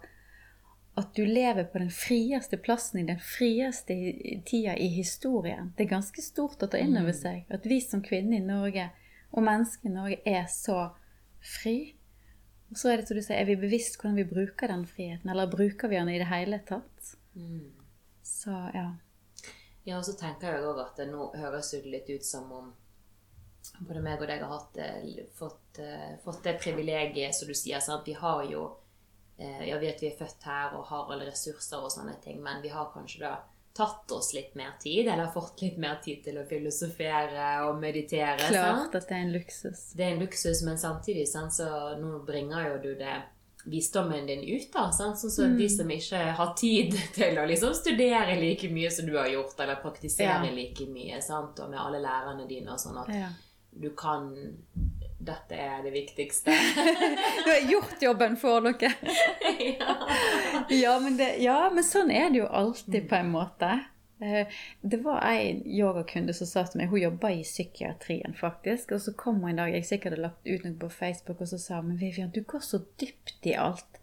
At 0.97 1.11
du 1.15 1.25
lever 1.25 1.67
på 1.69 1.77
den 1.77 1.91
frieste 1.93 2.57
plassen 2.57 2.99
i 2.99 3.05
den 3.05 3.19
frieste 3.21 3.93
tida 4.49 4.73
i 4.77 4.87
historien. 4.95 5.73
Det 5.77 5.85
er 5.85 5.91
ganske 5.91 6.23
stort 6.25 6.63
å 6.65 6.69
ta 6.73 6.79
inn 6.81 6.97
over 6.97 7.13
seg. 7.13 7.43
At 7.53 7.67
vi 7.69 7.77
som 7.83 8.01
kvinner 8.01 8.39
i 8.39 8.45
Norge, 8.45 8.87
og 9.29 9.45
mennesker 9.45 9.91
i 9.91 9.93
Norge, 9.93 10.17
er 10.25 10.47
så 10.49 10.79
fri. 11.43 11.93
Og 12.71 12.79
så 12.81 12.89
er 12.89 12.97
det 12.97 13.07
som 13.07 13.19
du 13.19 13.21
sier, 13.21 13.37
er 13.37 13.45
vi 13.45 13.59
bevisst 13.61 13.99
hvordan 13.99 14.17
vi 14.17 14.25
bruker 14.27 14.73
den 14.73 14.87
friheten? 14.89 15.29
Eller 15.29 15.51
bruker 15.51 15.91
vi 15.91 15.99
den 15.99 16.09
i 16.15 16.17
det 16.17 16.31
hele 16.31 16.59
tatt? 16.65 17.13
Mm. 17.37 17.69
Så 18.25 18.57
ja. 18.73 18.89
Ja, 19.87 19.99
og 19.99 20.03
så 20.03 20.17
tenker 20.19 20.57
jeg 20.57 20.65
òg 20.67 20.81
at 20.83 20.97
det 20.99 21.07
nå 21.13 21.29
høres 21.37 21.71
det 21.71 21.85
litt 21.87 22.09
ut 22.09 22.25
som 22.25 22.49
om 22.51 22.73
både 23.87 24.01
meg 24.03 24.19
og 24.21 24.27
deg 24.27 24.41
har 24.43 24.51
hatt, 24.51 24.77
eh, 24.81 25.23
fått, 25.35 25.79
eh, 25.79 26.17
fått 26.23 26.43
det 26.43 26.57
privilegiet, 26.59 27.35
som 27.35 27.47
du 27.47 27.53
sier. 27.53 27.79
Sant? 27.79 28.05
Vi 28.05 28.13
har 28.13 28.43
jo 28.51 28.65
eh, 29.39 29.67
Jeg 29.69 29.79
vet 29.81 30.01
vi 30.01 30.07
er 30.11 30.17
født 30.19 30.43
her 30.43 30.73
og 30.77 30.85
har 30.85 31.11
alle 31.13 31.25
ressurser 31.29 31.77
og 31.83 31.91
sånne 31.91 32.15
ting, 32.23 32.41
men 32.43 32.61
vi 32.61 32.69
har 32.69 32.91
kanskje 32.93 33.19
da 33.19 33.35
tatt 33.77 34.11
oss 34.11 34.31
litt 34.33 34.55
mer 34.55 34.71
tid, 34.81 35.07
eller 35.07 35.27
fått 35.29 35.61
litt 35.61 35.77
mer 35.77 35.99
tid 36.01 36.23
til 36.23 36.37
å 36.41 36.45
filosofere 36.49 37.49
og 37.69 37.77
meditere. 37.79 38.39
sant? 38.39 38.55
Klart 38.55 38.95
at 38.95 39.07
det 39.07 39.15
er 39.17 39.21
en 39.27 39.33
luksus. 39.35 39.81
Det 39.93 40.03
er 40.05 40.15
en 40.15 40.19
luksus, 40.23 40.63
men 40.65 40.77
samtidig 40.81 41.27
sant, 41.29 41.53
så 41.53 41.67
nå 41.99 42.23
bringer 42.25 42.71
jo 42.71 42.77
du 42.81 42.95
det 42.97 43.19
visdommen 43.65 44.25
din 44.25 44.41
ut. 44.55 44.71
da, 44.73 44.87
sant? 44.91 45.19
Sånn 45.21 45.29
som 45.29 45.57
de 45.59 45.69
som 45.69 45.89
ikke 45.93 46.23
har 46.39 46.53
tid 46.57 46.95
til 47.19 47.37
å 47.37 47.45
liksom 47.45 47.73
studere 47.77 48.39
like 48.41 48.69
mye 48.73 48.89
som 48.89 49.05
du 49.05 49.13
har 49.17 49.27
gjort, 49.29 49.59
eller 49.59 49.75
praktisere 49.83 50.47
Ja. 50.47 50.51
like 50.57 50.87
mye, 50.89 51.21
sant? 51.21 51.59
og 51.59 51.69
med 51.69 51.77
alle 51.79 51.99
lærerne 52.01 52.47
dine 52.49 52.71
og 52.73 52.79
sånn, 52.79 52.97
at 53.03 53.13
Ja. 53.13 53.29
du 53.77 53.91
kan 53.93 54.31
Dette 55.17 55.55
er 55.57 55.83
det 55.83 55.91
viktigste. 55.91 56.53
Du 57.45 57.49
har 57.49 57.71
gjort 57.71 58.01
jobben 58.01 58.37
for 58.37 58.61
dere. 58.61 58.93
ja. 59.79 59.95
Ja 60.69 60.99
men, 60.99 61.17
det, 61.17 61.37
ja, 61.41 61.69
men 61.73 61.83
sånn 61.83 62.11
er 62.13 62.29
det 62.29 62.43
jo 62.43 62.47
alltid, 62.47 63.07
på 63.09 63.15
en 63.17 63.31
måte. 63.33 63.71
Eh, 64.21 64.47
Det 64.81 64.97
var 65.01 65.21
en 65.25 65.63
yogakunde 65.65 66.33
som 66.33 66.47
sa 66.49 66.63
til 66.65 66.81
meg 66.81 66.89
Hun 66.89 67.01
jobba 67.01 67.31
i 67.33 67.43
psykiatrien, 67.43 68.33
faktisk. 68.37 68.93
Og 68.93 69.01
så 69.01 69.13
kom 69.17 69.41
hun 69.41 69.55
en 69.55 69.63
dag, 69.63 69.73
jeg 69.73 69.89
sikkert 69.89 70.15
hadde 70.15 70.25
lagt 70.27 70.47
ut 70.47 70.65
noe 70.65 70.79
på 70.85 70.89
Facebook, 70.93 71.41
og 71.41 71.49
så 71.49 71.61
sa 71.61 71.81
hun 71.81 71.93
men 71.93 72.01
Vivian, 72.01 72.33
du 72.33 72.43
går 72.43 72.65
så 72.65 72.81
dypt 73.01 73.49
i 73.49 73.57
alt. 73.57 74.01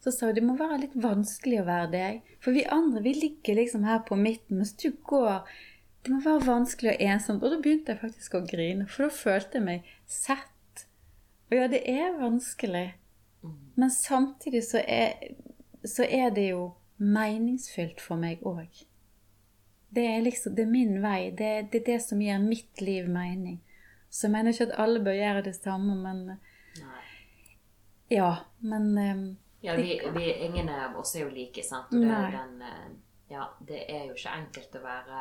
Så 0.00 0.12
sa 0.12 0.28
hun 0.30 0.36
det 0.36 0.44
må 0.46 0.56
være 0.56 0.82
litt 0.86 0.96
vanskelig 1.02 1.62
å 1.62 1.68
være 1.68 1.92
deg. 1.92 2.34
For 2.40 2.56
vi 2.56 2.64
andre 2.64 3.02
vi 3.04 3.12
ligger 3.16 3.60
liksom 3.60 3.84
her 3.88 4.04
på 4.08 4.16
midten, 4.16 4.60
mens 4.60 4.76
du 4.76 4.90
går 5.04 5.44
Det 6.06 6.12
må 6.14 6.20
være 6.22 6.46
vanskelig 6.46 6.92
og 6.92 7.00
ensomt. 7.02 7.42
Og 7.42 7.50
da 7.50 7.56
begynte 7.58 7.94
jeg 7.94 7.98
faktisk 7.98 8.36
å 8.38 8.44
grine, 8.46 8.84
for 8.86 9.08
da 9.08 9.14
følte 9.16 9.58
jeg 9.58 9.66
meg 9.66 9.88
sett. 10.06 10.84
Og 11.50 11.56
ja, 11.58 11.66
det 11.70 11.80
er 11.90 12.14
vanskelig. 12.20 12.84
Men 13.74 13.90
samtidig 13.90 14.62
så 14.68 14.84
er, 14.86 15.32
så 15.82 16.06
er 16.06 16.30
det 16.34 16.52
jo 16.52 16.68
meningsfylt 17.02 17.98
for 18.00 18.22
meg 18.22 18.44
òg. 18.46 18.84
Det 19.96 20.04
er 20.06 20.22
liksom, 20.22 20.54
det 20.54 20.62
er 20.62 20.70
min 20.70 21.00
vei. 21.02 21.30
Det, 21.34 21.50
det 21.72 21.80
er 21.82 21.86
det 21.88 21.98
som 22.04 22.22
gir 22.22 22.38
mitt 22.42 22.80
liv 22.80 23.08
mening. 23.10 23.58
Så 24.10 24.28
jeg 24.28 24.36
mener 24.36 24.54
ikke 24.54 24.68
at 24.70 24.78
alle 24.86 25.02
bør 25.02 25.18
gjøre 25.18 25.42
det 25.48 25.56
samme, 25.58 25.96
men 25.98 26.22
Nei. 26.78 27.02
ja. 28.14 28.30
Men 28.62 28.86
um, 28.94 29.26
Ja, 29.60 29.74
vi, 29.74 29.98
vi, 30.14 30.30
ingen 30.46 30.70
av 30.70 30.94
oss 31.00 31.16
er 31.16 31.26
jo 31.26 31.34
like, 31.34 31.66
sant? 31.66 31.90
Og 31.90 32.06
det, 32.06 32.14
er 32.14 32.38
den, 32.38 32.62
eh, 32.62 32.86
ja, 33.28 33.42
det 33.68 33.80
er 33.90 34.04
jo 34.06 34.14
ikke 34.14 34.32
enkelt 34.38 34.76
å 34.78 34.80
være 34.84 35.20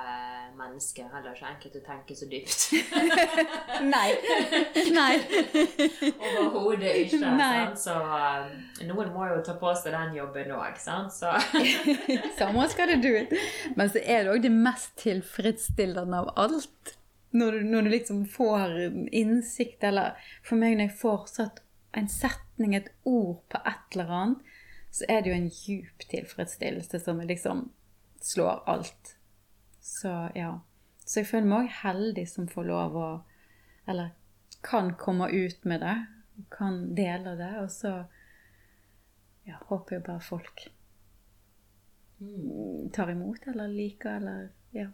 menneske. 0.53 1.07
Heller 1.09 1.33
ikke 1.33 1.47
enkelt 1.49 1.77
å 1.79 1.81
tenke 1.87 2.17
så 2.17 2.27
dypt. 2.29 2.65
Nei. 3.95 4.11
Nei. 4.93 5.13
Overhodet 6.29 6.91
ikke. 6.99 7.21
Nei. 7.23 7.47
Sant? 7.63 7.79
Så 7.81 7.95
eh, 7.97 8.83
noen 8.85 9.09
må 9.15 9.25
jo 9.31 9.39
ta 9.47 9.55
på 9.57 9.71
seg 9.79 9.95
den 9.97 10.13
jobben 10.19 10.53
òg, 10.53 10.77
sant? 10.77 11.15
Så 11.15 11.31
Someone 12.37 12.69
skal 12.69 12.93
det 12.93 12.99
do 13.01 13.13
it. 13.23 13.33
Men 13.73 13.89
så 13.89 14.03
er 14.03 14.27
det 14.27 14.35
òg 14.35 14.45
det 14.45 14.51
mest 14.53 14.93
tilfredsstillende 15.01 16.19
av 16.21 16.29
alt. 16.43 16.93
Når 17.33 17.57
du, 17.57 17.63
når 17.71 17.87
du 17.87 17.91
liksom 17.95 18.19
får 18.29 18.75
innsikt, 19.17 19.81
eller 19.89 20.13
for 20.45 20.61
meg 20.61 20.77
når 20.77 20.91
jeg 20.91 20.99
får 20.99 21.25
satt 21.31 21.63
en 21.97 22.11
setning, 22.11 22.77
et 22.77 22.93
ord 23.01 23.41
på 23.49 23.63
et 23.65 23.97
eller 23.97 24.13
annet, 24.19 24.53
så 24.93 25.09
er 25.09 25.25
det 25.25 25.33
jo 25.33 25.39
en 25.39 25.49
djup 25.49 26.05
tilfredsstillelse 26.13 27.01
som 27.01 27.17
er 27.19 27.33
liksom 27.33 27.65
slår 28.25 28.63
alt. 28.69 29.15
Så 29.81 30.13
ja. 30.35 30.51
Så 31.05 31.21
jeg 31.21 31.29
føler 31.29 31.49
meg 31.49 31.67
òg 31.67 31.73
heldig 31.83 32.25
som 32.29 32.47
får 32.49 32.69
lov 32.71 32.95
å 32.97 33.09
Eller 33.85 34.15
kan 34.65 34.95
komme 34.97 35.27
ut 35.29 35.65
med 35.69 35.83
det. 35.85 35.97
Kan 36.49 36.95
dele 36.97 37.35
det. 37.37 37.51
Og 37.61 37.69
så 37.69 37.91
ja, 39.45 39.59
håper 39.69 39.99
jeg 39.99 40.05
bare 40.07 40.25
folk 40.25 40.65
tar 42.93 43.11
imot 43.11 43.47
eller 43.47 43.67
liker 43.67 44.17
eller 44.17 44.49
ja, 44.71 44.87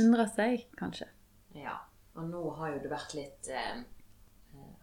undrer 0.00 0.28
seg, 0.30 0.66
kanskje. 0.78 1.08
Ja. 1.56 1.78
Og 2.16 2.28
nå 2.30 2.42
har 2.56 2.72
jo 2.72 2.80
du 2.84 2.88
vært 2.88 3.12
litt 3.16 3.48
eh, 3.52 3.82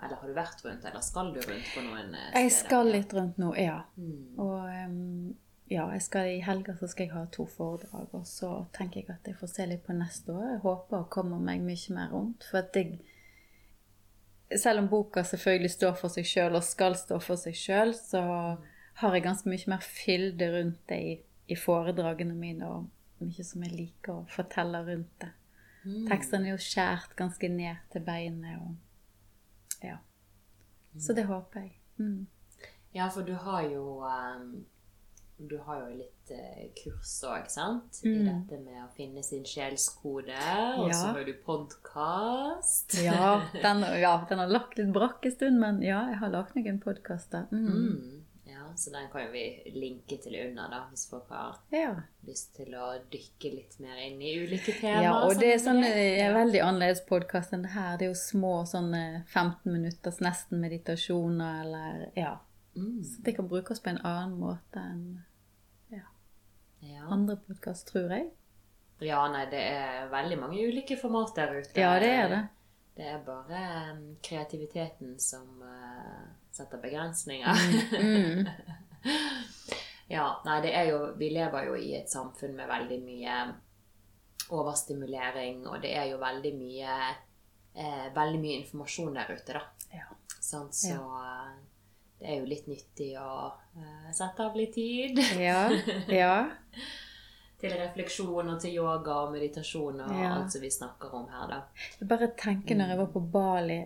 Eller 0.03 0.19
har 0.19 0.29
du 0.29 0.35
vært 0.37 0.59
rundt, 0.65 0.83
eller 0.85 1.01
skal 1.01 1.31
du 1.33 1.39
rundt 1.41 1.69
på 1.73 1.81
noen 1.81 2.11
eh, 2.13 2.27
steder? 2.27 2.43
Jeg 2.43 2.51
skal 2.57 2.91
litt 2.93 3.15
rundt 3.17 3.39
nå, 3.41 3.53
ja. 3.57 3.79
Mm. 3.97 4.41
Og 4.43 4.67
em, 4.69 4.99
ja, 5.73 5.87
jeg 5.95 6.03
skal 6.05 6.29
i 6.29 6.41
helga 6.45 6.75
så 6.77 6.87
skal 6.91 7.07
jeg 7.07 7.15
ha 7.15 7.23
to 7.33 7.45
foredrag, 7.49 8.11
og 8.13 8.27
så 8.29 8.51
tenker 8.75 9.01
jeg 9.01 9.09
at 9.15 9.27
jeg 9.27 9.37
får 9.39 9.49
se 9.49 9.65
litt 9.69 9.83
på 9.87 9.95
neste 9.97 10.33
år. 10.33 10.45
Jeg 10.51 10.63
håper 10.65 10.99
å 10.99 11.09
komme 11.13 11.39
meg 11.41 11.63
mye 11.65 11.95
mer 11.95 12.13
rundt. 12.13 12.45
For 12.49 12.63
at 12.63 12.79
jeg 12.79 13.01
Selv 14.59 14.83
om 14.83 14.87
boka 14.91 15.23
selvfølgelig 15.25 15.71
står 15.73 15.93
for 15.97 16.13
seg 16.13 16.27
sjøl 16.29 16.59
og 16.59 16.65
skal 16.67 16.93
stå 16.99 17.17
for 17.23 17.39
seg 17.41 17.55
sjøl, 17.57 17.93
så 17.97 18.19
har 18.99 19.15
jeg 19.15 19.23
ganske 19.25 19.49
mye 19.49 19.71
mer 19.71 19.81
fylde 19.81 20.49
rundt 20.53 20.83
det 20.91 20.99
i, 21.01 21.15
i 21.49 21.57
foredragene 21.57 22.35
mine, 22.37 22.67
og 22.67 23.23
mye 23.23 23.45
som 23.47 23.63
jeg 23.65 23.73
liker 23.73 24.13
å 24.13 24.27
fortelle 24.29 24.83
rundt 24.85 25.15
det. 25.23 25.31
Mm. 25.87 26.05
Tekstene 26.11 26.51
er 26.51 26.53
jo 26.53 26.61
skjært 26.61 27.15
ganske 27.17 27.49
ned 27.49 27.81
til 27.95 28.05
beinet 28.05 28.61
og 28.61 28.75
Ja. 29.83 29.97
Så 31.01 31.15
det 31.17 31.25
håper 31.25 31.65
jeg. 31.65 31.73
Mm. 31.97 32.27
Ja, 32.93 33.07
for 33.09 33.25
du 33.25 33.33
har 33.33 33.65
jo 33.65 34.03
eh, 34.05 34.43
Du 35.49 35.57
har 35.65 35.79
jo 35.81 35.97
litt 35.97 36.31
eh, 36.31 36.69
kurs 36.77 37.11
òg, 37.27 37.49
sant? 37.51 37.99
I 38.03 38.07
Mm. 38.13 38.25
dette 38.29 38.59
med 38.63 38.77
å 38.83 38.87
finne 38.95 39.23
sin 39.23 39.43
sjelskode. 39.43 40.37
Og 40.79 40.93
så 40.95 41.11
har 41.17 41.23
du 41.27 41.33
podkast. 41.45 42.95
Ja, 43.03 43.41
den, 43.61 43.81
ja, 44.01 44.25
den 44.29 44.39
har 44.39 44.47
lagt 44.47 44.77
litt 44.77 44.93
brakk 44.95 45.25
en 45.25 45.31
stund, 45.35 45.59
men 45.59 45.81
ja, 45.83 46.05
jeg 46.13 46.19
har 46.21 46.29
lagt 46.33 46.55
noen 46.55 46.79
podkaster. 46.83 47.47
Mm. 47.51 47.65
Mm. 47.67 48.19
Ja, 48.53 48.69
så 48.77 48.91
den 48.93 49.09
kan 49.11 49.31
vi 49.33 49.43
linke 49.75 50.17
til 50.23 50.35
under, 50.45 50.69
da, 50.71 50.79
hvis 50.91 51.07
folk 51.09 51.27
har 51.33 51.57
Ja. 51.73 51.93
lyst 52.27 52.53
til 52.55 52.71
å 52.77 52.93
dykke 53.11 53.51
litt 53.57 53.75
mer 53.83 53.97
inn 54.05 54.21
i 54.21 54.33
ulike 54.45 54.75
temaer. 54.79 55.03
Ja, 55.03 55.13
og 55.25 55.35
det 55.41 55.51
er 55.55 55.59
sånn 55.63 55.81
det. 55.83 55.91
eh, 56.21 56.31
veldig 56.33 56.61
annerledes 56.63 57.03
podkast 57.09 57.51
enn 57.53 57.63
det 57.67 57.71
her. 57.75 57.97
Det 57.97 58.07
er 58.07 58.13
jo 58.13 58.21
små 58.21 58.53
sånne 58.69 59.25
15 59.27 59.73
minutters 59.73 60.19
nesten 60.23 60.61
meditasjoner 60.63 61.61
eller 61.65 62.11
Ja. 62.15 62.37
Mm, 62.75 63.03
Så 63.03 63.21
det 63.21 63.35
kan 63.35 63.47
brukes 63.47 63.79
på 63.83 63.89
en 63.91 63.99
annen 64.03 64.39
måte 64.39 64.79
enn 64.81 65.23
ja. 66.89 67.05
andre 67.11 67.37
podkast, 67.47 67.87
tror 67.91 68.11
jeg. 68.11 68.29
ja, 69.03 69.21
nei, 69.31 69.45
det 69.51 69.63
er 69.71 70.11
veldig 70.11 70.39
mange 70.41 70.67
ulike 70.67 70.97
format 70.99 71.33
der 71.35 71.57
ute. 71.59 71.79
Ja, 71.79 71.95
det 71.99 72.11
er 72.11 72.29
det. 72.31 72.43
Det 72.93 73.09
er 73.09 73.21
bare 73.25 73.61
um, 73.95 74.01
kreativiteten 74.21 75.15
som 75.19 75.63
uh, 75.65 76.27
setter 76.53 76.81
begrensninger. 76.81 77.63
Mm. 77.97 78.47
ja, 80.15 80.27
nei, 80.45 80.57
det 80.61 80.73
er 80.77 80.89
jo 80.91 80.99
Vi 81.17 81.31
lever 81.33 81.69
jo 81.71 81.77
i 81.79 81.95
et 81.97 82.11
samfunn 82.11 82.53
med 82.57 82.69
veldig 82.69 82.99
mye 83.01 83.37
overstimulering, 84.53 85.63
og 85.67 85.81
det 85.81 85.95
er 85.97 86.11
jo 86.11 86.19
veldig 86.21 86.51
mye 86.57 86.95
eh, 87.73 88.07
Veldig 88.13 88.41
mye 88.41 88.57
informasjon 88.59 89.15
der 89.15 89.31
ute, 89.33 89.55
da. 89.55 89.63
Ja. 89.95 90.09
Sånn, 90.43 90.69
Så 90.75 90.99
eh, 90.99 91.53
det 92.23 92.31
er 92.31 92.37
jo 92.39 92.45
litt 92.47 92.67
nyttig 92.71 93.09
å 93.19 93.31
uh, 93.51 94.11
sette 94.15 94.45
av 94.45 94.55
litt 94.55 94.73
tid 94.77 95.19
Ja. 95.39 95.65
ja. 96.21 96.35
til 97.59 97.75
refleksjon 97.79 98.49
og 98.53 98.61
til 98.63 98.77
yoga 98.79 99.17
og 99.25 99.33
meditasjon 99.35 99.99
og 100.05 100.13
Ja. 100.15 100.29
alt 100.37 100.51
som 100.55 100.63
vi 100.63 100.71
snakker 100.71 101.13
om 101.19 101.27
her, 101.31 101.47
da. 101.51 101.61
Jeg 101.99 102.07
bare 102.07 102.31
tenker 102.39 102.79
når 102.79 102.93
jeg 102.93 103.01
var 103.03 103.11
på 103.13 103.23
Bali 103.35 103.81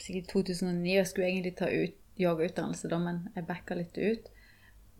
sikkert 0.00 0.28
2009 0.32 0.94
Jeg 0.96 1.06
skulle 1.06 1.28
egentlig 1.28 1.56
ta 1.60 1.68
ut 1.68 1.96
yogautdannelse, 2.20 2.88
da, 2.88 2.98
men 3.00 3.28
jeg 3.36 3.46
backa 3.48 3.76
litt 3.76 3.96
ut. 3.96 4.26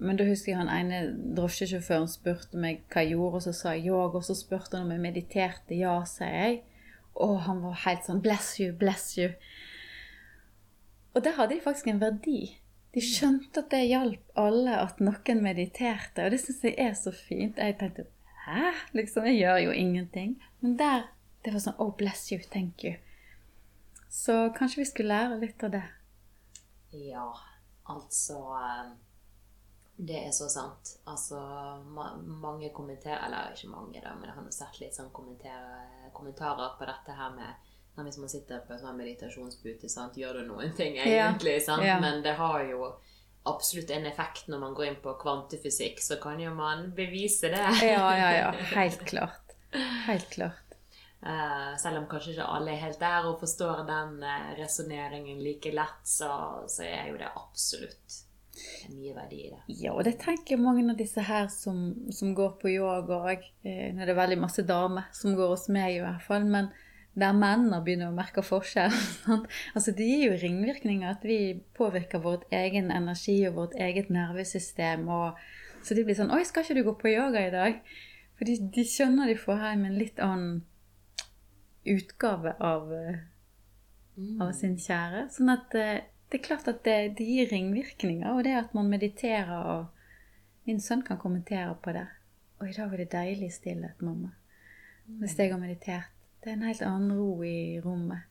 Men 0.01 0.17
da 0.17 0.25
husker 0.25 0.53
jeg 0.55 0.57
han 0.61 0.71
ene 0.73 1.01
drosjesjåføren 1.37 2.09
spurte 2.09 2.57
meg 2.57 2.79
hva 2.89 3.03
jeg 3.05 3.13
gjorde, 3.13 3.37
og 3.37 3.43
så 3.45 3.53
sa 3.53 3.75
jeg 3.77 3.91
yoga. 3.91 4.17
Og 4.17 4.25
så 4.25 4.37
spurte 4.39 4.79
han 4.79 4.87
om 4.87 4.95
jeg 4.95 5.03
mediterte. 5.05 5.77
Ja, 5.77 5.99
sier 6.09 6.33
jeg. 6.33 6.63
Og 7.21 7.35
han 7.45 7.61
var 7.61 7.77
helt 7.85 8.07
sånn 8.09 8.23
Bless 8.25 8.55
you, 8.63 8.71
bless 8.73 9.19
you. 9.19 9.35
Og 11.15 11.25
der 11.25 11.37
hadde 11.37 11.55
de 11.55 11.63
faktisk 11.65 11.91
en 11.91 12.01
verdi. 12.01 12.41
De 12.95 13.03
skjønte 13.03 13.63
at 13.63 13.71
det 13.71 13.85
hjalp 13.87 14.33
alle 14.39 14.75
at 14.83 14.99
noen 15.03 15.43
mediterte, 15.45 16.25
og 16.25 16.35
det 16.35 16.41
syns 16.43 16.65
jeg 16.67 16.75
er 16.79 16.97
så 16.99 17.13
fint. 17.15 17.59
Jeg 17.59 17.79
tenkte 17.79 18.09
Hæ? 18.47 18.73
Liksom, 18.97 19.27
jeg 19.29 19.43
gjør 19.43 19.59
jo 19.67 19.71
ingenting. 19.71 20.37
Men 20.61 20.79
der 20.79 21.09
det 21.45 21.55
var 21.55 21.63
sånn 21.65 21.79
Oh, 21.81 21.93
bless 21.97 22.27
you, 22.33 22.41
thank 22.53 22.85
you. 22.85 22.97
Så 24.11 24.51
kanskje 24.57 24.83
vi 24.83 24.89
skulle 24.91 25.15
lære 25.15 25.39
litt 25.41 25.63
av 25.65 25.73
det. 25.77 25.85
Ja, 26.91 27.29
altså 27.89 28.41
eh, 28.59 28.91
Det 29.97 30.19
er 30.27 30.33
så 30.35 30.49
sant. 30.51 30.97
Altså, 31.07 31.39
ma 31.95 32.11
mange 32.19 32.73
kommenterer 32.75 33.23
Eller 33.27 33.55
ikke 33.55 33.71
mange, 33.71 34.01
da, 34.03 34.15
men 34.17 34.29
jeg 34.29 34.37
har 34.37 34.51
sett 34.57 34.81
litt 34.81 34.97
sånn 34.97 35.13
kommentarer 35.15 36.75
på 36.79 36.89
dette 36.89 37.15
her 37.15 37.37
med 37.37 37.70
når 37.97 38.07
Hvis 38.07 38.18
man 38.22 38.30
sitter 38.32 38.61
på 38.64 38.72
en 38.72 38.80
sånn 38.80 38.97
meditasjonspute, 38.97 39.88
sant? 39.93 40.16
gjør 40.16 40.41
du 40.41 40.53
noen 40.53 40.70
ting 40.76 40.97
egentlig? 40.97 41.59
Sant? 41.64 41.84
Ja. 41.84 41.99
Men 42.01 42.22
det 42.24 42.36
har 42.38 42.62
jo 42.64 42.95
absolutt 43.49 43.91
en 43.91 44.07
effekt 44.07 44.49
når 44.49 44.62
man 44.62 44.74
går 44.76 44.86
inn 44.86 44.99
på 45.03 45.14
kvantefysikk, 45.20 46.01
så 46.05 46.16
kan 46.22 46.41
jo 46.41 46.55
man 46.55 46.91
bevise 46.97 47.53
det. 47.53 47.66
Ja, 47.84 48.09
ja, 48.16 48.32
ja. 48.36 48.51
Helt 48.78 49.05
klart. 49.09 49.57
Helt 50.07 50.30
klart. 50.30 50.66
Uh, 51.20 51.76
selv 51.76 52.01
om 52.01 52.09
kanskje 52.09 52.32
ikke 52.32 52.49
alle 52.49 52.72
er 52.72 52.80
helt 52.80 52.97
der 52.97 53.26
og 53.28 53.43
forstår 53.43 53.82
den 53.84 54.22
uh, 54.24 54.55
resonneringen 54.57 55.43
like 55.45 55.68
lett, 55.76 56.01
så, 56.09 56.30
så 56.64 56.86
er 56.86 57.11
jo 57.11 57.18
det 57.20 57.28
absolutt 57.28 58.20
mye 58.95 59.12
verdi 59.12 59.43
i 59.45 59.51
det. 59.53 59.61
Ja, 59.82 59.93
og 59.93 60.07
det 60.09 60.14
tenker 60.22 60.57
jeg 60.57 60.62
mange 60.64 60.86
av 60.88 60.97
disse 60.97 61.20
her 61.24 61.51
som, 61.53 61.91
som 62.12 62.32
går 62.36 62.57
på 62.62 62.72
yoga 62.72 63.20
òg. 63.34 63.45
Uh, 63.66 63.91
nå 63.93 64.01
er 64.01 64.09
det 64.09 64.16
veldig 64.16 64.41
masse 64.41 64.64
damer 64.64 65.12
som 65.16 65.36
går 65.36 65.53
hos 65.53 65.68
meg 65.72 65.99
i 65.99 66.01
hvert 66.01 66.24
fall. 66.24 66.49
Men 66.49 66.72
der 67.19 67.33
mennene 67.35 67.81
begynner 67.85 68.13
å 68.13 68.17
merke 68.17 68.43
forskjell. 68.47 68.95
altså 69.75 69.95
Det 69.97 70.07
gir 70.07 70.29
jo 70.29 70.39
ringvirkninger 70.39 71.11
at 71.11 71.25
vi 71.27 71.61
påvirker 71.77 72.23
vårt 72.23 72.47
egen 72.55 72.93
energi 72.95 73.41
og 73.49 73.57
vårt 73.59 73.75
eget 73.75 74.13
nervesystem. 74.15 75.09
Og, 75.11 75.41
så 75.83 75.97
de 75.97 76.05
blir 76.05 76.19
sånn 76.19 76.31
'Oi, 76.31 76.45
skal 76.45 76.65
ikke 76.65 76.79
du 76.79 76.85
gå 76.87 76.97
på 77.03 77.15
yoga 77.15 77.47
i 77.47 77.55
dag?' 77.55 77.83
For 78.39 78.49
de, 78.49 78.57
de 78.73 78.85
skjønner 78.89 79.29
de 79.29 79.37
får 79.37 79.59
hjem 79.61 79.83
en 79.85 79.99
litt 80.01 80.21
annen 80.25 80.63
utgave 81.85 82.55
av, 82.57 82.93
eh, 82.93 83.19
Mm. 84.21 84.41
av 84.43 84.53
sin 84.53 84.77
kjære. 84.77 85.29
Sånn 85.33 85.53
at 85.53 85.75
eh, 85.79 86.03
det 86.31 86.41
er 86.41 86.45
klart 86.45 86.69
at 86.69 86.83
det, 86.85 87.17
det 87.19 87.27
gir 87.27 87.49
ringvirkninger, 87.51 88.29
og 88.33 88.45
det 88.45 88.57
at 88.59 88.77
man 88.77 88.93
mediterer 88.93 89.57
og 89.77 89.97
Min 90.69 90.77
sønn 90.79 91.01
kan 91.03 91.19
kommentere 91.19 91.73
på 91.83 91.93
det. 91.97 92.05
Og 92.61 92.69
i 92.69 92.75
dag 92.77 92.91
var 92.91 93.01
det 93.01 93.07
deilig 93.11 93.49
stillhet, 93.55 94.03
mamma. 94.05 94.29
Hvis 95.19 95.33
jeg 95.39 95.51
har 95.51 95.59
meditert. 95.59 96.11
Det 96.41 96.51
er 96.51 96.57
en 96.57 96.62
helt 96.64 96.82
annen 96.82 97.12
ro 97.18 97.43
i 97.45 97.80
rommet. 97.84 98.26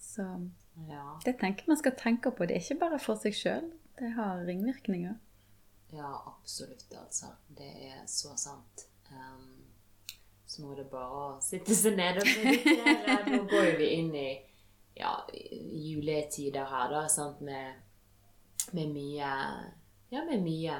Så 0.00 0.26
Ja, 0.88 1.20
det 1.24 1.38
tenker 1.40 1.68
man 1.70 1.78
skal 1.78 1.94
tenke 1.96 2.30
på. 2.30 2.46
Det 2.46 2.56
er 2.56 2.60
ikke 2.64 2.80
bare 2.80 2.98
for 2.98 3.16
seg 3.20 3.34
sjøl. 3.38 3.70
Det 3.98 4.10
har 4.16 4.42
ringvirkninger. 4.46 5.14
ja, 5.94 6.10
absolutt, 6.26 6.94
altså. 6.98 7.26
Det 7.48 7.70
er 7.86 8.02
så 8.06 8.32
sant. 8.36 8.88
Um, 9.10 9.64
så 10.46 10.62
nå 10.62 10.72
er 10.72 10.82
det 10.82 10.88
bare 10.90 11.20
å 11.20 11.28
sitte 11.42 11.74
seg 11.74 11.94
ned 11.96 12.18
og 12.18 12.26
meditere. 12.26 13.14
Nå 13.30 13.38
går 13.50 13.70
vi 13.78 13.86
inn 14.00 14.10
i 14.18 14.28
ja, 14.98 15.12
juletider 15.32 16.66
her, 16.70 16.90
da, 16.92 17.04
sant, 17.08 17.40
med, 17.40 17.80
med 18.72 18.90
mye 18.94 19.30
Ja, 20.12 20.20
med 20.26 20.44
mye 20.44 20.76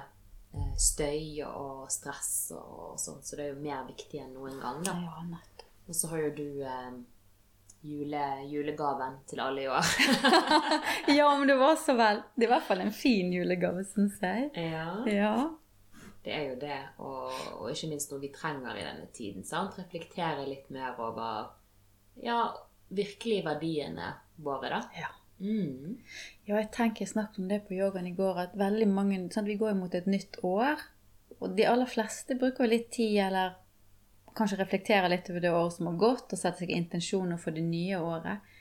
eh, 0.55 0.75
støy 0.79 1.41
og 1.47 1.89
stress 1.91 2.53
og 2.55 2.99
sånn, 3.03 3.23
så 3.27 3.39
det 3.39 3.49
er 3.49 3.55
jo 3.55 3.63
mer 3.65 3.87
viktig 3.89 4.21
enn 4.23 4.35
noen 4.37 4.61
gang, 4.63 4.83
da. 4.87 4.95
Ja. 4.95 5.64
Og 5.89 5.97
så 5.97 6.09
har 6.13 6.23
jo 6.25 6.31
du 6.39 6.63
eh, 6.65 6.95
jule, 7.85 8.23
julegaven 8.49 9.19
til 9.29 9.43
alle 9.45 9.67
i 9.67 9.69
år. 9.69 9.91
Ja, 11.19 11.29
men 11.39 11.49
det 11.49 11.59
var 11.61 11.77
så 11.77 11.95
vel. 11.99 12.23
Det 12.35 12.47
er 12.47 12.49
i 12.49 12.53
hvert 12.55 12.67
fall 12.69 12.81
en 12.87 12.95
fin 12.97 13.33
julegave, 13.33 13.85
syns 13.85 14.17
jeg. 14.25 14.51
ja. 14.57 14.89
Ja. 15.11 15.35
Det 16.25 16.33
er 16.33 16.45
jo 16.49 16.55
det, 16.57 16.77
og, 17.05 17.33
og 17.59 17.67
ikke 17.69 17.91
minst 17.91 18.09
noe 18.09 18.23
vi 18.23 18.31
trenger 18.33 18.79
i 18.81 18.85
denne 18.87 19.11
tiden. 19.13 19.43
sant? 19.45 19.75
Reflektere 19.77 20.47
litt 20.49 20.71
mer 20.73 20.97
over 20.97 21.51
ja, 22.25 22.39
virkelig 22.89 23.43
verdiene 23.45 24.07
våre, 24.41 24.71
da. 24.73 24.79
Ja. 24.97 25.11
Mm. 25.45 25.99
Ja, 26.47 26.57
jeg 26.63 26.71
tenker 26.73 27.05
jeg 27.05 27.11
snakket 27.13 27.43
om 27.43 27.51
det 27.51 27.59
på 27.67 27.77
yogaen 27.77 28.09
i 28.09 28.15
går, 28.17 28.41
at 28.41 28.57
veldig 28.57 28.89
mange 28.89 29.19
sant, 29.35 29.51
Vi 29.51 29.59
går 29.61 29.75
jo 29.75 29.81
mot 29.83 29.95
et 29.99 30.09
nytt 30.09 30.39
år. 30.47 30.81
Og 31.43 31.53
de 31.59 31.67
aller 31.69 31.91
fleste 31.93 32.39
bruker 32.41 32.71
litt 32.73 32.89
tid, 32.95 33.19
eller 33.27 33.59
kanskje 34.37 34.59
reflektere 34.61 35.11
litt 35.13 35.31
over 35.31 35.45
det 35.45 35.53
året 35.55 35.77
som 35.77 35.89
har 35.91 36.01
gått, 36.01 36.33
og 36.33 36.41
sette 36.41 36.65
seg 36.65 36.75
intensjoner 36.75 37.41
for 37.41 37.57
det 37.57 37.65
nye 37.67 38.01
året. 38.03 38.53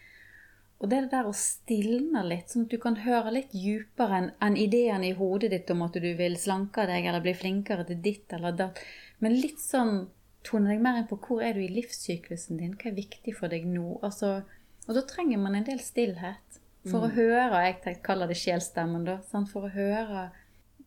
Og 0.83 0.89
det 0.91 0.97
er 0.97 1.05
det 1.05 1.13
der 1.13 1.29
å 1.29 1.35
stilne 1.37 2.25
litt, 2.27 2.49
sånn 2.51 2.65
at 2.65 2.73
du 2.73 2.79
kan 2.83 2.97
høre 3.05 3.31
litt 3.31 3.53
dypere 3.55 4.17
enn 4.19 4.31
en 4.43 4.57
ideene 4.59 5.07
i 5.09 5.15
hodet 5.15 5.53
ditt 5.53 5.69
om 5.71 5.85
at 5.85 5.95
du 5.95 6.09
vil 6.19 6.35
slanke 6.39 6.83
deg 6.89 7.07
eller 7.07 7.23
bli 7.23 7.31
flinkere 7.39 7.85
til 7.87 8.01
ditt 8.03 8.35
eller 8.35 8.57
datt. 8.57 8.81
Men 9.23 9.37
litt 9.39 9.63
sånn 9.63 10.09
tone 10.43 10.73
deg 10.73 10.83
mer 10.83 10.99
inn 10.99 11.07
på 11.07 11.21
hvor 11.23 11.43
er 11.45 11.55
du 11.55 11.63
i 11.63 11.71
livssyklusen 11.71 12.59
din, 12.59 12.75
hva 12.75 12.91
er 12.91 12.99
viktig 12.99 13.35
for 13.37 13.53
deg 13.53 13.63
nå? 13.69 14.01
Altså, 14.03 14.41
og 14.83 14.97
da 14.97 15.05
trenger 15.07 15.39
man 15.39 15.55
en 15.55 15.69
del 15.69 15.79
stillhet 15.79 16.59
for 16.91 17.05
å 17.05 17.13
høre 17.15 17.61
Jeg 17.63 18.01
kaller 18.03 18.27
det 18.27 18.35
sjelstemmen, 18.41 19.05
da. 19.07 19.21
Sant? 19.29 19.47
For 19.53 19.69
å 19.69 19.71
høre 19.71 20.25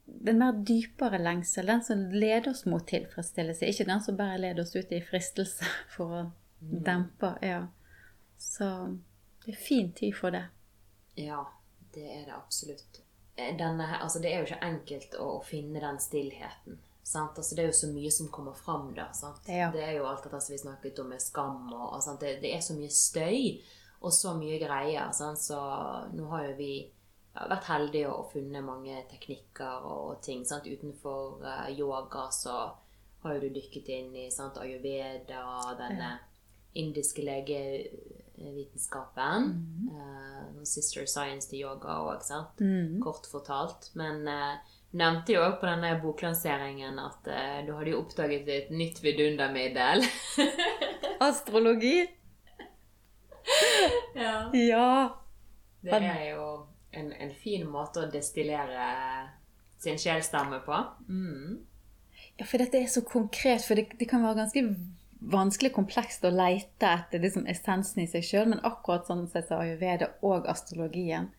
den 0.07 0.39
mer 0.39 0.53
dypere 0.53 1.19
lengsel, 1.19 1.67
den 1.67 1.85
som 1.85 2.05
leder 2.11 2.51
oss 2.51 2.65
mot 2.65 2.87
tilfredsstillelse. 2.87 3.67
Ikke 3.67 3.85
den 3.85 4.03
som 4.03 4.17
bare 4.17 4.39
leder 4.39 4.63
oss 4.63 4.77
ut 4.77 4.93
i 4.93 5.01
fristelse 5.03 5.67
for 5.97 6.15
å 6.21 6.23
dempe. 6.61 7.35
Ja. 7.43 7.67
Så 8.39 8.69
det 9.45 9.57
er 9.57 9.61
fin 9.61 9.93
tid 9.93 10.15
for 10.17 10.35
det. 10.35 10.47
Ja, 11.19 11.43
det 11.95 12.07
er 12.07 12.25
det 12.27 12.37
absolutt. 12.37 13.01
Eh, 13.37 13.57
Denne, 13.57 13.89
altså, 14.03 14.21
det 14.23 14.33
er 14.33 14.43
jo 14.43 14.49
ikke 14.51 14.67
enkelt 14.67 15.17
å, 15.21 15.31
finne 15.45 15.83
den 15.83 15.99
stillheten. 16.01 16.79
Sant? 17.07 17.39
Altså, 17.39 17.55
det 17.55 17.65
er 17.65 17.71
jo 17.71 17.81
så 17.81 17.91
mye 17.93 18.11
som 18.13 18.31
kommer 18.35 18.57
fram 18.57 18.93
der. 18.95 19.11
Sant? 19.15 19.49
Ja. 19.49 19.71
Det 19.75 19.83
er 19.85 19.99
jo 19.99 20.07
alt 20.09 20.27
dette 20.27 20.41
som 20.43 20.55
vi 20.55 20.63
snakket 20.63 21.03
om 21.03 21.11
med 21.15 21.23
skam. 21.23 21.67
Og, 21.73 21.97
og? 21.97 22.21
Det, 22.21 22.39
det 22.43 22.55
er 22.55 22.63
så 22.65 22.77
mye 22.79 22.93
støy 22.93 23.59
og 24.01 24.13
så 24.15 24.37
mye 24.39 24.59
greier. 24.63 25.11
Sant? 25.17 25.43
Så 25.43 25.59
nå 26.15 26.31
har 26.33 26.51
jo 26.51 26.57
vi 26.61 26.73
ja, 27.37 27.45
vært 27.51 27.67
heldig 27.69 28.07
og 28.09 28.31
funnet 28.33 28.65
mange 28.65 29.03
teknikker 29.11 29.85
og 29.85 30.23
ting. 30.25 30.47
Sant? 30.49 30.67
Utenfor 30.67 31.45
eh, 31.45 31.77
yoga 31.77 32.31
så 32.33 32.73
har 33.25 33.35
jo 33.37 33.41
du 33.45 33.49
dykket 33.59 33.89
inn 33.93 34.17
i 34.17 34.31
sant? 34.33 34.59
ayurveda, 34.63 35.75
denne 35.79 36.19
indiske 36.77 37.23
legevitenskapen. 37.27 39.43
eh, 39.93 40.65
sister 40.65 41.07
science 41.07 41.49
til 41.51 41.61
yoga 41.67 41.89
òg, 42.07 42.23
sant? 42.25 42.61
Kort 43.05 43.27
fortalt. 43.31 43.91
Men 43.99 44.29
uh, 44.29 44.57
du 44.91 44.97
nevnte 44.99 45.33
jo 45.37 45.41
òg 45.45 45.55
på 45.61 45.67
denne 45.69 46.01
boklanseringen 46.03 46.99
at 47.03 47.29
uh, 47.29 47.67
du 47.67 47.73
hadde 47.77 47.91
jo 47.93 48.01
oppdaget 48.03 48.49
et 48.55 48.71
nytt 48.73 49.03
vidundermiddel. 49.05 49.99
Astrologi? 51.27 51.99
ja. 54.17 54.51
Ja. 54.53 55.11
Det 55.87 56.03
er 56.03 56.25
jo 56.33 56.67
en, 56.97 57.13
en 57.13 57.33
fin 57.37 57.67
måte 57.69 58.03
å 58.03 58.11
destillere 58.13 58.91
sin 59.83 59.99
sjelstemme 60.01 60.63
på. 60.67 60.83
Mm. 61.09 61.59
Ja, 62.37 62.45
for 62.45 62.61
dette 62.61 62.81
er 62.81 62.89
så 62.93 63.03
konkret, 63.07 63.65
for 63.65 63.79
det, 63.79 63.91
det 64.01 64.09
kan 64.11 64.25
være 64.25 64.43
ganske 64.43 64.65
vanskelig 65.27 65.73
komplekst 65.77 66.25
å 66.27 66.33
leite 66.33 66.91
etter 66.91 67.23
liksom, 67.23 67.47
essensen 67.51 68.05
i 68.05 68.11
seg 68.11 68.25
sjøl, 68.27 68.51
men 68.53 68.65
akkurat 68.67 69.09
sånn 69.09 69.25
som 69.27 69.41
jeg 69.41 69.49
sa 69.49 69.61
ayurveda 69.63 70.11
og 70.27 70.49
astrologien, 70.51 71.31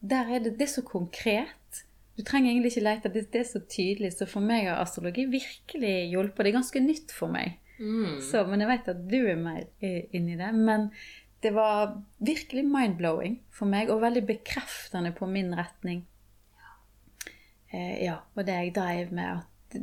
der 0.00 0.32
er 0.32 0.44
det, 0.44 0.56
det 0.58 0.68
er 0.68 0.74
så 0.76 0.84
konkret. 0.86 1.82
Du 2.16 2.24
trenger 2.24 2.52
egentlig 2.52 2.74
ikke 2.74 2.86
lete, 2.86 3.12
det, 3.12 3.26
det 3.32 3.42
er 3.42 3.48
så 3.48 3.60
tydelig. 3.60 4.14
Så 4.16 4.28
for 4.28 4.44
meg 4.44 4.68
har 4.68 4.80
astrologi 4.80 5.26
virkelig 5.28 5.94
hjulpet. 6.12 6.44
Det 6.44 6.50
er 6.52 6.58
ganske 6.58 6.82
nytt 6.84 7.14
for 7.16 7.32
meg. 7.32 7.58
Mm. 7.76 8.20
Så, 8.24 8.44
men 8.48 8.62
jeg 8.62 8.70
vet 8.70 8.90
at 8.92 9.02
du 9.10 9.18
er 9.18 9.40
mer 9.40 9.66
inni 9.84 10.38
det. 10.38 10.52
Men 10.56 10.88
det 11.44 11.52
var 11.54 12.02
virkelig 12.18 12.64
mind-blowing 12.64 13.40
for 13.52 13.68
meg, 13.70 13.90
og 13.92 14.02
veldig 14.02 14.24
bekreftende 14.26 15.12
på 15.16 15.28
min 15.30 15.52
retning. 15.56 16.06
Eh, 17.70 18.04
ja, 18.04 18.20
og 18.34 18.46
det 18.46 18.56
jeg 18.56 18.74
dreiv 18.76 19.12
med 19.12 19.40
at 19.42 19.80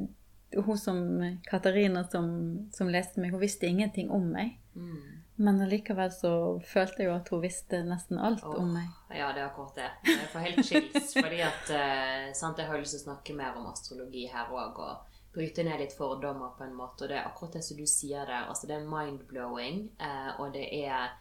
hun 0.65 0.77
som 0.77 0.99
Katarina 1.45 2.03
som, 2.03 2.27
som 2.73 2.89
leste 2.89 3.21
meg, 3.21 3.33
hun 3.33 3.41
visste 3.41 3.67
ingenting 3.69 4.11
om 4.11 4.31
meg. 4.33 4.57
Mm. 4.73 5.23
Men 5.35 5.61
allikevel 5.61 6.11
så 6.13 6.33
følte 6.65 7.01
jeg 7.01 7.09
jo 7.09 7.15
at 7.15 7.29
hun 7.33 7.41
visste 7.41 7.79
nesten 7.87 8.19
alt 8.21 8.43
oh, 8.45 8.59
om 8.61 8.69
meg. 8.75 8.89
Ja, 9.09 9.31
det 9.33 9.41
er 9.41 9.47
akkurat 9.47 9.79
det. 9.79 9.89
Jeg 10.05 10.29
får 10.29 10.45
helt 10.45 10.67
chills. 10.67 11.15
fordi 11.17 11.41
at 11.41 11.73
eh, 11.73 12.29
sant, 12.37 12.61
Jeg 12.61 12.69
har 12.69 12.81
lyst 12.81 12.97
til 12.97 13.01
å 13.01 13.07
snakke 13.07 13.37
mer 13.37 13.57
om 13.57 13.71
astrologi 13.71 14.27
her 14.29 14.53
òg, 14.53 14.77
og 14.77 15.19
bryte 15.33 15.65
ned 15.65 15.81
litt 15.81 15.95
fordommer 15.97 16.53
på 16.57 16.67
en 16.67 16.77
måte. 16.77 17.05
Og 17.05 17.09
det 17.09 17.17
er 17.17 17.25
akkurat 17.25 17.57
det 17.57 17.63
som 17.65 17.79
du 17.79 17.85
sier 17.89 18.29
der. 18.29 18.45
altså 18.45 18.69
Det 18.69 18.77
er 18.77 18.89
mind-blowing, 18.89 19.87
eh, 19.97 20.31
og 20.37 20.53
det 20.53 20.67
er 20.83 21.15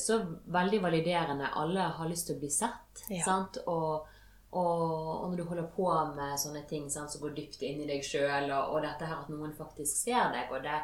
så 0.00 0.20
veldig 0.48 0.78
validerende. 0.82 1.50
Alle 1.60 1.90
har 1.98 2.08
lyst 2.08 2.28
til 2.28 2.38
å 2.38 2.42
bli 2.42 2.48
sett. 2.52 3.02
Ja. 3.08 3.24
sant? 3.24 3.60
Og, 3.66 4.06
og, 4.50 4.84
og 5.22 5.26
når 5.28 5.36
du 5.36 5.44
holder 5.50 5.68
på 5.74 5.90
med 6.16 6.40
sånne 6.40 6.64
ting 6.70 6.88
sant, 6.92 7.12
som 7.12 7.24
går 7.24 7.36
dypt 7.36 7.64
inn 7.68 7.82
i 7.84 7.90
deg 7.90 8.04
sjøl, 8.06 8.48
og, 8.48 8.74
og 8.74 8.82
dette 8.86 9.08
her 9.08 9.20
at 9.20 9.32
noen 9.32 9.52
faktisk 9.56 9.92
ser 10.06 10.32
deg, 10.32 10.48
og 10.52 10.64
det 10.64 10.80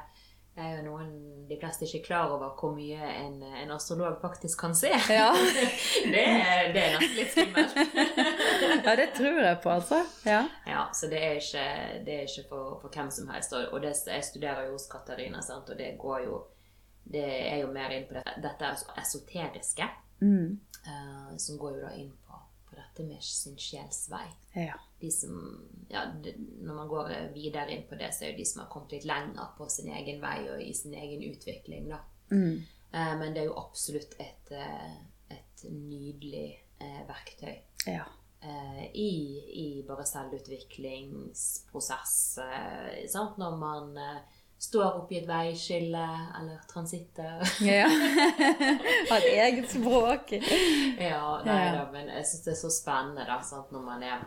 er 0.54 0.76
jo 0.76 0.82
noen 0.86 1.08
de 1.48 1.56
fleste 1.58 1.86
ikke 1.86 1.98
er 1.98 2.04
klar 2.06 2.32
over 2.36 2.52
hvor 2.58 2.74
mye 2.76 3.08
en, 3.10 3.40
en 3.42 3.72
astrolog 3.74 4.20
faktisk 4.22 4.60
kan 4.60 4.74
se. 4.78 4.92
Ja. 5.10 5.32
det, 6.14 6.24
det 6.76 6.84
er 6.84 6.94
nesten 6.94 7.16
litt 7.18 7.34
skummelt. 7.34 7.74
ja, 8.86 8.94
det 9.00 9.08
tror 9.16 9.40
jeg 9.42 9.60
på, 9.64 9.72
altså. 9.74 10.00
Ja. 10.28 10.44
ja, 10.68 10.86
så 10.94 11.10
det 11.10 11.22
er 11.26 11.40
ikke, 11.40 11.66
det 12.06 12.18
er 12.20 12.28
ikke 12.28 12.46
for, 12.52 12.78
for 12.82 12.94
hvem 12.94 13.10
som 13.14 13.32
helst. 13.34 13.56
Og 13.58 13.80
det, 13.82 13.96
jeg 14.06 14.28
studerer 14.30 14.68
jo 14.68 14.76
hos 14.76 14.86
Katarina, 14.92 15.42
sant? 15.42 15.70
og 15.72 15.80
det 15.80 15.96
går 15.98 16.26
jo 16.28 16.42
Det 17.04 17.24
er 17.24 17.58
jo 17.60 17.72
mer 17.74 17.92
inn 17.92 18.06
på 18.08 18.16
dette, 18.16 18.38
dette 18.42 18.70
esoteriske, 19.02 19.88
Mm. 20.24 20.60
Uh, 20.86 21.36
som 21.36 21.58
går 21.58 21.76
jo 21.76 21.82
da 21.86 21.92
inn 21.96 22.12
på, 22.26 22.32
på 22.68 22.76
dette 22.76 23.04
med 23.08 23.22
sin 23.24 23.58
sjels 23.60 24.10
vei. 24.12 24.26
ja. 24.54 24.78
De 25.00 25.10
som, 25.12 25.60
ja, 25.90 26.04
det, 26.24 26.34
når 26.64 26.74
man 26.74 26.88
går 26.88 27.08
videre 27.34 27.70
inn 27.74 27.88
på 27.88 27.94
det, 28.00 28.14
så 28.14 28.24
er 28.24 28.30
jo 28.32 28.38
de 28.38 28.46
som 28.48 28.60
har 28.62 28.70
kommet 28.72 28.92
litt 28.94 29.08
lenger 29.08 29.46
på 29.58 29.64
sin 29.72 29.90
egen 29.92 30.18
vei 30.22 30.38
og 30.48 30.58
i 30.62 30.74
sin 30.76 30.94
egen 30.96 31.22
utvikling, 31.28 31.84
da. 31.90 31.98
Mm. 32.30 32.56
Uh, 32.94 33.14
men 33.20 33.34
det 33.34 33.40
er 33.42 33.48
jo 33.50 33.60
absolutt 33.60 34.12
et, 34.22 34.46
eh, 34.54 34.94
et 35.34 35.58
nydelig 35.66 36.50
uh, 36.80 37.02
verktøy 37.08 37.56
ja. 37.90 38.04
i, 38.94 39.10
i 39.64 39.66
bare 39.88 40.06
selvutviklingsprosess. 40.06 42.38
Når 43.40 43.52
man 43.60 43.86
står 44.64 44.98
oppi 45.02 45.18
et 45.20 45.26
veiskille 45.28 46.04
eller 46.40 46.60
transitter. 46.70 47.42
ja. 47.64 47.84
Har 49.10 49.18
et 49.20 49.32
eget 49.32 49.70
språk. 49.74 50.32
ja, 50.38 51.20
nei 51.44 51.58
Ja. 51.66 51.72
da, 51.78 51.84
men 51.92 52.08
jeg 52.14 52.24
syns 52.30 52.44
det 52.46 52.52
er 52.54 52.60
så 52.62 52.70
spennende 52.72 53.26
da, 53.28 53.40
sant? 53.44 53.72
når 53.74 53.84
man 53.90 54.02
er 54.02 54.24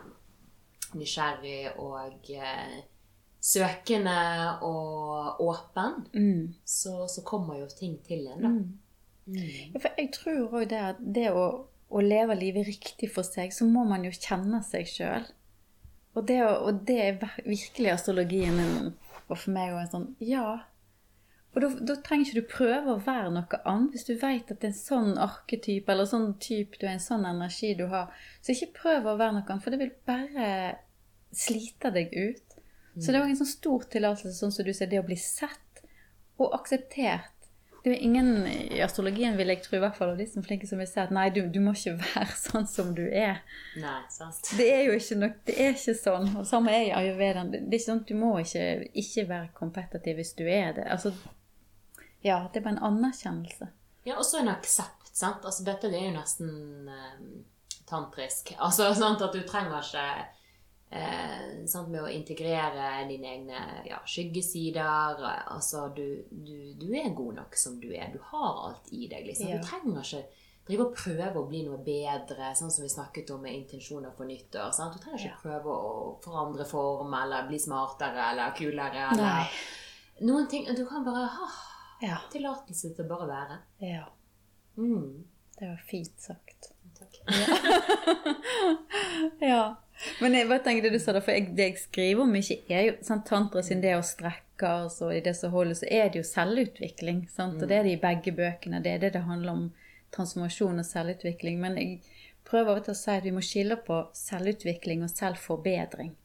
nysgjerrig 0.95 1.73
og 1.83 2.29
eh, 2.31 2.77
søkende 3.43 4.17
og 4.65 5.41
åpen, 5.43 6.05
Mm. 6.13 6.53
så, 6.65 7.07
så 7.07 7.21
kommer 7.27 7.59
jo 7.59 7.67
ting 7.79 7.97
til 8.07 8.27
en, 8.27 8.41
da. 8.41 8.47
Mm. 8.49 8.77
Mm. 9.27 9.73
Ja, 9.73 9.79
for 9.83 9.89
jeg 9.99 10.11
tror 10.15 10.53
òg 10.61 10.69
det 10.71 10.77
at 10.79 10.99
det 11.15 11.25
å, 11.35 11.43
å 11.91 12.01
leve 12.03 12.35
livet 12.39 12.67
riktig 12.67 13.09
for 13.13 13.27
seg, 13.27 13.51
så 13.53 13.65
må 13.67 13.83
man 13.87 14.05
jo 14.07 14.11
kjenne 14.15 14.61
seg 14.63 14.87
sjøl. 14.87 15.25
Og, 16.15 16.23
det 16.27 16.39
og 16.47 16.79
det 16.87 16.95
er 17.03 17.17
virkelig 17.45 17.91
astrologien 17.93 18.55
min, 18.57 18.93
og 19.27 19.37
for 19.37 19.53
meg 19.55 19.75
òg 19.75 19.83
en 19.83 19.93
sånn 19.93 20.09
Ja. 20.23 20.47
Og 21.55 21.63
da, 21.63 21.69
da 21.89 21.95
trenger 22.05 22.27
ikke 22.27 22.41
du 22.41 22.49
prøve 22.51 22.93
å 22.93 23.01
være 23.01 23.31
noe 23.33 23.59
annet. 23.65 23.93
Hvis 23.95 24.05
du 24.05 24.13
vet 24.19 24.51
at 24.51 24.59
det 24.61 24.67
er 24.67 24.73
en 24.73 24.77
sånn 24.77 25.13
arketype, 25.21 25.89
eller 25.89 26.05
sånn 26.05 26.35
type 26.43 26.77
du 26.77 26.85
er, 26.85 26.97
en 26.97 27.01
sånn 27.01 27.25
energi 27.25 27.71
du 27.79 27.87
har, 27.89 28.11
så 28.45 28.53
ikke 28.53 28.75
prøv 28.75 29.07
å 29.07 29.15
være 29.17 29.39
noe 29.39 29.47
annet, 29.47 29.63
for 29.63 29.73
det 29.73 29.79
vil 29.81 29.95
bare 30.05 30.51
slite 31.33 31.89
deg 31.95 32.13
ut. 32.13 32.59
Så 32.97 33.09
det 33.09 33.17
er 33.17 33.23
òg 33.23 33.31
en 33.31 33.39
sånn 33.39 33.49
stor 33.49 33.87
tillatelse, 33.93 34.35
sånn 34.37 34.53
som 34.53 34.65
du 34.67 34.73
sier, 34.73 34.89
det 34.91 35.01
å 35.01 35.07
bli 35.07 35.17
sett 35.21 35.81
og 36.41 36.53
akseptert. 36.57 37.36
Det 37.87 37.95
er 37.95 38.03
ingen 38.03 38.47
i 38.47 38.81
astrologien, 38.83 39.37
vil 39.39 39.47
jeg 39.47 39.61
tro, 39.63 39.77
i 39.77 39.79
hvert 39.79 39.95
fall 39.95 40.09
av 40.11 40.17
de 40.19 40.25
som 40.27 40.41
er 40.41 40.47
flinke, 40.49 40.67
som 40.67 40.81
vil 40.81 40.89
si 40.89 40.99
at 40.99 41.11
nei, 41.15 41.29
du, 41.31 41.39
du 41.47 41.61
må 41.63 41.71
ikke 41.77 41.93
være 42.03 42.33
sånn 42.35 42.67
som 42.67 42.89
du 42.97 43.05
er. 43.05 43.39
Nei, 43.79 44.01
sant? 44.11 44.49
Det 44.59 44.67
er 44.73 44.81
jo 44.89 44.97
ikke 44.97 45.19
nok, 45.21 45.37
det 45.47 45.55
er 45.55 45.71
ikke 45.71 45.95
sånn. 45.95 46.27
Og 46.41 46.49
samme 46.49 46.73
er 46.75 46.89
i 46.89 46.93
ayurvedaen. 46.97 47.53
Det 47.53 47.61
det 47.63 47.77
er 47.77 47.79
ikke 47.79 47.85
sånn 47.85 48.03
at 48.03 48.11
du 48.11 48.17
må 48.19 48.33
ikke, 48.41 48.65
ikke 49.03 49.25
være 49.29 49.51
kompetitiv 49.55 50.19
hvis 50.19 50.33
du 50.35 50.43
er 50.51 50.75
det. 50.75 50.87
Altså, 50.97 51.13
ja, 52.25 52.41
det 52.51 52.59
er 52.59 52.67
bare 52.67 52.75
en 52.75 52.85
anerkjennelse. 52.89 53.69
Ja, 54.09 54.17
også 54.19 54.41
en 54.41 54.51
aksept, 54.51 55.13
sant? 55.13 55.47
Altså, 55.47 55.63
dette 55.67 55.87
er 55.87 56.09
jo 56.09 56.15
nesten 56.17 56.51
um, 56.91 57.31
tantrisk. 57.87 58.51
Altså, 58.57 58.91
sant, 58.99 59.23
at 59.23 59.31
du 59.31 59.47
trenger 59.47 59.79
ikke 59.79 60.09
eh, 60.91 61.65
sant, 61.67 61.89
Med 61.89 62.01
å 62.03 62.09
integrere 62.11 63.07
dine 63.09 63.27
egne 63.35 63.61
ja, 63.85 63.99
skyggesider 64.05 65.23
eh, 65.23 65.45
Altså, 65.55 65.87
du, 65.95 66.23
du, 66.31 66.73
du 66.79 66.89
er 66.95 67.09
god 67.15 67.35
nok 67.41 67.55
som 67.55 67.79
du 67.79 67.89
er. 67.93 68.11
Du 68.13 68.19
har 68.31 68.67
alt 68.69 68.91
i 68.91 69.07
deg, 69.07 69.25
liksom. 69.27 69.47
Ja. 69.49 69.57
Du 69.57 69.67
trenger 69.67 70.01
ikke 70.03 70.25
drive 70.67 70.83
og 70.83 70.95
prøve 70.99 71.39
å 71.39 71.45
bli 71.47 71.61
noe 71.63 71.77
bedre, 71.79 72.49
sånn 72.59 72.71
som 72.71 72.83
vi 72.83 72.89
snakket 72.91 73.29
om 73.31 73.39
med 73.41 73.55
intensjoner 73.55 74.11
for 74.17 74.27
nyttår. 74.27 74.71
Sant? 74.75 74.97
Du 74.97 74.99
trenger 74.99 75.19
ikke 75.21 75.31
Ja. 75.31 75.37
prøve 75.41 75.71
å 75.71 76.17
forandre 76.25 76.65
form, 76.67 77.13
eller 77.15 77.47
bli 77.47 77.59
smartere, 77.59 78.25
eller 78.33 78.51
kulere, 78.57 79.05
Nei. 79.15 79.45
noen 80.27 80.47
ting. 80.51 80.65
Du 80.75 80.83
kan 80.89 81.05
bare 81.07 81.25
ha 81.37 81.47
Ja. 82.03 82.17
tillatelse 82.31 82.91
til 82.95 83.05
å 83.05 83.07
bare 83.07 83.27
være. 83.27 83.57
ja. 83.79 84.05
Mm. 84.77 85.23
Det 85.57 85.65
var 85.71 85.79
fint 85.89 86.19
sagt. 86.21 86.67
Takk. 86.99 87.15
Ja. 89.41 89.75
Men 90.21 90.35
jeg 90.37 90.47
bare 90.49 90.63
tenker 90.65 90.85
det 90.85 90.97
du 90.97 91.01
sa 91.01 91.15
da, 91.15 91.21
for 91.25 91.33
jeg, 91.33 91.51
det 91.57 91.69
jeg 91.71 91.79
skriver 91.81 92.23
om 92.23 92.35
ikke 92.37 92.59
er 92.69 92.83
jo 92.85 92.93
sant, 93.05 93.25
Tantra 93.29 93.63
sin 93.65 93.81
det 93.81 93.95
å 93.97 94.05
strekke 94.05 94.43
og 94.85 95.13
i 95.13 95.23
det 95.25 95.33
som 95.37 95.53
holder, 95.53 95.77
så 95.79 95.89
er 95.89 96.11
det 96.11 96.21
jo 96.21 96.27
selvutvikling. 96.27 97.25
Sant? 97.33 97.59
Og 97.61 97.69
det 97.69 97.79
er 97.79 97.87
det 97.87 97.97
i 97.97 98.01
begge 98.01 98.33
bøkene. 98.37 98.81
Det 98.85 98.93
er 98.93 99.03
det 99.03 99.13
det 99.17 99.25
handler 99.27 99.53
om. 99.53 99.65
Transformasjon 100.15 100.79
og 100.79 100.87
selvutvikling. 100.87 101.59
Men 101.61 101.77
jeg 101.81 101.99
prøver 102.47 102.79
å 102.79 102.95
si 102.95 103.11
at 103.13 103.25
vi 103.25 103.33
må 103.35 103.43
skille 103.45 103.77
på 103.87 104.05
selvutvikling 104.17 105.03
og 105.05 105.11
selvforbedring. 105.13 106.15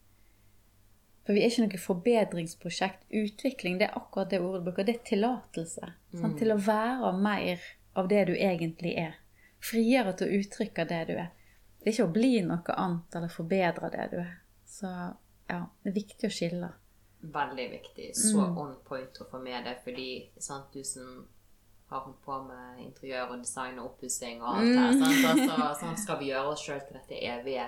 For 1.26 1.36
vi 1.36 1.42
er 1.42 1.52
ikke 1.52 1.66
noe 1.66 1.82
forbedringsprosjekt. 1.82 3.04
Utvikling 3.14 3.78
det 3.78 3.88
er 3.88 3.98
akkurat 3.98 4.30
det 4.32 4.40
ordet 4.42 4.62
du 4.62 4.70
bruker. 4.70 4.86
Det 4.86 4.96
er 4.96 5.04
tillatelse 5.12 5.92
sant, 6.18 6.38
til 6.38 6.54
å 6.54 6.58
være 6.58 7.12
mer 7.18 7.62
av 7.98 8.08
det 8.10 8.24
du 8.30 8.34
egentlig 8.34 8.96
er. 8.98 9.18
Friere 9.62 10.16
til 10.18 10.28
å 10.28 10.40
uttrykke 10.40 10.86
det 10.90 11.02
du 11.12 11.14
er. 11.14 11.30
Det 11.82 11.90
er 11.90 11.96
ikke 11.96 12.06
å 12.08 12.14
bli 12.14 12.32
noe 12.46 12.74
annet 12.78 13.16
eller 13.18 13.28
forbedre 13.32 13.90
det 13.90 14.06
du 14.12 14.16
er. 14.22 14.32
Så 14.66 14.86
ja, 15.50 15.58
det 15.82 15.90
er 15.90 15.96
viktig 15.96 16.28
å 16.28 16.32
skille. 16.32 16.68
Veldig 17.22 17.64
viktig. 17.70 18.08
Så 18.18 18.38
on 18.42 18.76
point 18.86 19.18
å 19.22 19.26
få 19.30 19.38
med 19.42 19.64
det, 19.66 19.76
fordi 19.84 20.08
sant, 20.42 20.72
du 20.74 20.82
som 20.86 21.26
har 21.92 22.00
holdt 22.06 22.22
på 22.24 22.38
med 22.46 22.78
interiør 22.86 23.34
og 23.34 23.42
design 23.44 23.78
og 23.82 23.90
oppussing 23.92 24.40
og 24.42 24.48
alt 24.62 24.70
her, 24.78 24.94
sant? 25.02 25.26
Altså, 25.28 25.66
sånn 25.82 25.98
skal 26.00 26.18
vi 26.22 26.30
gjøre 26.30 26.54
oss 26.54 26.62
sjøl 26.64 26.80
til 26.86 26.96
dette 26.98 27.18
evige 27.34 27.66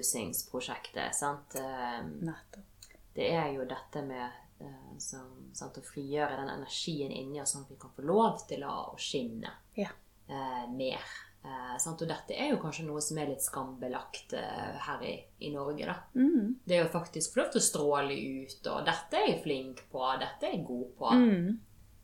oppussingsprosjektet. 0.00 1.14
Sant? 1.14 1.54
Eh, 1.54 2.04
Nettopp. 2.20 2.66
Det 3.14 3.30
er 3.34 3.48
jo 3.54 3.64
dette 3.68 4.02
med 4.06 4.26
eh, 4.60 4.98
som, 5.02 5.30
sant, 5.56 5.78
å 5.80 5.82
frigjøre 5.84 6.36
den 6.40 6.52
energien 6.52 7.10
inni 7.12 7.40
oss, 7.42 7.54
sånn 7.54 7.64
at 7.66 7.72
vi 7.74 7.78
kan 7.80 7.92
få 7.96 8.04
lov 8.06 8.44
til 8.48 8.64
å, 8.66 8.74
å 8.94 8.98
skinne 9.00 9.50
Ja. 9.78 9.90
eh, 10.28 10.66
mer. 10.70 11.02
Eh? 11.44 11.88
Og 11.88 12.02
dette 12.04 12.36
er 12.36 12.50
jo 12.52 12.60
kanskje 12.60 12.84
noe 12.86 13.00
som 13.04 13.18
er 13.20 13.30
litt 13.30 13.44
skambelagt 13.44 14.34
eh, 14.36 14.76
her 14.86 15.04
i, 15.06 15.14
i 15.46 15.52
Norge. 15.54 15.94
Mm. 16.14 16.60
Det 16.64 16.76
er 16.76 16.84
jo 16.84 16.92
faktisk 16.92 17.34
få 17.34 17.42
lov 17.42 17.52
til 17.54 17.62
å 17.62 17.68
stråle 17.68 18.16
ut, 18.16 18.60
og 18.72 18.84
'dette 18.86 19.20
er 19.20 19.28
jeg 19.30 19.42
flink 19.46 19.84
på', 19.92 20.16
'dette 20.20 20.48
er 20.48 20.56
jeg 20.56 20.66
god 20.68 20.88
på'. 20.98 21.14
Mm. 21.16 21.60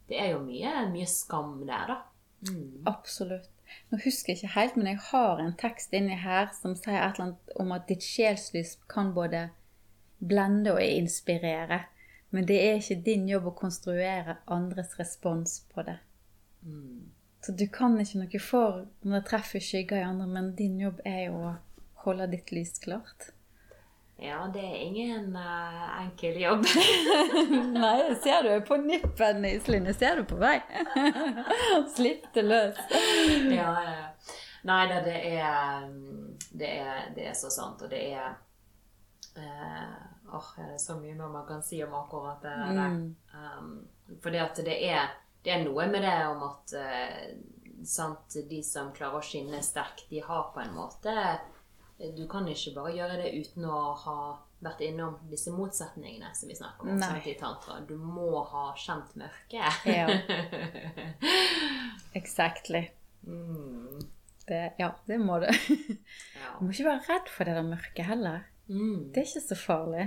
Det 0.08 0.20
er 0.22 0.32
jo 0.32 0.40
mye, 0.44 0.72
mye 0.92 1.08
skam 1.10 1.58
der, 1.66 1.92
da. 1.92 1.98
Mm. 2.46 2.86
Absolutt. 2.86 3.50
Nå 3.90 3.98
husker 4.04 4.32
jeg 4.32 4.38
ikke 4.38 4.54
helt, 4.54 4.76
men 4.78 4.86
jeg 4.92 5.00
har 5.10 5.40
en 5.42 5.56
tekst 5.58 5.94
inni 5.96 6.14
her 6.22 6.52
som 6.54 6.76
sier 6.78 7.00
et 7.00 7.16
eller 7.16 7.24
annet 7.24 7.56
om 7.58 7.72
at 7.74 7.88
ditt 7.88 8.04
sjelslys 8.06 8.76
kan 8.88 9.10
både 9.16 9.48
blende 10.22 10.76
og 10.76 10.82
inspirere. 10.82 11.82
Men 12.30 12.46
det 12.46 12.56
er 12.62 12.78
ikke 12.78 13.02
din 13.02 13.26
jobb 13.28 13.50
å 13.50 13.56
konstruere 13.58 14.38
andres 14.46 14.94
respons 15.00 15.60
på 15.74 15.82
det. 15.86 15.98
Mm. 16.62 17.10
Så 17.46 17.52
du 17.52 17.68
kan 17.70 17.94
ikke 18.02 18.18
noe 18.18 18.38
for 18.42 18.78
når 19.06 19.20
det 19.20 19.26
treffer 19.28 19.62
skygger 19.62 20.00
i 20.00 20.06
andre, 20.08 20.26
men 20.26 20.48
din 20.58 20.80
jobb 20.82 20.98
er 21.06 21.20
jo 21.28 21.36
å 21.46 21.52
holde 22.02 22.26
ditt 22.32 22.50
lys 22.50 22.72
klart. 22.82 23.28
Ja, 24.18 24.50
det 24.50 24.64
er 24.64 24.80
ingen 24.82 25.36
uh, 25.36 26.00
enkel 26.00 26.40
jobb. 26.40 26.64
Nei, 27.76 28.14
ser 28.24 28.48
du 28.48 28.66
på 28.66 28.80
nippen, 28.82 29.44
Iselin. 29.46 29.86
Ser 29.94 30.18
du 30.18 30.24
på 30.26 30.40
vei? 30.40 30.56
Slipp 31.96 32.26
det 32.34 32.46
løs. 32.48 32.80
ja. 33.54 33.70
Nei 34.66 34.80
da, 34.90 34.98
det 35.06 35.18
er, 35.30 35.84
det 36.50 36.70
er 36.82 37.12
Det 37.14 37.28
er 37.30 37.38
så 37.38 37.52
sant, 37.54 37.86
og 37.86 37.92
det 37.92 38.00
er 38.16 38.32
uh, 39.38 39.94
Åh, 40.32 40.40
oh, 40.40 40.48
det 40.58 40.72
er 40.74 40.82
så 40.82 40.98
mye 40.98 41.14
mer 41.14 41.30
man 41.30 41.46
kan 41.46 41.62
si 41.62 41.78
om 41.84 41.94
akkurat 41.94 42.42
det. 42.42 42.56
Mm. 42.74 43.14
Um, 43.36 44.18
fordi 44.24 44.42
at 44.42 44.58
det 44.66 44.80
er, 44.88 45.12
det 45.46 45.54
er 45.54 45.62
noe 45.62 45.86
med 45.88 46.02
det 46.02 46.16
om 46.26 46.42
at 46.48 46.74
uh, 46.74 47.82
sant, 47.86 48.38
de 48.50 48.58
som 48.66 48.90
klarer 48.96 49.20
å 49.20 49.24
skinne 49.24 49.62
sterkt, 49.62 50.08
de 50.10 50.24
har 50.26 50.50
på 50.54 50.64
en 50.64 50.74
måte 50.74 51.14
du 51.96 52.26
kan 52.28 52.48
ikke 52.48 52.74
bare 52.76 52.92
gjøre 52.92 53.14
det 53.22 53.30
uten 53.40 53.64
å 53.72 53.78
ha 54.02 54.16
vært 54.60 54.82
innom 54.84 55.16
disse 55.30 55.52
motsetningene 55.52 56.28
som 56.36 56.50
vi 56.50 56.56
snakker 56.56 56.90
om 56.92 57.00
sant, 57.00 57.28
i 57.28 57.36
tantra. 57.40 57.78
Du 57.88 57.96
må 58.00 58.42
ha 58.50 58.66
kjent 58.76 59.16
mørket. 59.16 59.86
ja. 59.88 60.08
Exactly. 62.18 62.86
Mm. 63.26 64.02
Det, 64.46 64.60
ja, 64.78 64.92
det 65.08 65.18
må 65.18 65.40
du. 65.42 65.48
ja. 66.42 66.52
Du 66.58 66.66
må 66.66 66.72
ikke 66.72 66.88
være 66.90 67.04
redd 67.08 67.32
for 67.32 67.48
det 67.48 67.56
der 67.58 67.66
mørket 67.66 68.08
heller. 68.08 68.44
Mm. 68.68 69.10
Det 69.12 69.22
er 69.22 69.30
ikke 69.30 69.46
så 69.48 69.58
farlig. 69.60 70.06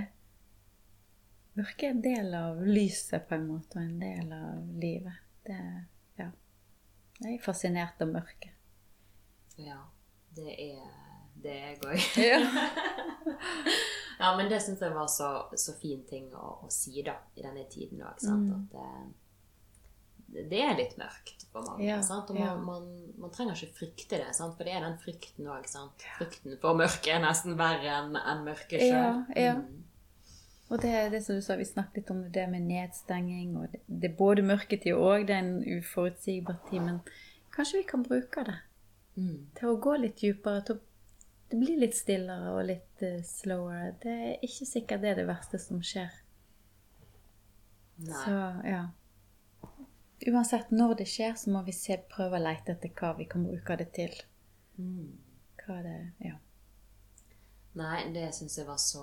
Mørket 1.58 1.86
er 1.88 1.94
en 1.94 2.04
del 2.04 2.34
av 2.38 2.62
lyset, 2.64 3.26
på 3.26 3.36
en 3.36 3.48
måte, 3.50 3.78
og 3.78 3.84
en 3.84 3.98
del 4.02 4.32
av 4.34 4.80
livet. 4.80 5.26
Det, 5.46 5.60
ja. 6.20 6.30
Jeg 7.20 7.36
er 7.36 7.44
fascinert 7.44 8.02
av 8.02 8.12
mørket. 8.12 8.56
Ja, 9.60 9.82
det 10.36 10.54
er 10.54 11.00
det 11.42 11.56
er 11.56 11.66
jeg 11.68 11.78
òg. 11.84 11.96
Ja. 14.20 14.26
ja, 14.26 14.36
men 14.36 14.50
det 14.50 14.60
syns 14.64 14.82
jeg 14.84 14.92
var 14.92 15.08
så, 15.12 15.30
så 15.56 15.74
fin 15.80 16.02
ting 16.08 16.28
å, 16.36 16.60
å, 16.66 16.70
si 16.72 17.02
da, 17.06 17.16
i 17.36 17.44
denne 17.44 17.64
tiden 17.72 18.02
òg. 18.04 18.20
Mm. 18.24 18.46
At 18.56 18.74
det, 20.30 20.46
det, 20.50 20.60
er 20.60 20.76
litt 20.78 20.96
mørkt 21.00 21.46
for 21.52 21.64
mange. 21.66 21.84
Ja, 21.86 22.00
sant? 22.06 22.32
Og 22.32 22.38
man, 22.38 22.46
ja. 22.46 22.56
man, 22.60 22.88
man, 23.20 23.32
trenger 23.34 23.56
ikke 23.56 23.80
frykte 23.84 24.20
det, 24.20 24.32
sant? 24.36 24.56
for 24.58 24.68
det 24.68 24.76
er 24.76 24.84
den 24.84 24.98
frykten 25.02 25.48
òg. 25.50 25.68
Frykten 26.18 26.58
for 26.62 26.78
mørket 26.78 27.14
er 27.16 27.24
nesten 27.24 27.56
verre 27.60 27.94
enn 28.02 28.18
en 28.20 28.44
mørket 28.48 28.84
sjøl. 28.84 29.24
Ja, 29.36 29.56
mm. 29.60 29.86
Og 30.70 30.78
det, 30.82 30.92
det 31.10 31.24
som 31.24 31.34
du 31.34 31.42
sa, 31.42 31.56
vi 31.58 31.66
snakket 31.66 31.96
litt 31.96 32.10
om 32.14 32.20
det 32.32 32.44
med 32.50 32.62
nedstenging. 32.68 33.56
og 33.58 33.72
Det, 33.72 33.80
det 33.86 34.12
er 34.12 34.18
både 34.18 34.44
mørketid 34.46 34.94
og 34.94 35.26
det 35.26 35.34
er 35.34 35.42
en 35.42 35.64
uforutsigbar 35.78 36.60
tid. 36.68 36.84
Men 36.86 37.00
kanskje 37.54 37.80
vi 37.80 37.88
kan 37.90 38.04
bruke 38.06 38.44
det 38.46 38.54
mm. 39.16 39.38
til 39.58 39.72
å 39.72 39.80
gå 39.82 39.96
litt 39.98 40.22
dypere, 40.22 40.62
til 40.68 40.78
det 41.50 41.58
blir 41.58 41.80
litt 41.82 41.96
stillere 41.98 42.52
og 42.54 42.68
litt 42.68 43.02
uh, 43.02 43.18
slower. 43.26 43.96
Det 44.02 44.12
er 44.14 44.44
ikke 44.46 44.68
sikkert 44.68 45.02
det 45.02 45.10
er 45.10 45.18
det 45.18 45.26
verste 45.26 45.58
som 45.58 45.80
skjer. 45.82 46.12
Nei. 48.06 48.20
Så 48.22 48.36
ja. 48.70 48.84
Uansett 50.30 50.70
når 50.70 51.00
det 51.00 51.08
skjer, 51.10 51.34
så 51.40 51.50
må 51.50 51.64
vi 51.66 51.74
se, 51.74 51.96
prøve 52.12 52.38
å 52.38 52.44
lete 52.44 52.76
etter 52.76 52.92
hva 52.94 53.16
vi 53.18 53.26
kan 53.26 53.42
bruke 53.48 53.76
det 53.80 53.88
til. 53.96 54.14
Mm. 54.78 55.18
Hva 55.64 55.82
det 55.82 55.98
Ja. 56.22 56.38
Nei, 57.80 57.98
det 58.14 58.28
syns 58.34 58.56
jeg 58.58 58.66
var 58.66 58.78
så 58.82 59.02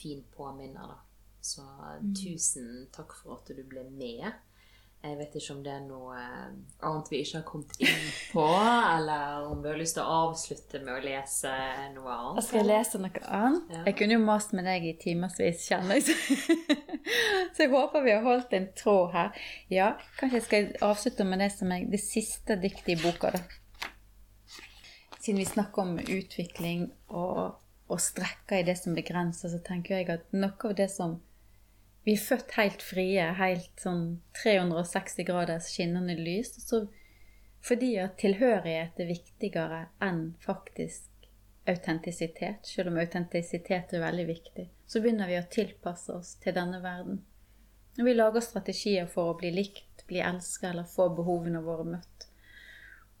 fin 0.00 0.24
påminner, 0.36 0.94
da. 0.94 1.00
Så 1.40 1.62
mm. 1.62 2.14
tusen 2.14 2.68
takk 2.92 3.14
for 3.20 3.38
at 3.38 3.50
du 3.54 3.62
ble 3.66 3.84
med. 3.90 4.26
Jeg 4.98 5.14
vet 5.14 5.34
ikke 5.38 5.54
om 5.54 5.60
det 5.62 5.70
er 5.70 5.82
noe 5.84 6.14
eh, 6.18 6.54
annet 6.88 7.10
vi 7.12 7.20
ikke 7.22 7.36
har 7.36 7.44
kommet 7.46 7.76
inn 7.78 8.06
på, 8.32 8.46
eller 8.96 9.44
om 9.46 9.60
vi 9.62 9.70
har 9.70 9.78
lyst 9.78 9.94
til 9.94 10.02
å 10.02 10.16
avslutte 10.24 10.80
med 10.82 10.96
å 10.96 11.04
lese 11.04 11.52
noe 11.94 12.16
annet. 12.16 12.46
Skal 12.48 12.58
jeg 12.64 12.68
lese 12.72 12.98
noe 12.98 13.22
annet? 13.22 13.70
Ja. 13.76 13.82
Jeg 13.86 13.96
kunne 14.00 14.16
jo 14.16 14.24
mast 14.24 14.56
med 14.58 14.66
deg 14.66 14.88
i 14.90 14.96
timevis, 14.98 15.68
kjenner 15.70 16.00
jeg. 16.00 16.18
Så 17.54 17.62
jeg 17.62 17.70
håper 17.76 18.04
vi 18.08 18.16
har 18.16 18.26
holdt 18.26 18.58
en 18.58 18.66
tråd 18.80 19.14
her. 19.14 19.46
Ja, 19.70 19.92
kanskje 20.18 20.40
jeg 20.40 20.48
skal 20.48 20.90
avslutte 20.90 21.28
med 21.30 21.44
det 21.46 21.52
som 21.54 21.70
er 21.76 21.86
det 21.94 22.02
siste 22.02 22.58
diktet 22.58 22.96
i 22.96 23.00
boka, 23.04 23.30
da. 23.38 23.44
Siden 25.20 25.38
vi 25.44 25.46
snakker 25.46 25.86
om 25.86 25.94
utvikling 26.02 26.88
og, 27.14 27.54
og 27.88 28.00
strekker 28.04 28.60
i 28.60 28.66
det 28.68 28.76
som 28.78 28.96
begrenser, 28.96 29.52
så 29.52 29.60
tenker 29.64 29.98
jeg 29.98 30.10
at 30.12 30.32
noe 30.36 30.70
av 30.70 30.76
det 30.76 30.90
som 30.92 31.18
vi 32.04 32.14
er 32.16 32.22
født 32.24 32.54
helt 32.56 32.84
frie, 32.84 33.24
helt 33.36 33.82
sånn 33.82 34.04
360 34.38 35.26
graders 35.28 35.68
skinnende 35.74 36.16
lys. 36.16 36.54
Så 36.64 36.86
fordi 37.64 37.96
at 38.00 38.16
tilhørighet 38.20 39.00
er 39.02 39.10
viktigere 39.10 39.80
enn 40.04 40.22
faktisk 40.40 41.08
autentisitet, 41.68 42.64
selv 42.64 42.92
om 42.92 43.00
autentisitet 43.02 43.92
er 43.92 44.04
veldig 44.04 44.24
viktig, 44.30 44.68
så 44.88 45.02
begynner 45.04 45.28
vi 45.28 45.36
å 45.40 45.48
tilpasse 45.52 46.14
oss 46.14 46.36
til 46.40 46.56
denne 46.56 46.80
verden. 46.80 47.20
Når 47.98 48.06
vi 48.06 48.14
lager 48.14 48.44
strategier 48.44 49.08
for 49.10 49.32
å 49.32 49.36
bli 49.36 49.50
likt, 49.52 50.06
bli 50.08 50.22
elsket 50.24 50.70
eller 50.70 50.88
få 50.88 51.10
behovene 51.18 51.60
våre 51.64 51.84
møtt. 51.96 52.27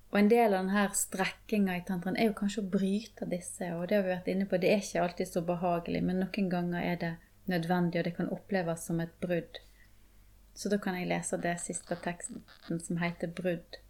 Og 0.08 0.18
en 0.18 0.28
del 0.30 0.54
av 0.54 0.64
denne 0.64 0.84
strekkinga 0.96 1.74
i 1.76 1.84
tantraen 1.88 2.16
er 2.16 2.30
jo 2.30 2.36
kanskje 2.38 2.62
å 2.62 2.70
bryte 2.72 3.26
disse, 3.28 3.66
og 3.76 3.88
det 3.88 3.98
har 3.98 4.06
vi 4.06 4.14
vært 4.14 4.30
inne 4.32 4.46
på, 4.48 4.60
det 4.60 4.70
er 4.72 4.80
ikke 4.80 5.02
alltid 5.04 5.28
så 5.28 5.42
behagelig, 5.44 6.00
men 6.04 6.22
noen 6.22 6.48
ganger 6.52 6.84
er 6.84 7.02
det 7.02 7.10
nødvendig, 7.52 8.00
og 8.00 8.08
det 8.08 8.14
kan 8.16 8.30
oppleves 8.32 8.86
som 8.88 9.02
et 9.04 9.12
brudd. 9.20 9.60
Så 10.56 10.72
da 10.72 10.78
kan 10.80 10.96
jeg 10.96 11.10
lese 11.10 11.36
det 11.42 11.58
siste 11.60 11.98
teksten, 12.04 12.40
som 12.66 13.02
heter 13.02 13.28
'Brudd'. 13.28 13.82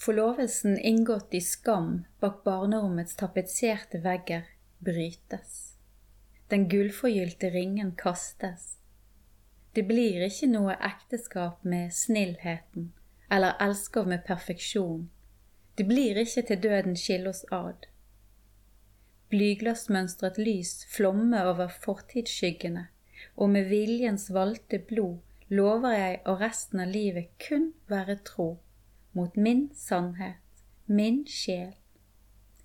Forlovelsen 0.00 0.78
inngått 0.78 1.34
i 1.34 1.40
skam 1.40 2.06
bak 2.20 2.44
barnerommets 2.44 3.16
tapetserte 3.16 3.98
vegger 4.00 4.46
brytes. 4.78 5.74
Den 6.48 6.68
gullforgylte 6.68 7.50
ringen 7.50 7.92
kastes. 7.96 8.78
Det 9.74 9.84
blir 9.86 10.24
ikke 10.24 10.46
noe 10.46 10.78
ekteskap 10.80 11.64
med 11.64 11.92
snillheten 11.92 12.92
eller 13.30 13.56
elsker 13.60 14.04
med 14.04 14.24
perfeksjon. 14.26 15.08
Det 15.78 15.86
blir 15.88 16.18
ikke 16.18 16.42
til 16.48 16.62
døden 16.62 16.96
skille 16.98 17.30
oss 17.30 17.44
ad 17.54 17.90
blyglassmønstret 19.30 20.38
lys 20.42 20.72
flommer 20.90 21.46
over 21.52 21.70
fortidsskyggene, 21.84 22.88
og 23.36 23.52
med 23.54 23.68
viljens 23.70 24.28
valgte 24.34 24.80
blod 24.90 25.20
lover 25.54 25.94
jeg 25.94 26.16
å 26.30 26.36
resten 26.40 26.82
av 26.82 26.90
livet 26.94 27.30
kun 27.42 27.70
være 27.90 28.18
tro 28.26 28.48
mot 29.14 29.36
min 29.36 29.68
sannhet, 29.74 30.42
min 30.86 31.22
sjel, 31.26 31.72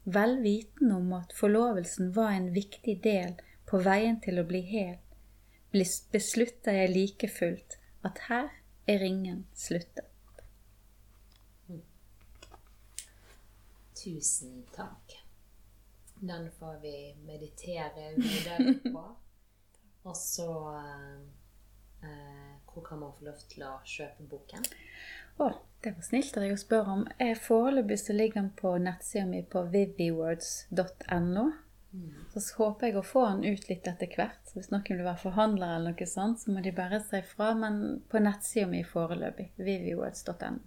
vel 0.05 0.37
vitende 0.41 0.97
om 0.97 1.13
at 1.17 1.33
forlovelsen 1.37 2.11
var 2.17 2.33
en 2.33 2.51
viktig 2.53 2.99
del 3.05 3.37
på 3.69 3.81
veien 3.85 4.19
til 4.21 4.41
å 4.41 4.47
bli 4.49 4.61
hel, 4.69 4.97
beslutter 5.73 6.81
jeg 6.81 6.93
like 6.93 7.29
fullt 7.29 7.79
at 8.05 8.25
her 8.29 8.51
er 8.89 9.01
ringen 9.01 9.45
sluttet. 9.53 10.14
Tusen 14.05 14.65
takk. 14.75 15.15
Den 16.19 16.51
får 16.51 16.81
vi 16.81 17.15
meditere 17.25 18.11
videre 18.15 18.73
på. 18.93 19.15
Og 20.03 20.17
så 20.17 20.49
eh, 22.03 22.53
Hvor 22.73 22.83
kan 22.83 22.99
man 22.99 23.13
få 23.17 23.25
lov 23.25 23.39
til 23.49 23.63
å 23.65 23.79
kjøpe 23.81 24.27
boken? 24.29 24.67
Å, 25.41 25.47
det 25.81 25.95
var 25.95 26.05
snilt 26.05 26.37
av 26.37 26.45
deg 26.45 26.53
å 26.53 26.59
spørre 26.61 26.97
om. 26.99 27.01
Foreløpig 27.47 27.97
så 28.03 28.13
ligger 28.13 28.43
den 28.43 28.51
på 28.59 28.75
nettsida 28.77 29.25
mi 29.25 29.41
på 29.41 29.65
viviwords.no. 29.73 31.47
Mm. 31.95 32.13
Så 32.35 32.45
håper 32.59 32.91
jeg 32.91 32.99
å 33.01 33.05
få 33.07 33.25
den 33.31 33.57
ut 33.57 33.67
litt 33.71 33.89
etter 33.89 34.13
hvert. 34.13 34.37
Så 34.45 34.59
hvis 34.59 34.69
noen 34.69 34.85
vil 34.85 35.01
være 35.01 35.23
forhandler, 35.23 35.79
eller 35.79 35.97
noe 35.97 36.09
sånt, 36.13 36.43
så 36.43 36.53
må 36.53 36.61
de 36.61 36.75
bare 36.77 37.01
si 37.09 37.25
fra. 37.33 37.55
Men 37.57 37.81
på 38.11 38.21
nettsida 38.21 38.69
mi 38.69 38.85
foreløpig. 38.85 39.49
viviwords.no. 39.57 40.61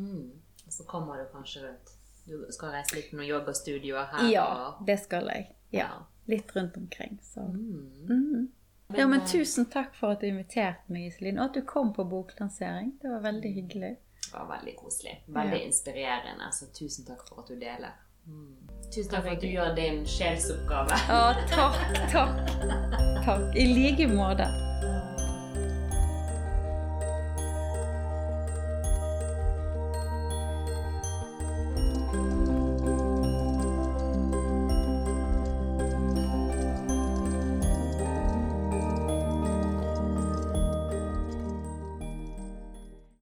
Mm. 0.00 0.26
Så 0.72 0.88
kommer 0.88 1.20
du 1.20 1.28
kanskje 1.36 1.66
rundt 1.68 1.97
du 2.28 2.46
skal 2.54 2.76
reise 2.76 2.96
litt 2.96 3.10
på 3.10 3.18
noen 3.18 3.30
yogastudioer 3.30 4.12
her? 4.12 4.30
Ja, 4.32 4.46
og... 4.68 4.86
det 4.86 5.00
skal 5.02 5.28
jeg. 5.32 5.50
Ja, 5.74 5.90
Litt 6.28 6.56
rundt 6.56 6.76
omkring. 6.76 7.18
Så. 7.22 7.40
Mm. 7.40 7.92
Mm. 8.08 8.48
Ja, 8.96 9.06
men 9.06 9.20
eh, 9.20 9.26
tusen 9.26 9.64
takk 9.64 9.94
for 9.96 10.12
at 10.12 10.20
du 10.20 10.28
inviterte 10.28 10.92
meg, 10.92 11.06
Iselin, 11.08 11.38
og 11.40 11.48
at 11.48 11.56
du 11.56 11.62
kom 11.64 11.94
på 11.96 12.04
boklansering. 12.04 12.98
Det 13.00 13.08
var 13.08 13.24
veldig 13.24 13.52
hyggelig. 13.54 13.94
Det 14.20 14.34
var 14.34 14.46
veldig 14.50 14.74
koselig. 14.76 15.14
Veldig 15.26 15.60
ja. 15.60 15.64
inspirerende. 15.70 16.52
Så 16.52 16.68
tusen 16.76 17.08
takk 17.08 17.24
for 17.28 17.40
at 17.40 17.48
du 17.48 17.56
deler. 17.56 17.96
Mm. 18.26 18.68
Tusen 18.92 19.10
takk 19.12 19.24
for 19.24 19.36
at 19.36 19.40
du 19.40 19.48
gjør 19.48 19.72
din 19.76 20.04
sjelsoppgave. 20.08 21.00
Å, 21.16 21.22
takk, 21.48 21.80
takk. 22.12 22.44
Takk. 23.28 23.56
I 23.56 23.64
like 23.72 24.06
måte. 24.08 24.46